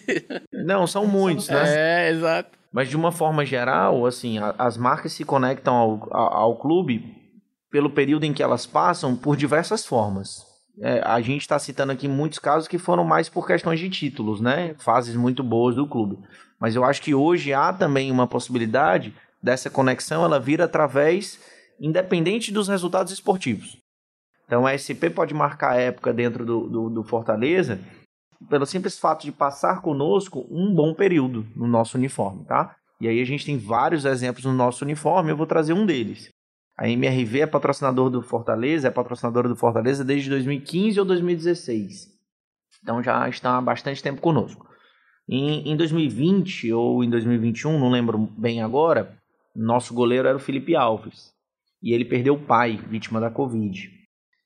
Não, 0.51 0.85
são 0.85 1.07
muitos, 1.07 1.47
né? 1.47 1.63
É, 1.65 2.11
exato. 2.11 2.60
Mas 2.71 2.89
de 2.89 2.95
uma 2.95 3.11
forma 3.11 3.45
geral, 3.45 4.05
assim, 4.05 4.37
a, 4.37 4.55
as 4.57 4.77
marcas 4.77 5.13
se 5.13 5.25
conectam 5.25 5.73
ao, 5.75 6.07
ao, 6.11 6.33
ao, 6.33 6.55
clube 6.57 7.15
pelo 7.69 7.89
período 7.89 8.23
em 8.23 8.33
que 8.33 8.41
elas 8.41 8.65
passam 8.65 9.15
por 9.15 9.35
diversas 9.35 9.85
formas. 9.85 10.45
É, 10.79 11.01
a 11.05 11.19
gente 11.19 11.41
está 11.41 11.59
citando 11.59 11.91
aqui 11.91 12.07
muitos 12.07 12.39
casos 12.39 12.67
que 12.67 12.77
foram 12.77 13.03
mais 13.03 13.27
por 13.27 13.45
questões 13.45 13.79
de 13.79 13.89
títulos, 13.89 14.39
né? 14.39 14.73
Fases 14.79 15.15
muito 15.15 15.43
boas 15.43 15.75
do 15.75 15.85
clube. 15.85 16.17
Mas 16.59 16.75
eu 16.75 16.83
acho 16.85 17.01
que 17.01 17.13
hoje 17.13 17.53
há 17.53 17.73
também 17.73 18.09
uma 18.09 18.27
possibilidade 18.27 19.13
dessa 19.43 19.69
conexão 19.69 20.23
ela 20.23 20.39
vir 20.39 20.61
através, 20.61 21.39
independente 21.79 22.53
dos 22.53 22.69
resultados 22.69 23.11
esportivos. 23.11 23.77
Então 24.45 24.65
a 24.65 24.77
SP 24.77 25.09
pode 25.13 25.33
marcar 25.33 25.71
a 25.71 25.79
época 25.79 26.13
dentro 26.13 26.45
do, 26.45 26.69
do, 26.69 26.89
do 26.89 27.03
Fortaleza 27.03 27.79
pelo 28.49 28.65
simples 28.65 28.97
fato 28.97 29.23
de 29.23 29.31
passar 29.31 29.81
conosco 29.81 30.45
um 30.49 30.73
bom 30.73 30.93
período 30.93 31.45
no 31.55 31.67
nosso 31.67 31.97
uniforme, 31.97 32.45
tá? 32.45 32.75
E 32.99 33.07
aí 33.07 33.19
a 33.19 33.25
gente 33.25 33.45
tem 33.45 33.57
vários 33.57 34.05
exemplos 34.05 34.45
no 34.45 34.53
nosso 34.53 34.85
uniforme, 34.85 35.31
eu 35.31 35.37
vou 35.37 35.47
trazer 35.47 35.73
um 35.73 35.85
deles. 35.85 36.29
A 36.77 36.87
MRV 36.87 37.41
é 37.41 37.47
patrocinador 37.47 38.09
do 38.09 38.21
Fortaleza, 38.21 38.87
é 38.87 38.91
patrocinadora 38.91 39.47
do 39.47 39.55
Fortaleza 39.55 40.03
desde 40.03 40.29
2015 40.29 40.99
ou 40.99 41.05
2016. 41.05 42.09
Então 42.81 43.03
já 43.03 43.27
está 43.29 43.57
há 43.57 43.61
bastante 43.61 44.01
tempo 44.01 44.21
conosco. 44.21 44.67
Em, 45.27 45.71
em 45.71 45.75
2020 45.75 46.73
ou 46.73 47.03
em 47.03 47.09
2021, 47.09 47.79
não 47.79 47.89
lembro 47.89 48.17
bem 48.37 48.61
agora, 48.61 49.17
nosso 49.55 49.93
goleiro 49.93 50.27
era 50.27 50.37
o 50.37 50.39
Felipe 50.39 50.75
Alves. 50.75 51.31
E 51.81 51.93
ele 51.93 52.05
perdeu 52.05 52.35
o 52.35 52.39
pai, 52.39 52.77
vítima 52.87 53.19
da 53.19 53.29
Covid. 53.29 53.89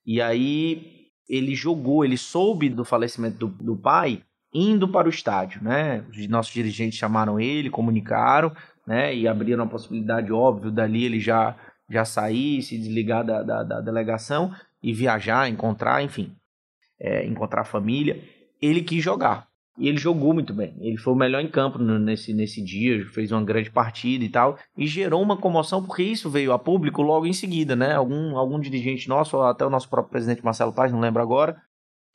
E 0.05 0.21
aí 0.21 0.94
ele 1.29 1.55
jogou, 1.55 2.05
ele 2.05 2.17
soube 2.17 2.69
do 2.69 2.85
falecimento 2.85 3.47
do, 3.47 3.47
do 3.47 3.75
pai 3.75 4.23
indo 4.53 4.87
para 4.87 5.07
o 5.07 5.09
estádio, 5.09 5.61
né? 5.61 6.05
Os 6.09 6.27
nossos 6.27 6.53
dirigentes 6.53 6.97
chamaram 6.97 7.39
ele, 7.39 7.69
comunicaram, 7.69 8.55
né? 8.87 9.13
E 9.13 9.27
abriram 9.27 9.65
a 9.65 9.67
possibilidade, 9.67 10.31
óbvio, 10.31 10.71
dali 10.71 11.03
ele 11.03 11.19
já, 11.19 11.55
já 11.89 12.05
sair, 12.05 12.61
se 12.61 12.77
desligar 12.77 13.25
da, 13.25 13.43
da, 13.43 13.63
da 13.63 13.81
delegação. 13.81 14.53
e 14.81 14.93
viajar, 14.93 15.49
encontrar, 15.49 16.03
enfim, 16.03 16.35
é, 16.99 17.25
encontrar 17.25 17.61
a 17.61 17.65
família, 17.65 18.23
ele 18.61 18.81
quis 18.81 19.03
jogar. 19.03 19.47
E 19.77 19.89
ele 19.89 19.97
jogou 19.97 20.33
muito 20.33 20.53
bem. 20.53 20.73
Ele 20.79 20.97
foi 20.97 21.13
o 21.13 21.17
melhor 21.17 21.41
em 21.41 21.49
campo 21.49 21.77
nesse, 21.77 22.33
nesse 22.33 22.63
dia, 22.63 23.05
fez 23.07 23.31
uma 23.31 23.43
grande 23.43 23.69
partida 23.69 24.23
e 24.23 24.29
tal. 24.29 24.57
E 24.77 24.87
gerou 24.87 25.21
uma 25.21 25.35
comoção, 25.35 25.83
porque 25.83 26.03
isso 26.03 26.29
veio 26.29 26.53
a 26.53 26.59
público 26.59 27.01
logo 27.01 27.25
em 27.25 27.33
seguida, 27.33 27.75
né? 27.75 27.93
Algum, 27.93 28.37
algum 28.37 28.59
dirigente 28.59 29.09
nosso, 29.09 29.41
até 29.41 29.65
o 29.65 29.69
nosso 29.69 29.89
próprio 29.89 30.11
presidente 30.11 30.43
Marcelo 30.43 30.71
Paz, 30.71 30.93
não 30.93 31.01
lembro 31.01 31.21
agora, 31.21 31.61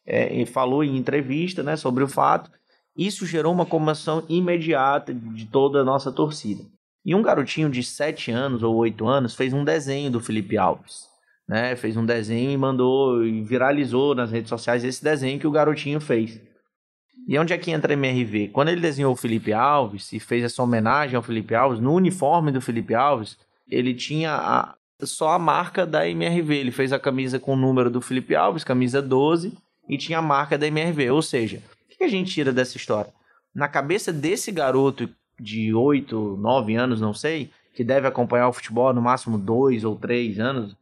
é, 0.06 0.44
falou 0.46 0.82
em 0.82 0.96
entrevista 0.96 1.62
né, 1.62 1.76
sobre 1.76 2.02
o 2.02 2.08
fato. 2.08 2.50
Isso 2.96 3.26
gerou 3.26 3.52
uma 3.52 3.66
comoção 3.66 4.24
imediata 4.28 5.12
de 5.12 5.46
toda 5.46 5.80
a 5.80 5.84
nossa 5.84 6.10
torcida. 6.10 6.64
E 7.04 7.14
um 7.14 7.22
garotinho 7.22 7.70
de 7.70 7.82
7 7.82 8.30
anos 8.30 8.62
ou 8.62 8.74
8 8.76 9.06
anos 9.06 9.34
fez 9.34 9.52
um 9.52 9.64
desenho 9.64 10.10
do 10.10 10.20
Felipe 10.20 10.56
Alves. 10.58 11.08
Né? 11.48 11.76
Fez 11.76 11.96
um 11.96 12.04
desenho 12.04 12.50
e 12.50 12.56
mandou, 12.56 13.24
e 13.24 13.42
viralizou 13.42 14.14
nas 14.14 14.30
redes 14.30 14.48
sociais 14.48 14.84
esse 14.84 15.02
desenho 15.02 15.38
que 15.38 15.46
o 15.46 15.50
garotinho 15.50 16.00
fez. 16.00 16.40
E 17.26 17.38
onde 17.38 17.52
é 17.52 17.58
que 17.58 17.70
entra 17.70 17.92
a 17.92 17.94
MRV? 17.94 18.48
Quando 18.48 18.68
ele 18.68 18.80
desenhou 18.80 19.12
o 19.12 19.16
Felipe 19.16 19.52
Alves 19.52 20.12
e 20.12 20.18
fez 20.18 20.44
essa 20.44 20.62
homenagem 20.62 21.16
ao 21.16 21.22
Felipe 21.22 21.54
Alves, 21.54 21.80
no 21.80 21.92
uniforme 21.94 22.50
do 22.50 22.60
Felipe 22.60 22.94
Alves, 22.94 23.38
ele 23.68 23.94
tinha 23.94 24.34
a, 24.34 24.74
só 25.02 25.30
a 25.30 25.38
marca 25.38 25.86
da 25.86 26.08
MRV. 26.08 26.54
Ele 26.54 26.70
fez 26.70 26.92
a 26.92 26.98
camisa 26.98 27.38
com 27.38 27.54
o 27.54 27.56
número 27.56 27.90
do 27.90 28.00
Felipe 28.00 28.34
Alves, 28.34 28.64
camisa 28.64 29.00
12, 29.00 29.52
e 29.88 29.96
tinha 29.96 30.18
a 30.18 30.22
marca 30.22 30.58
da 30.58 30.66
MRV. 30.66 31.10
Ou 31.10 31.22
seja, 31.22 31.62
o 31.86 31.96
que 31.96 32.04
a 32.04 32.08
gente 32.08 32.32
tira 32.32 32.52
dessa 32.52 32.76
história? 32.76 33.12
Na 33.54 33.68
cabeça 33.68 34.12
desse 34.12 34.50
garoto 34.50 35.08
de 35.38 35.74
8, 35.74 36.36
9 36.40 36.74
anos, 36.74 37.00
não 37.00 37.14
sei, 37.14 37.50
que 37.74 37.82
deve 37.82 38.06
acompanhar 38.06 38.48
o 38.48 38.52
futebol 38.52 38.92
no 38.92 39.00
máximo 39.00 39.38
2 39.38 39.84
ou 39.84 39.96
3 39.96 40.38
anos, 40.38 40.76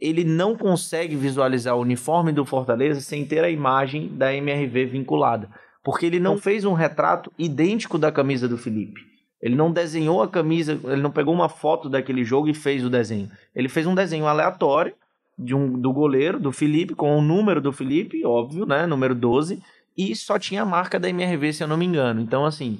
ele 0.00 0.24
não 0.24 0.56
consegue 0.56 1.14
visualizar 1.14 1.76
o 1.76 1.80
uniforme 1.80 2.32
do 2.32 2.44
Fortaleza 2.44 3.00
sem 3.00 3.26
ter 3.26 3.44
a 3.44 3.50
imagem 3.50 4.08
da 4.08 4.34
MRV 4.34 4.86
vinculada. 4.86 5.48
Porque 5.82 6.06
ele 6.06 6.18
não 6.18 6.38
fez 6.38 6.64
um 6.64 6.72
retrato 6.72 7.32
idêntico 7.38 7.98
da 7.98 8.10
camisa 8.10 8.48
do 8.48 8.56
Felipe. 8.56 9.00
Ele 9.40 9.54
não 9.54 9.72
desenhou 9.72 10.22
a 10.22 10.28
camisa, 10.28 10.78
ele 10.84 11.00
não 11.00 11.10
pegou 11.10 11.32
uma 11.32 11.48
foto 11.48 11.88
daquele 11.88 12.24
jogo 12.24 12.48
e 12.48 12.54
fez 12.54 12.84
o 12.84 12.90
desenho. 12.90 13.30
Ele 13.54 13.68
fez 13.68 13.86
um 13.86 13.94
desenho 13.94 14.26
aleatório 14.26 14.94
de 15.38 15.54
um, 15.54 15.78
do 15.80 15.92
goleiro, 15.92 16.38
do 16.38 16.52
Felipe, 16.52 16.94
com 16.94 17.16
o 17.16 17.22
número 17.22 17.60
do 17.60 17.72
Felipe, 17.72 18.24
óbvio, 18.24 18.66
né? 18.66 18.86
Número 18.86 19.14
12, 19.14 19.62
e 19.96 20.14
só 20.14 20.38
tinha 20.38 20.62
a 20.62 20.66
marca 20.66 21.00
da 21.00 21.08
MRV, 21.08 21.54
se 21.54 21.62
eu 21.62 21.68
não 21.68 21.78
me 21.78 21.86
engano. 21.86 22.20
Então, 22.20 22.44
assim, 22.44 22.78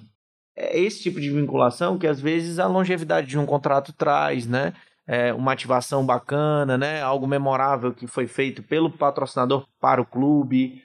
é 0.55 0.79
esse 0.79 1.03
tipo 1.03 1.19
de 1.19 1.31
vinculação 1.31 1.99
que 1.99 2.07
às 2.07 2.21
vezes 2.21 2.59
a 2.59 2.67
longevidade 2.67 3.27
de 3.27 3.39
um 3.39 3.47
contrato 3.47 3.95
traz, 3.95 4.47
né? 4.47 4.75
É, 5.11 5.35
uma 5.35 5.53
ativação 5.53 6.07
bacana, 6.07 6.79
né? 6.79 7.03
Algo 7.03 7.27
memorável 7.27 7.93
que 7.93 8.07
foi 8.07 8.29
feito 8.29 8.63
pelo 8.63 8.89
patrocinador 8.89 9.67
para 9.81 10.01
o 10.01 10.07
clube. 10.07 10.85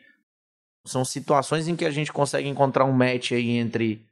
São 0.83 1.05
situações 1.05 1.67
em 1.67 1.75
que 1.75 1.85
a 1.85 1.91
gente 1.91 2.11
consegue 2.11 2.49
encontrar 2.49 2.85
um 2.85 2.91
match 2.91 3.33
aí 3.33 3.51
entre 3.51 4.03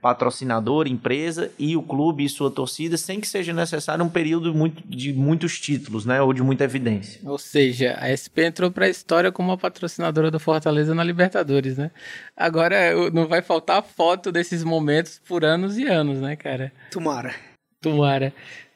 patrocinador, 0.00 0.86
empresa 0.86 1.50
e 1.58 1.76
o 1.76 1.82
clube 1.82 2.24
e 2.24 2.28
sua 2.28 2.48
torcida, 2.48 2.96
sem 2.96 3.20
que 3.20 3.26
seja 3.26 3.52
necessário 3.52 4.04
um 4.04 4.08
período 4.08 4.54
muito, 4.54 4.86
de 4.86 5.12
muitos 5.12 5.58
títulos, 5.58 6.06
né, 6.06 6.22
ou 6.22 6.32
de 6.32 6.44
muita 6.44 6.62
evidência. 6.62 7.20
Ou 7.24 7.38
seja, 7.38 7.96
a 7.98 8.14
SP 8.14 8.46
entrou 8.46 8.70
para 8.70 8.86
a 8.86 8.88
história 8.88 9.32
como 9.32 9.50
a 9.50 9.58
patrocinadora 9.58 10.30
do 10.30 10.38
Fortaleza 10.38 10.94
na 10.94 11.02
Libertadores, 11.02 11.76
né? 11.76 11.90
Agora 12.36 13.10
não 13.10 13.26
vai 13.26 13.42
faltar 13.42 13.82
foto 13.82 14.30
desses 14.30 14.62
momentos 14.62 15.20
por 15.26 15.44
anos 15.44 15.76
e 15.76 15.88
anos, 15.88 16.20
né, 16.20 16.36
cara? 16.36 16.72
Tomara. 16.92 17.34
Tomara 17.82 18.32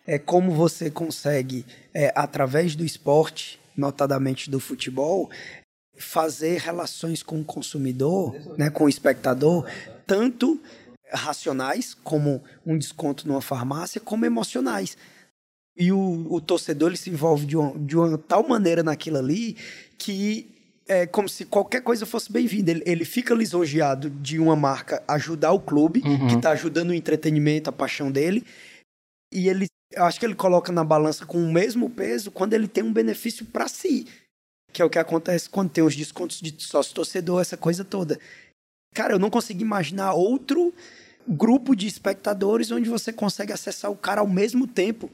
é 0.07 0.18
como 0.18 0.53
você 0.53 0.90
consegue, 0.90 1.64
é, 1.94 2.12
através 2.14 2.74
do 2.74 2.84
esporte, 2.84 3.61
notadamente 3.76 4.51
do 4.51 4.59
futebol, 4.59 5.30
fazer 5.96 6.59
relações 6.59 7.22
com 7.22 7.40
o 7.40 7.44
consumidor, 7.44 8.34
né, 8.57 8.70
com 8.70 8.84
o 8.84 8.88
espectador, 8.88 9.66
tanto 10.07 10.61
racionais, 11.12 11.94
como 11.94 12.42
um 12.64 12.78
desconto 12.78 13.26
numa 13.28 13.42
farmácia, 13.42 14.01
como 14.01 14.24
emocionais. 14.24 14.96
E 15.76 15.92
o, 15.92 16.26
o 16.30 16.40
torcedor 16.40 16.88
ele 16.88 16.96
se 16.96 17.11
envolve 17.11 17.46
de 17.46 17.57
uma, 17.57 17.78
de 17.78 17.96
uma 17.96 18.18
tal 18.18 18.46
maneira 18.46 18.82
naquilo 18.82 19.18
ali 19.18 19.57
que 19.98 20.51
é 20.88 21.07
como 21.07 21.28
se 21.28 21.44
qualquer 21.44 21.82
coisa 21.82 22.05
fosse 22.05 22.32
bem-vinda. 22.32 22.70
Ele, 22.72 22.82
ele 22.84 23.05
fica 23.05 23.32
lisonjeado 23.32 24.11
de 24.11 24.38
uma 24.40 24.57
marca 24.57 25.03
ajudar 25.07 25.53
o 25.53 25.61
clube, 25.61 26.03
uhum. 26.05 26.26
que 26.26 26.34
está 26.34 26.51
ajudando 26.51 26.90
o 26.90 26.94
entretenimento, 26.94 27.70
a 27.70 27.72
paixão 27.72 28.11
dele, 28.11 28.44
e 29.32 29.48
ele 29.48 29.66
eu 29.93 30.05
acho 30.05 30.18
que 30.20 30.26
ele 30.26 30.34
coloca 30.34 30.70
na 30.70 30.84
balança 30.84 31.26
com 31.26 31.38
o 31.38 31.53
mesmo 31.53 31.91
peso 31.91 32.30
quando 32.30 32.55
ele 32.55 32.68
tem 32.68 32.84
um 32.84 32.93
benefício 32.93 33.45
para 33.45 33.68
si. 33.68 34.07
Que 34.72 34.82
é 34.82 34.84
o 34.84 34.91
que 34.91 34.99
acontece 34.99 35.49
quando 35.49 35.70
tem 35.70 35.82
os 35.82 35.97
descontos 35.97 36.41
de 36.41 36.55
sócio 36.62 36.95
torcedor, 36.95 37.41
essa 37.41 37.57
coisa 37.57 37.84
toda. 37.84 38.18
Cara, 38.95 39.14
eu 39.14 39.18
não 39.18 39.30
consigo 39.30 39.62
imaginar 39.62 40.12
outro 40.12 40.72
grupo 41.26 41.74
de 41.74 41.86
espectadores 41.86 42.70
onde 42.70 42.88
você 42.88 43.12
consegue 43.12 43.53
acessar 43.53 43.91
o 43.91 43.97
cara 43.97 44.20
ao 44.20 44.26
mesmo 44.28 44.66
tempo 44.66 45.11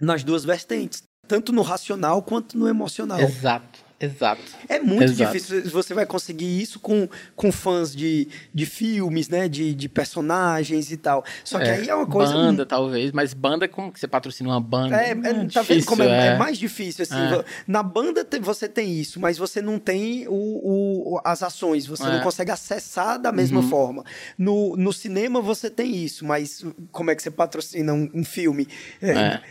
nas 0.00 0.24
duas 0.24 0.44
vertentes, 0.44 1.02
tanto 1.28 1.52
no 1.52 1.62
racional 1.62 2.22
quanto 2.22 2.58
no 2.58 2.68
emocional. 2.68 3.20
Exato. 3.20 3.83
Exato. 3.98 4.42
É 4.68 4.80
muito 4.80 5.04
Exato. 5.04 5.32
difícil. 5.32 5.70
Você 5.70 5.94
vai 5.94 6.04
conseguir 6.04 6.60
isso 6.60 6.80
com, 6.80 7.08
com 7.36 7.52
fãs 7.52 7.94
de, 7.94 8.28
de 8.52 8.66
filmes, 8.66 9.28
né? 9.28 9.48
De, 9.48 9.74
de 9.74 9.88
personagens 9.88 10.90
e 10.90 10.96
tal. 10.96 11.24
Só 11.44 11.58
que 11.58 11.64
é, 11.64 11.74
aí 11.74 11.88
é 11.88 11.94
uma 11.94 12.06
coisa. 12.06 12.32
Banda, 12.32 12.66
talvez, 12.66 13.12
mas 13.12 13.32
banda, 13.32 13.68
como 13.68 13.92
que 13.92 14.00
você 14.00 14.08
patrocina 14.08 14.50
uma 14.50 14.60
banda? 14.60 15.00
É, 15.00 15.10
é, 15.10 15.12
é 15.12 15.46
tá 15.46 15.62
vendo 15.62 15.84
como 15.84 16.02
é, 16.02 16.06
é, 16.08 16.26
é, 16.28 16.36
mais 16.36 16.58
difícil, 16.58 17.04
assim. 17.04 17.14
É. 17.14 17.44
Na 17.66 17.82
banda 17.82 18.26
você 18.42 18.68
tem 18.68 18.92
isso, 18.92 19.20
mas 19.20 19.38
você 19.38 19.62
não 19.62 19.78
tem 19.78 20.26
o, 20.28 20.32
o 20.32 21.20
as 21.24 21.42
ações, 21.42 21.86
você 21.86 22.04
não 22.04 22.20
consegue 22.20 22.50
acessar 22.50 23.18
da 23.18 23.30
mesma 23.30 23.60
uhum. 23.60 23.68
forma. 23.68 24.04
No, 24.36 24.76
no 24.76 24.92
cinema 24.92 25.40
você 25.40 25.70
tem 25.70 25.94
isso, 25.96 26.24
mas 26.24 26.64
como 26.90 27.10
é 27.10 27.14
que 27.14 27.22
você 27.22 27.30
patrocina 27.30 27.92
um, 27.92 28.10
um 28.12 28.24
filme? 28.24 28.66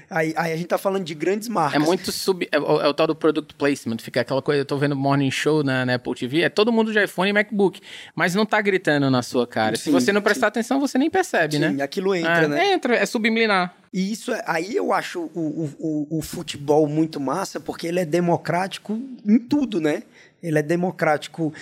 Aí, 0.10 0.34
aí 0.36 0.54
a 0.54 0.58
gente 0.58 0.68
tá 0.68 0.78
falando 0.78 1.04
de 1.04 1.16
grandes 1.16 1.48
marcas. 1.48 1.82
É 1.82 1.84
muito 1.84 2.12
sub. 2.12 2.48
É, 2.52 2.60
o, 2.60 2.90
o 2.90 2.94
tal 2.94 3.08
do 3.08 3.16
product 3.16 3.56
placement, 3.56 3.98
fica 4.00 4.22
aquela 4.22 4.33
coisa, 4.42 4.62
eu 4.62 4.66
tô 4.66 4.78
vendo 4.78 4.96
Morning 4.96 5.32
Show 5.32 5.64
na, 5.64 5.86
na, 5.86 5.96
Apple 5.96 6.16
TV, 6.16 6.42
é 6.42 6.50
todo 6.50 6.72
mundo 6.72 6.92
de 6.92 7.04
iPhone 7.04 7.30
e 7.30 7.34
MacBook, 7.34 7.82
mas 8.16 8.36
não 8.36 8.46
tá 8.46 8.62
gritando 8.62 9.10
na 9.10 9.22
sua 9.22 9.46
cara. 9.46 9.76
Sim, 9.76 9.84
Se 9.84 9.92
você 9.92 10.12
não 10.12 10.22
prestar 10.22 10.48
sim. 10.48 10.50
atenção, 10.50 10.80
você 10.80 10.98
nem 10.98 11.10
percebe, 11.10 11.56
sim, 11.56 11.60
né? 11.60 11.84
aquilo 11.84 12.16
entra, 12.16 12.44
é, 12.44 12.48
né? 12.48 12.74
Entra, 12.74 12.96
é 12.96 13.06
subliminar. 13.06 13.76
E 13.94 14.12
isso, 14.12 14.34
é, 14.34 14.44
aí 14.48 14.76
eu 14.76 14.92
acho 14.92 15.30
o, 15.34 15.40
o, 15.40 15.76
o, 15.80 16.18
o 16.20 16.22
futebol 16.22 16.88
muito 16.88 17.20
massa, 17.20 17.60
porque 17.60 17.88
ele 17.88 18.00
é 18.00 18.06
democrático 18.06 19.00
em 19.26 19.38
tudo, 19.38 19.80
né? 19.80 20.04
Ele 20.42 20.60
é 20.60 20.64
democrático 20.64 21.54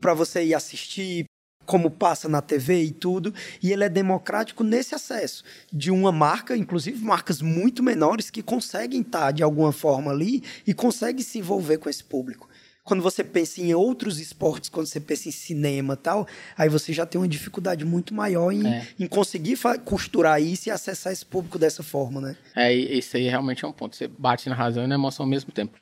para 0.00 0.14
você 0.14 0.44
ir 0.44 0.54
assistir, 0.54 1.24
como 1.72 1.90
passa 1.90 2.28
na 2.28 2.42
TV 2.42 2.82
e 2.82 2.90
tudo, 2.90 3.32
e 3.62 3.72
ele 3.72 3.82
é 3.82 3.88
democrático 3.88 4.62
nesse 4.62 4.94
acesso 4.94 5.42
de 5.72 5.90
uma 5.90 6.12
marca, 6.12 6.54
inclusive 6.54 7.02
marcas 7.02 7.40
muito 7.40 7.82
menores 7.82 8.28
que 8.28 8.42
conseguem 8.42 9.00
estar 9.00 9.30
de 9.30 9.42
alguma 9.42 9.72
forma 9.72 10.10
ali 10.10 10.42
e 10.66 10.74
conseguem 10.74 11.22
se 11.22 11.38
envolver 11.38 11.78
com 11.78 11.88
esse 11.88 12.04
público. 12.04 12.46
Quando 12.84 13.02
você 13.02 13.24
pensa 13.24 13.62
em 13.62 13.72
outros 13.72 14.20
esportes, 14.20 14.68
quando 14.68 14.86
você 14.86 15.00
pensa 15.00 15.30
em 15.30 15.32
cinema 15.32 15.96
tal, 15.96 16.26
aí 16.58 16.68
você 16.68 16.92
já 16.92 17.06
tem 17.06 17.18
uma 17.18 17.26
dificuldade 17.28 17.86
muito 17.86 18.12
maior 18.12 18.52
em, 18.52 18.66
é. 18.66 18.86
em 19.00 19.06
conseguir 19.06 19.56
costurar 19.82 20.42
isso 20.42 20.68
e 20.68 20.70
acessar 20.70 21.10
esse 21.10 21.24
público 21.24 21.58
dessa 21.58 21.82
forma, 21.82 22.20
né? 22.20 22.36
É, 22.54 22.70
isso 22.70 23.16
aí 23.16 23.30
realmente 23.30 23.64
é 23.64 23.68
um 23.68 23.72
ponto. 23.72 23.96
Você 23.96 24.06
bate 24.06 24.46
na 24.50 24.54
razão 24.54 24.84
e 24.84 24.86
na 24.86 24.96
emoção 24.96 25.24
ao 25.24 25.30
mesmo 25.30 25.52
tempo. 25.52 25.78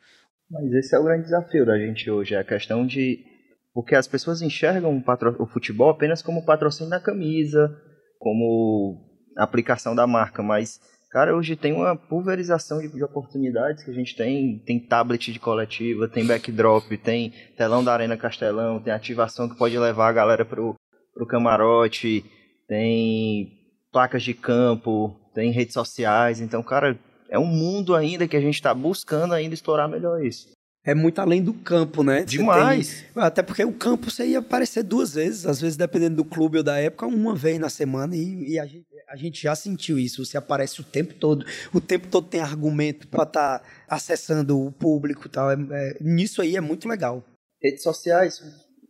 Mas 0.49 0.73
esse 0.73 0.95
é 0.95 0.99
o 1.01 1.03
grande 1.03 1.25
desafio 1.25 1.67
da 1.67 1.77
gente 1.77 2.09
hoje, 2.09 2.35
é 2.35 2.39
a 2.39 2.45
questão 2.45 2.87
de 2.87 3.25
porque 3.73 3.95
as 3.95 4.07
pessoas 4.07 4.43
enxergam 4.43 4.97
o, 4.97 5.03
patro... 5.03 5.37
o 5.39 5.47
futebol 5.47 5.91
apenas 5.91 6.23
como 6.23 6.45
patrocínio 6.45 6.91
da 6.91 7.01
camisa, 7.01 7.75
como 8.19 8.99
aplicação 9.37 9.95
da 9.95 10.07
marca, 10.07 10.43
mas 10.43 10.81
Cara, 11.11 11.35
hoje 11.37 11.57
tem 11.57 11.73
uma 11.73 11.97
pulverização 11.97 12.79
de, 12.79 12.87
de, 12.87 13.03
oportunidades 13.03 13.83
que 13.83 13.91
a 13.91 13.95
gente 13.95 14.15
tem. 14.15 14.61
Tem 14.61 14.79
tablet 14.79 15.33
de 15.33 15.41
coletiva, 15.41 16.07
tem 16.07 16.25
backdrop, 16.25 16.89
tem 16.99 17.33
telão 17.57 17.83
da 17.83 17.93
Arena 17.93 18.17
Castelão, 18.17 18.81
tem 18.81 18.93
ativação 18.93 19.49
que 19.49 19.59
pode 19.59 19.77
levar 19.77 20.09
a 20.09 20.13
galera 20.13 20.45
pro, 20.45 20.77
pro 21.13 21.27
camarote, 21.27 22.25
tem 22.69 23.51
placas 23.91 24.23
de 24.23 24.35
campo, 24.35 25.17
tem 25.35 25.51
redes 25.51 25.75
sociais. 25.75 26.41
Então, 26.41 26.63
cara, 26.63 26.97
é 27.29 27.41
um 27.41 27.47
mundo 27.47 27.97
ainda 27.97 28.29
que 28.29 28.37
a 28.37 28.41
gente 28.41 28.55
está 28.55 28.73
buscando 28.73 29.35
ainda 29.35 29.53
explorar 29.53 29.89
melhor 29.89 30.25
isso 30.25 30.60
é 30.85 30.95
muito 30.95 31.19
além 31.21 31.43
do 31.43 31.53
campo, 31.53 32.03
né? 32.03 32.25
Demais. 32.25 33.05
Tem, 33.13 33.23
até 33.23 33.43
porque 33.43 33.65
o 33.65 33.73
campo 33.73 34.11
você 34.11 34.27
ia 34.27 34.39
aparecer 34.39 34.83
duas 34.83 35.15
vezes, 35.15 35.47
às 35.47 35.61
vezes 35.61 35.77
dependendo 35.77 36.17
do 36.17 36.25
clube 36.25 36.59
ou 36.59 36.65
da 36.65 36.79
época, 36.79 37.07
uma 37.07 37.35
vez 37.35 37.59
na 37.59 37.69
semana 37.69 38.17
e, 38.17 38.53
e 38.53 38.59
a, 38.59 38.65
gente, 38.65 38.87
a, 39.09 39.17
gente, 39.17 39.43
já 39.43 39.55
sentiu 39.55 39.99
isso. 39.99 40.25
Você 40.25 40.39
aparece 40.39 40.81
o 40.81 40.85
tempo 40.85 41.15
todo, 41.15 41.45
o 41.73 41.81
tempo 41.81 42.09
todo 42.09 42.27
tem 42.27 42.41
argumento 42.41 43.07
para 43.09 43.25
estar 43.25 43.59
tá 43.59 43.65
acessando 43.89 44.59
o 44.59 44.73
público 44.73 45.27
e 45.27 45.31
tal. 45.31 45.51
É, 45.51 45.55
é, 45.55 45.97
nisso 46.01 46.41
aí 46.41 46.57
é 46.57 46.61
muito 46.61 46.89
legal. 46.89 47.23
Redes 47.63 47.83
sociais, 47.83 48.43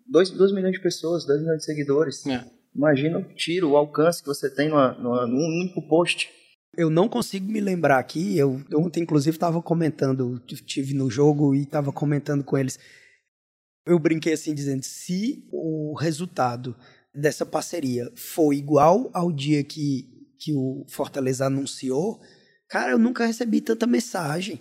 2 0.09 0.53
milhões 0.53 0.75
de 0.75 0.83
pessoas, 0.83 1.27
2 1.27 1.41
milhões 1.41 1.59
de 1.59 1.65
seguidores. 1.65 2.25
É. 2.27 2.45
Imagina 2.75 3.19
o 3.19 3.35
tiro, 3.35 3.71
o 3.71 3.77
alcance 3.77 4.23
que 4.23 4.29
você 4.29 4.49
tem 4.49 4.69
numa, 4.69 4.93
numa, 4.93 5.27
num 5.27 5.61
único 5.61 5.83
post. 5.89 6.31
Eu 6.81 6.89
não 6.89 7.11
consigo 7.11 7.51
me 7.53 7.61
lembrar 7.61 7.99
aqui. 7.99 8.39
Eu 8.39 8.65
ontem, 8.75 9.03
inclusive, 9.03 9.37
estava 9.37 9.61
comentando, 9.61 10.41
tive 10.65 10.95
no 10.95 11.11
jogo 11.11 11.55
e 11.55 11.63
estava 11.63 11.93
comentando 11.93 12.43
com 12.43 12.57
eles. 12.57 12.79
Eu 13.87 13.99
brinquei 13.99 14.33
assim, 14.33 14.55
dizendo: 14.55 14.83
se 14.83 15.47
o 15.53 15.95
resultado 15.95 16.75
dessa 17.15 17.45
parceria 17.45 18.11
for 18.17 18.55
igual 18.55 19.11
ao 19.13 19.31
dia 19.31 19.63
que, 19.63 20.09
que 20.39 20.55
o 20.55 20.87
Fortaleza 20.89 21.45
anunciou, 21.45 22.19
cara, 22.67 22.93
eu 22.93 22.99
nunca 22.99 23.27
recebi 23.27 23.61
tanta 23.61 23.87
mensagem 23.87 24.59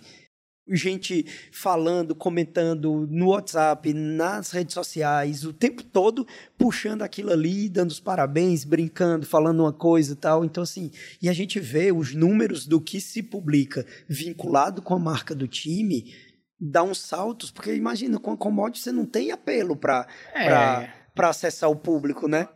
gente 0.76 1.26
falando, 1.52 2.14
comentando 2.14 3.06
no 3.10 3.28
WhatsApp, 3.28 3.92
nas 3.92 4.50
redes 4.50 4.74
sociais, 4.74 5.44
o 5.44 5.52
tempo 5.52 5.82
todo 5.82 6.26
puxando 6.56 7.02
aquilo 7.02 7.32
ali, 7.32 7.68
dando 7.68 7.90
os 7.90 8.00
parabéns, 8.00 8.64
brincando, 8.64 9.26
falando 9.26 9.60
uma 9.60 9.72
coisa 9.72 10.12
e 10.12 10.16
tal. 10.16 10.44
Então, 10.44 10.62
assim, 10.62 10.90
e 11.20 11.28
a 11.28 11.32
gente 11.32 11.58
vê 11.58 11.92
os 11.92 12.14
números 12.14 12.66
do 12.66 12.80
que 12.80 13.00
se 13.00 13.22
publica 13.22 13.84
vinculado 14.08 14.82
com 14.82 14.94
a 14.94 14.98
marca 14.98 15.34
do 15.34 15.48
time, 15.48 16.14
dá 16.60 16.82
uns 16.82 16.98
saltos, 16.98 17.50
porque 17.50 17.74
imagina, 17.74 18.18
com 18.18 18.32
a 18.32 18.36
commodity 18.36 18.82
você 18.82 18.92
não 18.92 19.06
tem 19.06 19.32
apelo 19.32 19.76
para 19.76 20.06
é. 20.34 20.88
acessar 21.16 21.70
o 21.70 21.76
público, 21.76 22.28
né? 22.28 22.48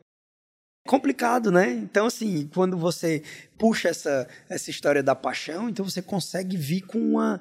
complicado, 0.87 1.51
né? 1.51 1.71
Então, 1.71 2.07
assim, 2.07 2.49
quando 2.53 2.77
você 2.77 3.23
puxa 3.59 3.89
essa, 3.89 4.29
essa 4.49 4.71
história 4.71 5.03
da 5.03 5.15
paixão, 5.15 5.69
então 5.69 5.85
você 5.85 6.03
consegue 6.03 6.57
vir 6.57 6.83
com 6.83 6.99
uma, 6.99 7.41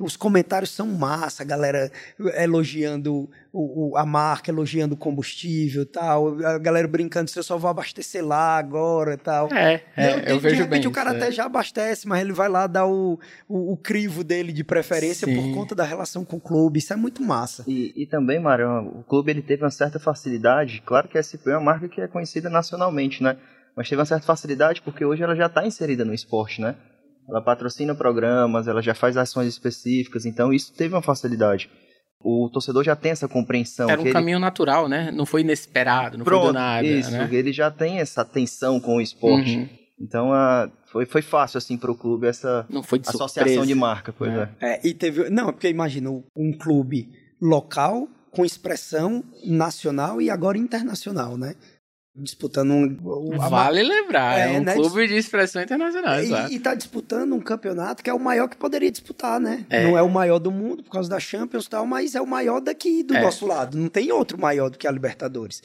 os 0.00 0.16
comentários 0.16 0.70
são 0.70 0.86
massa, 0.86 1.42
a 1.42 1.46
galera 1.46 1.90
elogiando 2.36 3.28
o, 3.52 3.90
o, 3.90 3.96
a 3.96 4.06
marca, 4.06 4.50
elogiando 4.50 4.94
o 4.94 4.96
combustível 4.96 5.84
tal. 5.84 6.38
A 6.44 6.58
galera 6.58 6.88
brincando 6.88 7.30
se 7.30 7.38
eu 7.38 7.42
só 7.42 7.58
vou 7.58 7.70
abastecer 7.70 8.24
lá 8.24 8.56
agora 8.56 9.18
tal. 9.18 9.52
É, 9.52 9.82
é 9.96 10.12
eu, 10.12 10.18
eu 10.34 10.40
vejo 10.40 10.56
de 10.56 10.62
repente 10.62 10.82
bem. 10.82 10.88
o 10.88 10.92
cara 10.92 11.10
isso, 11.10 11.18
até 11.18 11.28
é. 11.28 11.32
já 11.32 11.44
abastece, 11.44 12.08
mas 12.08 12.22
ele 12.22 12.32
vai 12.32 12.48
lá 12.48 12.66
dar 12.66 12.86
o, 12.86 13.18
o, 13.46 13.72
o 13.72 13.76
crivo 13.76 14.24
dele 14.24 14.52
de 14.52 14.64
preferência 14.64 15.26
Sim. 15.26 15.34
por 15.34 15.54
conta 15.54 15.74
da 15.74 15.84
relação 15.84 16.24
com 16.24 16.36
o 16.36 16.40
clube. 16.40 16.78
Isso 16.78 16.92
é 16.92 16.96
muito 16.96 17.22
massa. 17.22 17.64
E, 17.68 17.92
e 17.94 18.06
também, 18.06 18.40
Mário, 18.40 18.68
o 18.98 19.04
clube 19.04 19.30
ele 19.30 19.42
teve 19.42 19.62
uma 19.62 19.70
certa 19.70 19.98
facilidade. 19.98 20.82
Claro 20.86 21.06
que 21.06 21.18
a 21.18 21.22
SP 21.22 21.50
é 21.50 21.56
uma 21.56 21.72
marca 21.72 21.88
que 21.88 22.00
é 22.00 22.08
conhecida 22.08 22.48
nacionalmente, 22.48 23.22
né? 23.22 23.36
Mas 23.76 23.88
teve 23.88 24.00
uma 24.00 24.06
certa 24.06 24.26
facilidade 24.26 24.80
porque 24.82 25.04
hoje 25.04 25.22
ela 25.22 25.36
já 25.36 25.46
está 25.46 25.66
inserida 25.66 26.04
no 26.04 26.14
esporte, 26.14 26.60
né? 26.60 26.76
Ela 27.28 27.40
patrocina 27.40 27.94
programas, 27.94 28.66
ela 28.66 28.82
já 28.82 28.94
faz 28.94 29.16
ações 29.16 29.48
específicas, 29.48 30.26
então 30.26 30.52
isso 30.52 30.72
teve 30.72 30.94
uma 30.94 31.02
facilidade. 31.02 31.70
O 32.20 32.48
torcedor 32.52 32.84
já 32.84 32.94
tem 32.94 33.10
essa 33.10 33.26
compreensão. 33.26 33.90
Era 33.90 34.00
um 34.00 34.04
ele... 34.04 34.12
caminho 34.12 34.38
natural, 34.38 34.88
né? 34.88 35.10
Não 35.10 35.26
foi 35.26 35.40
inesperado, 35.40 36.18
não 36.18 36.24
Pronto, 36.24 36.42
foi 36.42 36.52
do 36.52 36.54
nada. 36.54 36.86
Isso, 36.86 37.10
né? 37.10 37.28
ele 37.32 37.52
já 37.52 37.70
tem 37.70 37.98
essa 37.98 38.22
atenção 38.22 38.78
com 38.78 38.96
o 38.96 39.00
esporte. 39.00 39.56
Uhum. 39.56 39.68
Então 40.00 40.30
uh, 40.30 40.70
foi, 40.90 41.06
foi 41.06 41.22
fácil 41.22 41.58
assim 41.58 41.76
para 41.76 41.90
o 41.90 41.96
clube 41.96 42.26
essa 42.26 42.66
não 42.68 42.82
foi 42.82 42.98
de 42.98 43.08
associação 43.08 43.46
surpresa. 43.46 43.66
de 43.66 43.74
marca, 43.74 44.12
pois 44.12 44.32
é. 44.32 44.48
é. 44.60 44.74
é. 44.74 44.80
E 44.86 44.94
teve, 44.94 45.30
não, 45.30 45.46
porque 45.52 45.68
imagina 45.68 46.10
um 46.10 46.52
clube 46.58 47.08
local 47.40 48.08
com 48.32 48.44
expressão 48.44 49.22
nacional 49.44 50.20
e 50.20 50.30
agora 50.30 50.58
internacional, 50.58 51.36
né? 51.36 51.54
Disputando 52.14 52.72
um. 52.72 53.38
Vale 53.38 53.82
lembrar, 53.82 54.38
é, 54.38 54.54
é 54.54 54.58
um 54.58 54.62
né? 54.62 54.74
clube 54.74 55.08
de 55.08 55.16
expressão 55.16 55.62
internacional. 55.62 56.22
E, 56.22 56.56
está 56.56 56.74
disputando 56.74 57.34
um 57.34 57.40
campeonato 57.40 58.02
que 58.02 58.10
é 58.10 58.14
o 58.14 58.20
maior 58.20 58.48
que 58.48 58.56
poderia 58.56 58.90
disputar, 58.90 59.40
né? 59.40 59.64
É. 59.70 59.84
Não 59.84 59.96
é 59.96 60.02
o 60.02 60.10
maior 60.10 60.38
do 60.38 60.50
mundo 60.50 60.82
por 60.82 60.90
causa 60.90 61.08
da 61.08 61.18
Champions 61.18 61.64
e 61.64 61.70
tal, 61.70 61.86
mas 61.86 62.14
é 62.14 62.20
o 62.20 62.26
maior 62.26 62.60
daqui 62.60 63.02
do 63.02 63.14
é. 63.14 63.22
nosso 63.22 63.46
lado. 63.46 63.78
Não 63.78 63.88
tem 63.88 64.12
outro 64.12 64.38
maior 64.38 64.68
do 64.68 64.78
que 64.78 64.86
a 64.86 64.90
Libertadores. 64.90 65.62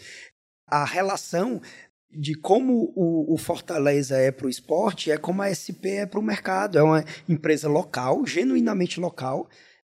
A 0.69 0.85
relação 0.85 1.61
de 2.09 2.33
como 2.33 2.93
o, 2.95 3.33
o 3.33 3.37
Fortaleza 3.37 4.15
é 4.17 4.31
para 4.31 4.47
o 4.47 4.49
esporte 4.49 5.11
é 5.11 5.17
como 5.17 5.41
a 5.41 5.53
SP 5.53 5.99
é 6.01 6.05
para 6.05 6.19
o 6.19 6.23
mercado. 6.23 6.77
É 6.77 6.83
uma 6.83 7.03
empresa 7.27 7.67
local, 7.67 8.25
genuinamente 8.25 8.99
local, 8.99 9.49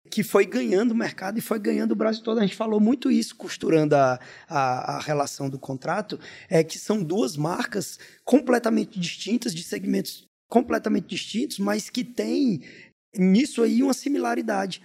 que 0.10 0.24
foi 0.24 0.46
ganhando 0.46 0.92
o 0.92 0.96
mercado 0.96 1.38
e 1.38 1.42
foi 1.42 1.60
ganhando 1.60 1.92
o 1.92 1.96
Brasil 1.96 2.24
todo. 2.24 2.40
A 2.40 2.42
gente 2.42 2.56
falou 2.56 2.80
muito 2.80 3.12
isso, 3.12 3.36
costurando 3.36 3.96
a, 3.96 4.20
a, 4.48 4.96
a, 4.96 5.00
relação 5.00 5.50
do 5.50 5.60
contrato, 5.60 6.20
é 6.50 6.64
que 6.64 6.80
são 6.80 7.04
duas 7.04 7.38
marcas 7.38 8.00
completamente 8.26 9.00
distintas, 9.00 9.54
de 9.54 9.64
segmentos 9.64 10.28
completamente 10.50 11.08
distintos, 11.08 11.60
mas 11.60 11.90
que 11.90 12.04
têm 12.04 12.62
nisso 13.16 13.62
aí 13.62 13.84
uma 13.84 13.94
similaridade. 13.94 14.82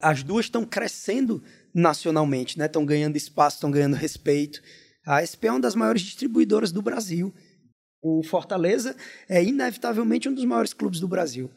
As 0.00 0.22
duas 0.22 0.46
estão 0.46 0.64
crescendo 0.64 1.42
nacionalmente, 1.72 2.58
né? 2.58 2.66
estão 2.66 2.84
ganhando 2.84 3.16
espaço, 3.16 3.56
estão 3.56 3.70
ganhando 3.70 3.94
respeito. 3.94 4.60
A 5.06 5.24
SP 5.24 5.46
é 5.46 5.52
uma 5.52 5.60
das 5.60 5.76
maiores 5.76 6.02
distribuidoras 6.02 6.72
do 6.72 6.82
Brasil. 6.82 7.32
O 8.02 8.24
Fortaleza 8.24 8.96
é 9.28 9.42
inevitavelmente 9.42 10.28
um 10.28 10.34
dos 10.34 10.44
maiores 10.44 10.72
clubes 10.72 10.98
do 10.98 11.06
Brasil 11.06 11.48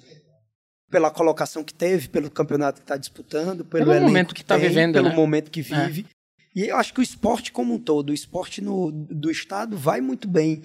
pela 0.89 1.11
colocação 1.11 1.63
que 1.63 1.73
teve, 1.73 2.07
pelo 2.07 2.29
campeonato 2.29 2.79
que 2.79 2.83
está 2.83 2.97
disputando, 2.97 3.65
pelo, 3.65 3.91
pelo 3.91 4.01
momento 4.01 4.35
que 4.35 4.41
está 4.41 4.57
vivendo, 4.57 4.93
pelo 4.93 5.09
né? 5.09 5.15
momento 5.15 5.51
que 5.51 5.59
é. 5.59 5.63
vive. 5.63 6.05
É. 6.09 6.15
E 6.55 6.67
eu 6.67 6.77
acho 6.77 6.93
que 6.93 7.01
o 7.01 7.03
esporte 7.03 7.51
como 7.51 7.73
um 7.73 7.79
todo, 7.79 8.11
o 8.11 8.13
esporte 8.13 8.61
no, 8.61 8.91
do 8.91 9.29
estado 9.29 9.77
vai 9.77 9.99
muito 9.99 10.27
bem 10.27 10.63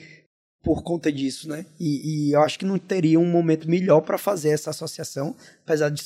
por 0.62 0.82
conta 0.82 1.10
disso, 1.10 1.48
né? 1.48 1.64
E, 1.78 2.28
e 2.28 2.32
eu 2.32 2.42
acho 2.42 2.58
que 2.58 2.64
não 2.64 2.78
teria 2.78 3.18
um 3.18 3.26
momento 3.26 3.68
melhor 3.68 4.00
para 4.02 4.18
fazer 4.18 4.50
essa 4.50 4.70
associação, 4.70 5.34
apesar 5.64 5.88
de 5.88 6.02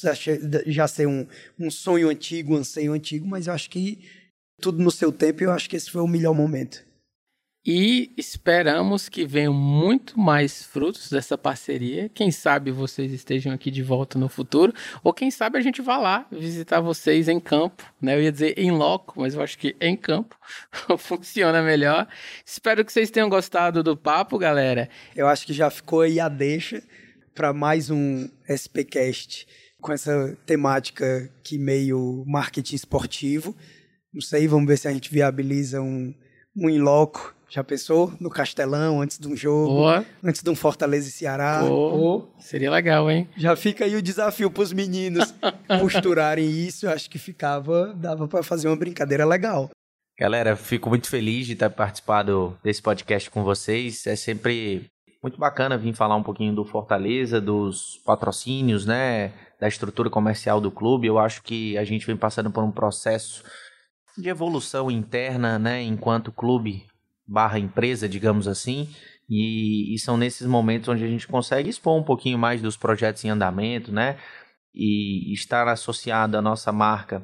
já 0.67 0.87
ser 0.87 1.07
um, 1.07 1.27
um 1.59 1.71
sonho 1.71 2.09
antigo, 2.09 2.55
um 2.55 2.59
anseio 2.59 2.93
antigo, 2.93 3.27
mas 3.27 3.47
eu 3.47 3.53
acho 3.53 3.69
que 3.69 3.99
tudo 4.61 4.83
no 4.83 4.91
seu 4.91 5.13
tempo, 5.13 5.43
eu 5.43 5.51
acho 5.51 5.69
que 5.69 5.77
esse 5.77 5.91
foi 5.91 6.01
o 6.01 6.07
melhor 6.07 6.35
momento. 6.35 6.85
E 7.67 8.13
esperamos 8.19 9.09
que 9.09 9.25
venham 9.25 9.55
muito 9.55 10.21
mais 10.21 10.63
frutos 10.63 11.09
dessa 11.09 11.39
parceria. 11.39 12.11
Quem 12.11 12.31
sabe 12.31 12.71
vocês 12.71 13.11
estejam 13.11 13.55
aqui 13.55 13.71
de 13.71 13.83
volta 13.83 14.19
no 14.19 14.29
futuro, 14.29 14.75
ou 15.03 15.15
quem 15.15 15.31
sabe 15.31 15.57
a 15.57 15.63
gente 15.63 15.81
vá 15.81 15.97
lá 15.97 16.27
visitar 16.31 16.81
vocês 16.81 17.27
em 17.27 17.41
campo, 17.41 17.83
né? 18.03 18.17
Eu 18.17 18.23
ia 18.23 18.31
dizer 18.31 18.59
em 18.59 18.71
loco, 18.71 19.19
mas 19.19 19.35
eu 19.35 19.41
acho 19.41 19.57
que 19.57 19.75
em 19.81 19.97
campo 19.97 20.37
funciona 20.99 21.63
melhor. 21.63 22.07
Espero 22.45 22.85
que 22.85 22.93
vocês 22.93 23.11
tenham 23.11 23.31
gostado 23.31 23.83
do 23.83 23.97
papo, 23.97 24.37
galera. 24.37 24.91
Eu 25.17 25.27
acho 25.27 25.47
que 25.47 25.55
já 25.55 25.71
ficou 25.71 26.03
aí 26.03 26.21
a 26.21 26.29
deixa 26.29 26.83
para 27.35 27.55
mais 27.55 27.89
um 27.89 28.29
SPcast 28.47 29.49
com 29.81 29.91
essa 29.91 30.37
temática 30.45 31.33
que 31.43 31.57
meio 31.57 32.25
marketing 32.27 32.77
esportivo. 32.77 33.57
Não 34.13 34.21
sei, 34.21 34.47
vamos 34.47 34.69
ver 34.69 34.77
se 34.77 34.87
a 34.87 34.93
gente 34.93 35.11
viabiliza 35.11 35.81
um 35.81 36.15
um 36.57 36.71
in 36.71 36.79
loco 36.79 37.35
já 37.55 37.63
pensou? 37.63 38.13
No 38.19 38.29
Castelão, 38.29 39.01
antes 39.01 39.17
de 39.17 39.29
um 39.29 39.37
jogo, 39.37 39.75
Boa. 39.75 40.05
antes 40.25 40.43
de 40.43 40.51
um 40.51 40.57
Fortaleza 40.57 41.09
e 41.09 41.13
Ceará. 41.13 41.63
Oh, 41.65 42.25
seria 42.37 42.69
legal, 42.69 43.09
hein? 43.09 43.29
Já 43.37 43.55
fica 43.55 43.85
aí 43.85 43.95
o 43.95 44.03
desafio 44.03 44.51
para 44.51 44.65
os 44.65 44.73
meninos 44.73 45.33
costurarem 45.81 46.51
isso. 46.51 46.89
Acho 46.89 47.09
que 47.09 47.17
ficava, 47.17 47.95
dava 47.95 48.27
para 48.27 48.43
fazer 48.43 48.67
uma 48.67 48.75
brincadeira 48.75 49.25
legal. 49.25 49.71
Galera, 50.19 50.57
fico 50.57 50.89
muito 50.89 51.09
feliz 51.09 51.47
de 51.47 51.53
estar 51.53 51.71
participado 51.71 52.59
desse 52.61 52.83
podcast 52.83 53.31
com 53.31 53.45
vocês. 53.45 54.05
É 54.09 54.17
sempre 54.17 54.87
muito 55.23 55.39
bacana 55.39 55.79
vir 55.79 55.95
falar 55.95 56.17
um 56.17 56.25
pouquinho 56.25 56.57
do 56.57 56.65
Fortaleza, 56.65 57.41
dos 57.41 58.01
patrocínios, 58.05 58.85
né? 58.85 59.33
Da 59.61 59.69
estrutura 59.69 60.11
comercial 60.11 60.61
do 60.61 60.73
clube. 60.73 61.07
Eu 61.07 61.21
acho 61.21 61.41
que 61.41 61.79
a 61.79 61.85
gente 61.85 62.05
vem 62.05 62.17
passando 62.17 62.51
por 62.51 62.65
um 62.65 62.73
processo 62.73 63.45
de 64.19 64.29
evolução 64.29 64.91
interna, 64.91 65.57
né? 65.57 65.81
Enquanto 65.83 66.33
clube 66.33 66.85
barra 67.27 67.59
empresa, 67.59 68.09
digamos 68.09 68.47
assim, 68.47 68.89
e, 69.29 69.95
e, 69.95 69.99
são 69.99 70.17
nesses 70.17 70.47
momentos 70.47 70.89
onde 70.89 71.05
a 71.05 71.09
gente 71.09 71.27
consegue 71.27 71.71
expor 71.71 71.99
um 71.99 72.03
pouquinho 72.03 72.39
mais 72.39 72.61
dos 72.61 72.77
projetos 72.77 73.25
em 73.25 73.31
andamento, 73.31 73.91
né? 73.91 74.19
E 74.75 75.33
estar 75.33 75.67
associado 75.69 76.37
à 76.37 76.43
nossa 76.43 76.71
marca 76.73 77.23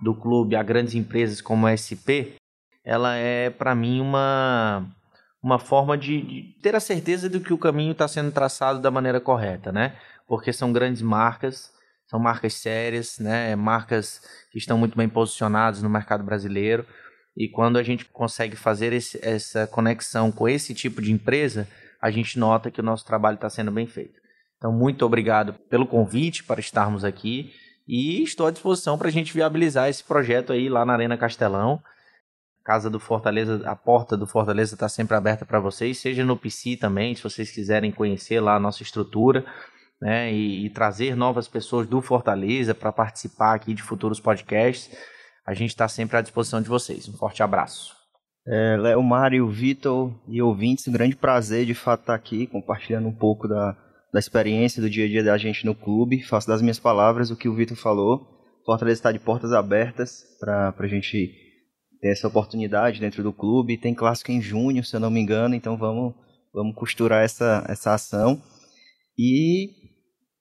do 0.00 0.14
clube 0.14 0.56
a 0.56 0.62
grandes 0.62 0.94
empresas 0.94 1.40
como 1.40 1.66
a 1.66 1.76
SP, 1.76 2.34
ela 2.84 3.14
é 3.14 3.50
para 3.50 3.74
mim 3.74 4.00
uma 4.00 4.86
uma 5.42 5.58
forma 5.60 5.96
de, 5.96 6.22
de, 6.22 6.42
ter 6.60 6.74
a 6.74 6.80
certeza 6.80 7.28
de 7.28 7.38
que 7.38 7.52
o 7.52 7.58
caminho 7.58 7.92
está 7.92 8.08
sendo 8.08 8.32
traçado 8.32 8.80
da 8.80 8.90
maneira 8.90 9.20
correta, 9.20 9.70
né? 9.70 9.94
Porque 10.26 10.52
são 10.52 10.72
grandes 10.72 11.02
marcas, 11.02 11.72
são 12.08 12.18
marcas 12.18 12.54
sérias, 12.54 13.18
né? 13.20 13.54
Marcas 13.54 14.20
que 14.50 14.58
estão 14.58 14.76
muito 14.76 14.96
bem 14.96 15.08
posicionadas 15.08 15.82
no 15.82 15.88
mercado 15.88 16.24
brasileiro 16.24 16.84
e 17.36 17.48
quando 17.48 17.76
a 17.76 17.82
gente 17.82 18.06
consegue 18.06 18.56
fazer 18.56 18.92
esse, 18.92 19.20
essa 19.22 19.66
conexão 19.66 20.32
com 20.32 20.48
esse 20.48 20.74
tipo 20.74 21.02
de 21.02 21.12
empresa, 21.12 21.68
a 22.00 22.10
gente 22.10 22.38
nota 22.38 22.70
que 22.70 22.80
o 22.80 22.84
nosso 22.84 23.04
trabalho 23.04 23.34
está 23.34 23.50
sendo 23.50 23.70
bem 23.70 23.86
feito. 23.86 24.18
Então, 24.56 24.72
muito 24.72 25.04
obrigado 25.04 25.52
pelo 25.68 25.86
convite 25.86 26.42
para 26.42 26.60
estarmos 26.60 27.04
aqui 27.04 27.52
e 27.86 28.22
estou 28.22 28.46
à 28.46 28.50
disposição 28.50 28.96
para 28.96 29.08
a 29.08 29.12
gente 29.12 29.34
viabilizar 29.34 29.88
esse 29.88 30.02
projeto 30.02 30.52
aí 30.52 30.68
lá 30.70 30.86
na 30.86 30.94
Arena 30.94 31.18
Castelão. 31.18 31.80
Casa 32.64 32.88
do 32.88 32.98
Fortaleza, 32.98 33.62
a 33.68 33.76
porta 33.76 34.16
do 34.16 34.26
Fortaleza 34.26 34.74
está 34.74 34.88
sempre 34.88 35.14
aberta 35.14 35.44
para 35.44 35.60
vocês, 35.60 35.98
seja 35.98 36.24
no 36.24 36.36
PC 36.36 36.76
também, 36.76 37.14
se 37.14 37.22
vocês 37.22 37.50
quiserem 37.50 37.92
conhecer 37.92 38.40
lá 38.40 38.56
a 38.56 38.60
nossa 38.60 38.82
estrutura. 38.82 39.44
Né, 39.98 40.30
e, 40.30 40.66
e 40.66 40.70
trazer 40.70 41.16
novas 41.16 41.48
pessoas 41.48 41.86
do 41.86 42.02
Fortaleza 42.02 42.74
para 42.74 42.92
participar 42.92 43.54
aqui 43.54 43.72
de 43.72 43.82
futuros 43.82 44.20
podcasts 44.20 44.94
a 45.46 45.54
gente 45.54 45.70
está 45.70 45.86
sempre 45.86 46.16
à 46.16 46.20
disposição 46.20 46.60
de 46.60 46.68
vocês. 46.68 47.08
Um 47.08 47.12
forte 47.12 47.42
abraço. 47.42 47.94
É, 48.48 48.76
Léo, 48.76 49.02
Mário, 49.02 49.48
Vitor 49.48 50.12
e 50.28 50.40
ouvintes, 50.42 50.86
um 50.86 50.92
grande 50.92 51.16
prazer 51.16 51.66
de 51.66 51.74
fato 51.74 52.00
estar 52.00 52.14
aqui 52.14 52.46
compartilhando 52.46 53.08
um 53.08 53.14
pouco 53.14 53.48
da, 53.48 53.76
da 54.12 54.18
experiência 54.18 54.80
do 54.80 54.88
dia 54.88 55.04
a 55.04 55.08
dia 55.08 55.24
da 55.24 55.36
gente 55.36 55.64
no 55.64 55.74
clube. 55.74 56.22
Faço 56.22 56.46
das 56.48 56.62
minhas 56.62 56.78
palavras 56.78 57.30
o 57.30 57.36
que 57.36 57.48
o 57.48 57.54
Vitor 57.54 57.76
falou. 57.76 58.36
Fortaleza 58.64 58.98
está 58.98 59.12
de 59.12 59.18
portas 59.18 59.52
abertas 59.52 60.24
para 60.40 60.74
a 60.76 60.86
gente 60.86 61.32
ter 62.00 62.12
essa 62.12 62.26
oportunidade 62.26 63.00
dentro 63.00 63.22
do 63.22 63.32
clube. 63.32 63.78
Tem 63.78 63.94
clássico 63.94 64.32
em 64.32 64.40
junho, 64.40 64.84
se 64.84 64.94
eu 64.94 65.00
não 65.00 65.10
me 65.10 65.20
engano, 65.20 65.54
então 65.54 65.76
vamos, 65.76 66.14
vamos 66.52 66.74
costurar 66.74 67.24
essa, 67.24 67.64
essa 67.68 67.94
ação. 67.94 68.42
E, 69.18 69.70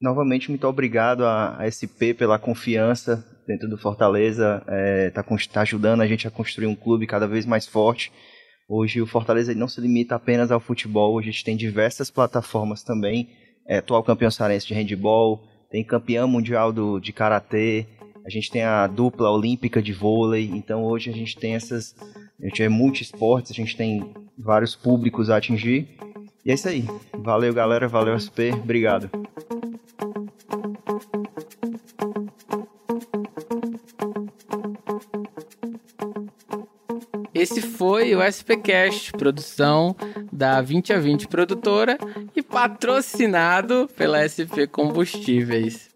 novamente, 0.02 0.50
muito 0.50 0.68
obrigado 0.68 1.26
a, 1.26 1.62
a 1.62 1.70
SP 1.72 2.14
pela 2.14 2.40
confiança 2.40 3.26
dentro 3.48 3.70
do 3.70 3.78
Fortaleza. 3.78 4.62
Está 4.62 4.74
é, 4.76 5.10
tá, 5.10 5.24
tá 5.54 5.62
ajudando 5.62 6.02
a 6.02 6.08
gente 6.08 6.28
a 6.28 6.32
construir 6.32 6.68
um 6.68 6.76
clube 6.76 7.08
cada 7.08 7.28
vez 7.28 7.46
mais 7.46 7.68
forte. 7.68 8.12
Hoje 8.68 9.02
o 9.02 9.08
Fortaleza 9.08 9.54
não 9.54 9.68
se 9.68 9.80
limita 9.80 10.16
apenas 10.16 10.52
ao 10.52 10.60
futebol, 10.60 11.20
a 11.20 11.22
gente 11.22 11.44
tem 11.44 11.56
diversas 11.56 12.10
plataformas 12.10 12.84
também. 12.84 13.30
É, 13.68 13.78
atual 13.78 14.04
campeão 14.04 14.30
cearense 14.30 14.68
de 14.68 14.74
handball, 14.74 15.42
tem 15.72 15.84
campeão 15.84 16.28
mundial 16.28 16.72
do, 16.72 17.00
de 17.00 17.12
karatê, 17.12 17.88
a 18.26 18.30
gente 18.30 18.50
tem 18.50 18.64
a 18.64 18.88
dupla 18.88 19.30
olímpica 19.30 19.82
de 19.82 19.94
vôlei, 19.94 20.50
então 20.52 20.84
hoje 20.84 21.12
a 21.12 21.14
gente 21.14 21.38
tem 21.38 21.54
essas. 21.54 21.96
A 22.42 22.48
gente 22.48 22.64
é 22.64 22.68
multi-esportes, 22.68 23.52
a 23.52 23.54
gente 23.54 23.78
tem 23.78 24.14
vários 24.38 24.76
públicos 24.76 25.30
a 25.30 25.38
atingir. 25.38 25.88
E 26.44 26.52
é 26.52 26.56
isso 26.56 26.68
aí. 26.68 26.86
Valeu, 27.14 27.54
galera. 27.54 27.88
Valeu, 27.88 28.20
SP. 28.20 28.50
Obrigado. 28.52 29.10
Esse 37.34 37.62
foi 37.62 38.16
o 38.16 38.24
SPcast, 38.24 39.12
produção 39.12 39.96
da 40.32 40.62
20 40.62 40.94
a 40.94 41.00
20 41.00 41.28
produtora 41.28 41.98
e 42.36 42.42
patrocinado 42.42 43.90
pela 43.96 44.28
SP 44.28 44.66
Combustíveis. 44.66 45.95